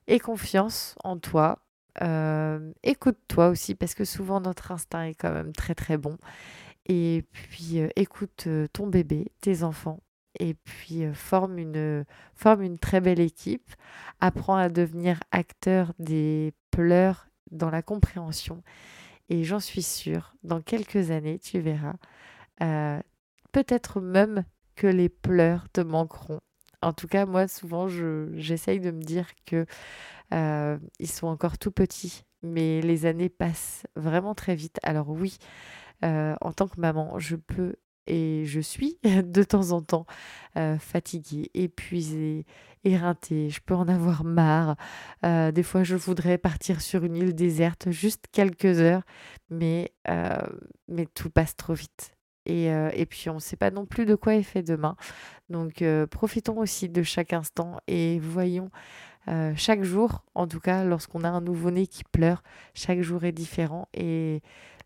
aie 0.06 0.18
confiance 0.18 0.94
en 1.04 1.18
toi. 1.18 1.60
Euh, 2.02 2.72
écoute-toi 2.82 3.48
aussi, 3.48 3.74
parce 3.74 3.94
que 3.94 4.04
souvent 4.04 4.40
notre 4.40 4.72
instinct 4.72 5.04
est 5.04 5.14
quand 5.14 5.32
même 5.32 5.52
très 5.52 5.74
très 5.74 5.96
bon. 5.96 6.18
Et 6.86 7.24
puis, 7.32 7.80
euh, 7.80 7.88
écoute 7.96 8.48
ton 8.72 8.86
bébé, 8.86 9.32
tes 9.40 9.62
enfants, 9.62 10.00
et 10.38 10.54
puis 10.54 11.04
forme, 11.14 11.58
une, 11.58 12.04
forme 12.34 12.62
une 12.62 12.78
très 12.78 13.00
belle 13.00 13.20
équipe. 13.20 13.70
Apprends 14.20 14.56
à 14.56 14.68
devenir 14.68 15.20
acteur 15.32 15.92
des 15.98 16.52
pleurs 16.70 17.28
dans 17.50 17.70
la 17.70 17.82
compréhension. 17.82 18.62
Et 19.28 19.44
j'en 19.44 19.60
suis 19.60 19.82
sûre, 19.82 20.34
dans 20.42 20.60
quelques 20.60 21.10
années, 21.10 21.38
tu 21.38 21.60
verras, 21.60 21.94
peut-être 23.52 24.00
même 24.00 24.44
que 24.76 24.86
les 24.86 25.08
pleurs 25.08 25.68
te 25.70 25.80
manqueront 25.80 26.40
en 26.82 26.92
tout 26.92 27.06
cas, 27.06 27.26
moi, 27.26 27.48
souvent, 27.48 27.88
j'essaye 27.88 28.80
de 28.80 28.90
me 28.90 29.02
dire 29.02 29.26
que 29.46 29.66
euh, 30.32 30.78
ils 30.98 31.10
sont 31.10 31.26
encore 31.26 31.58
tout 31.58 31.72
petits, 31.72 32.24
mais 32.42 32.80
les 32.80 33.06
années 33.06 33.28
passent 33.28 33.84
vraiment 33.96 34.34
très 34.34 34.54
vite. 34.54 34.78
Alors 34.82 35.10
oui, 35.10 35.36
euh, 36.04 36.34
en 36.40 36.52
tant 36.52 36.68
que 36.68 36.80
maman, 36.80 37.18
je 37.18 37.36
peux 37.36 37.76
et 38.06 38.44
je 38.46 38.60
suis 38.60 38.98
de 39.04 39.42
temps 39.42 39.72
en 39.72 39.82
temps 39.82 40.06
euh, 40.56 40.78
fatiguée, 40.78 41.50
épuisée, 41.54 42.46
éreintée. 42.84 43.50
Je 43.50 43.60
peux 43.60 43.74
en 43.74 43.88
avoir 43.88 44.24
marre. 44.24 44.76
des 45.22 45.62
fois, 45.62 45.84
je 45.84 45.96
voudrais 45.96 46.38
partir 46.38 46.80
sur 46.80 47.04
une 47.04 47.16
île 47.16 47.34
déserte 47.34 47.90
juste 47.90 48.26
quelques 48.32 48.80
heures, 48.80 49.02
mais, 49.50 49.92
mais 50.88 51.06
tout 51.06 51.30
passe 51.30 51.56
trop 51.56 51.74
vite. 51.74 52.16
Euh, 52.50 52.90
et, 52.92 53.06
puis 53.06 53.30
on 53.30 53.34
ne 53.34 53.40
sait 53.40 53.56
pas 53.56 53.70
non 53.70 53.86
plus 53.86 54.06
de 54.06 54.14
quoi 54.14 54.34
est 54.34 54.42
fait 54.42 54.62
demain. 54.62 54.96
Donc 55.48 55.82
euh, 55.82 56.06
profitons 56.06 56.58
aussi 56.58 56.88
de 56.88 57.02
chaque 57.02 57.32
instant 57.32 57.78
et 57.86 58.18
voyons 58.18 58.70
euh, 59.28 59.52
chaque 59.56 59.82
jour, 59.82 60.24
en 60.34 60.46
tout 60.46 60.60
cas 60.60 60.84
lorsqu'on 60.84 61.24
a 61.24 61.28
un 61.28 61.40
nouveau-né 61.40 61.86
qui 61.86 62.04
pleure, 62.04 62.42
chaque 62.74 63.00
jour 63.02 63.24
est 63.24 63.32
différent 63.32 63.88
et 63.94 64.42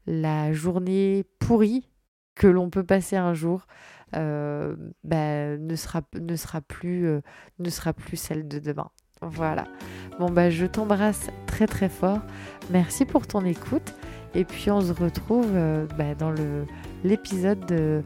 la 0.06 0.52
journée 0.52 1.24
pourrie 1.38 1.88
que 2.34 2.46
l'on 2.46 2.68
peut 2.68 2.84
passer 2.84 3.16
un 3.16 3.34
jour 3.34 3.66
bah, 4.12 5.56
ne, 5.56 5.74
sera, 5.74 6.02
plus, 6.60 7.20
ne 7.58 7.70
sera 7.70 7.92
plus 7.92 8.16
celle 8.16 8.46
de 8.46 8.60
demain. 8.60 8.90
Voilà. 9.22 9.66
Bon 10.20 10.30
bah 10.30 10.50
je 10.50 10.66
t'embrasse 10.66 11.30
très 11.46 11.66
très 11.66 11.88
fort. 11.88 12.20
Merci 12.70 13.06
pour 13.06 13.26
ton 13.26 13.44
écoute. 13.44 13.94
Et 14.34 14.44
puis 14.44 14.70
on 14.70 14.80
se 14.80 14.92
retrouve 14.92 15.46
bah, 15.96 16.14
dans 16.18 16.32
l'épisode 17.04 18.02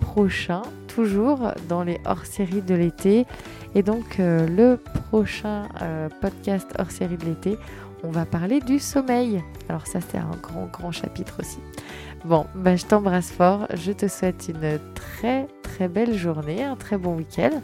prochain, 0.00 0.62
toujours 0.88 1.52
dans 1.68 1.84
les 1.84 2.00
hors-séries 2.04 2.62
de 2.62 2.74
l'été. 2.74 3.26
Et 3.74 3.82
donc 3.82 4.18
euh, 4.18 4.48
le 4.48 4.76
prochain 4.76 5.68
euh, 5.82 6.08
podcast 6.20 6.66
hors-série 6.78 7.16
de 7.16 7.26
l'été, 7.26 7.56
on 8.02 8.10
va 8.10 8.24
parler 8.24 8.60
du 8.60 8.78
sommeil. 8.78 9.42
Alors 9.68 9.86
ça 9.86 10.00
c'est 10.00 10.18
un 10.18 10.36
grand 10.42 10.66
grand 10.66 10.90
chapitre 10.90 11.36
aussi. 11.38 11.58
Bon, 12.24 12.46
bah, 12.54 12.76
je 12.76 12.84
t'embrasse 12.84 13.30
fort, 13.30 13.66
je 13.74 13.92
te 13.92 14.08
souhaite 14.08 14.50
une 14.52 14.78
très 14.94 15.46
très 15.62 15.88
belle 15.88 16.14
journée, 16.14 16.64
un 16.64 16.76
très 16.76 16.98
bon 16.98 17.14
week-end. 17.14 17.62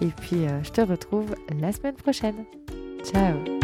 Et 0.00 0.06
puis 0.06 0.46
euh, 0.46 0.62
je 0.62 0.70
te 0.70 0.80
retrouve 0.80 1.34
la 1.60 1.72
semaine 1.72 1.96
prochaine. 1.96 2.44
Ciao 3.02 3.57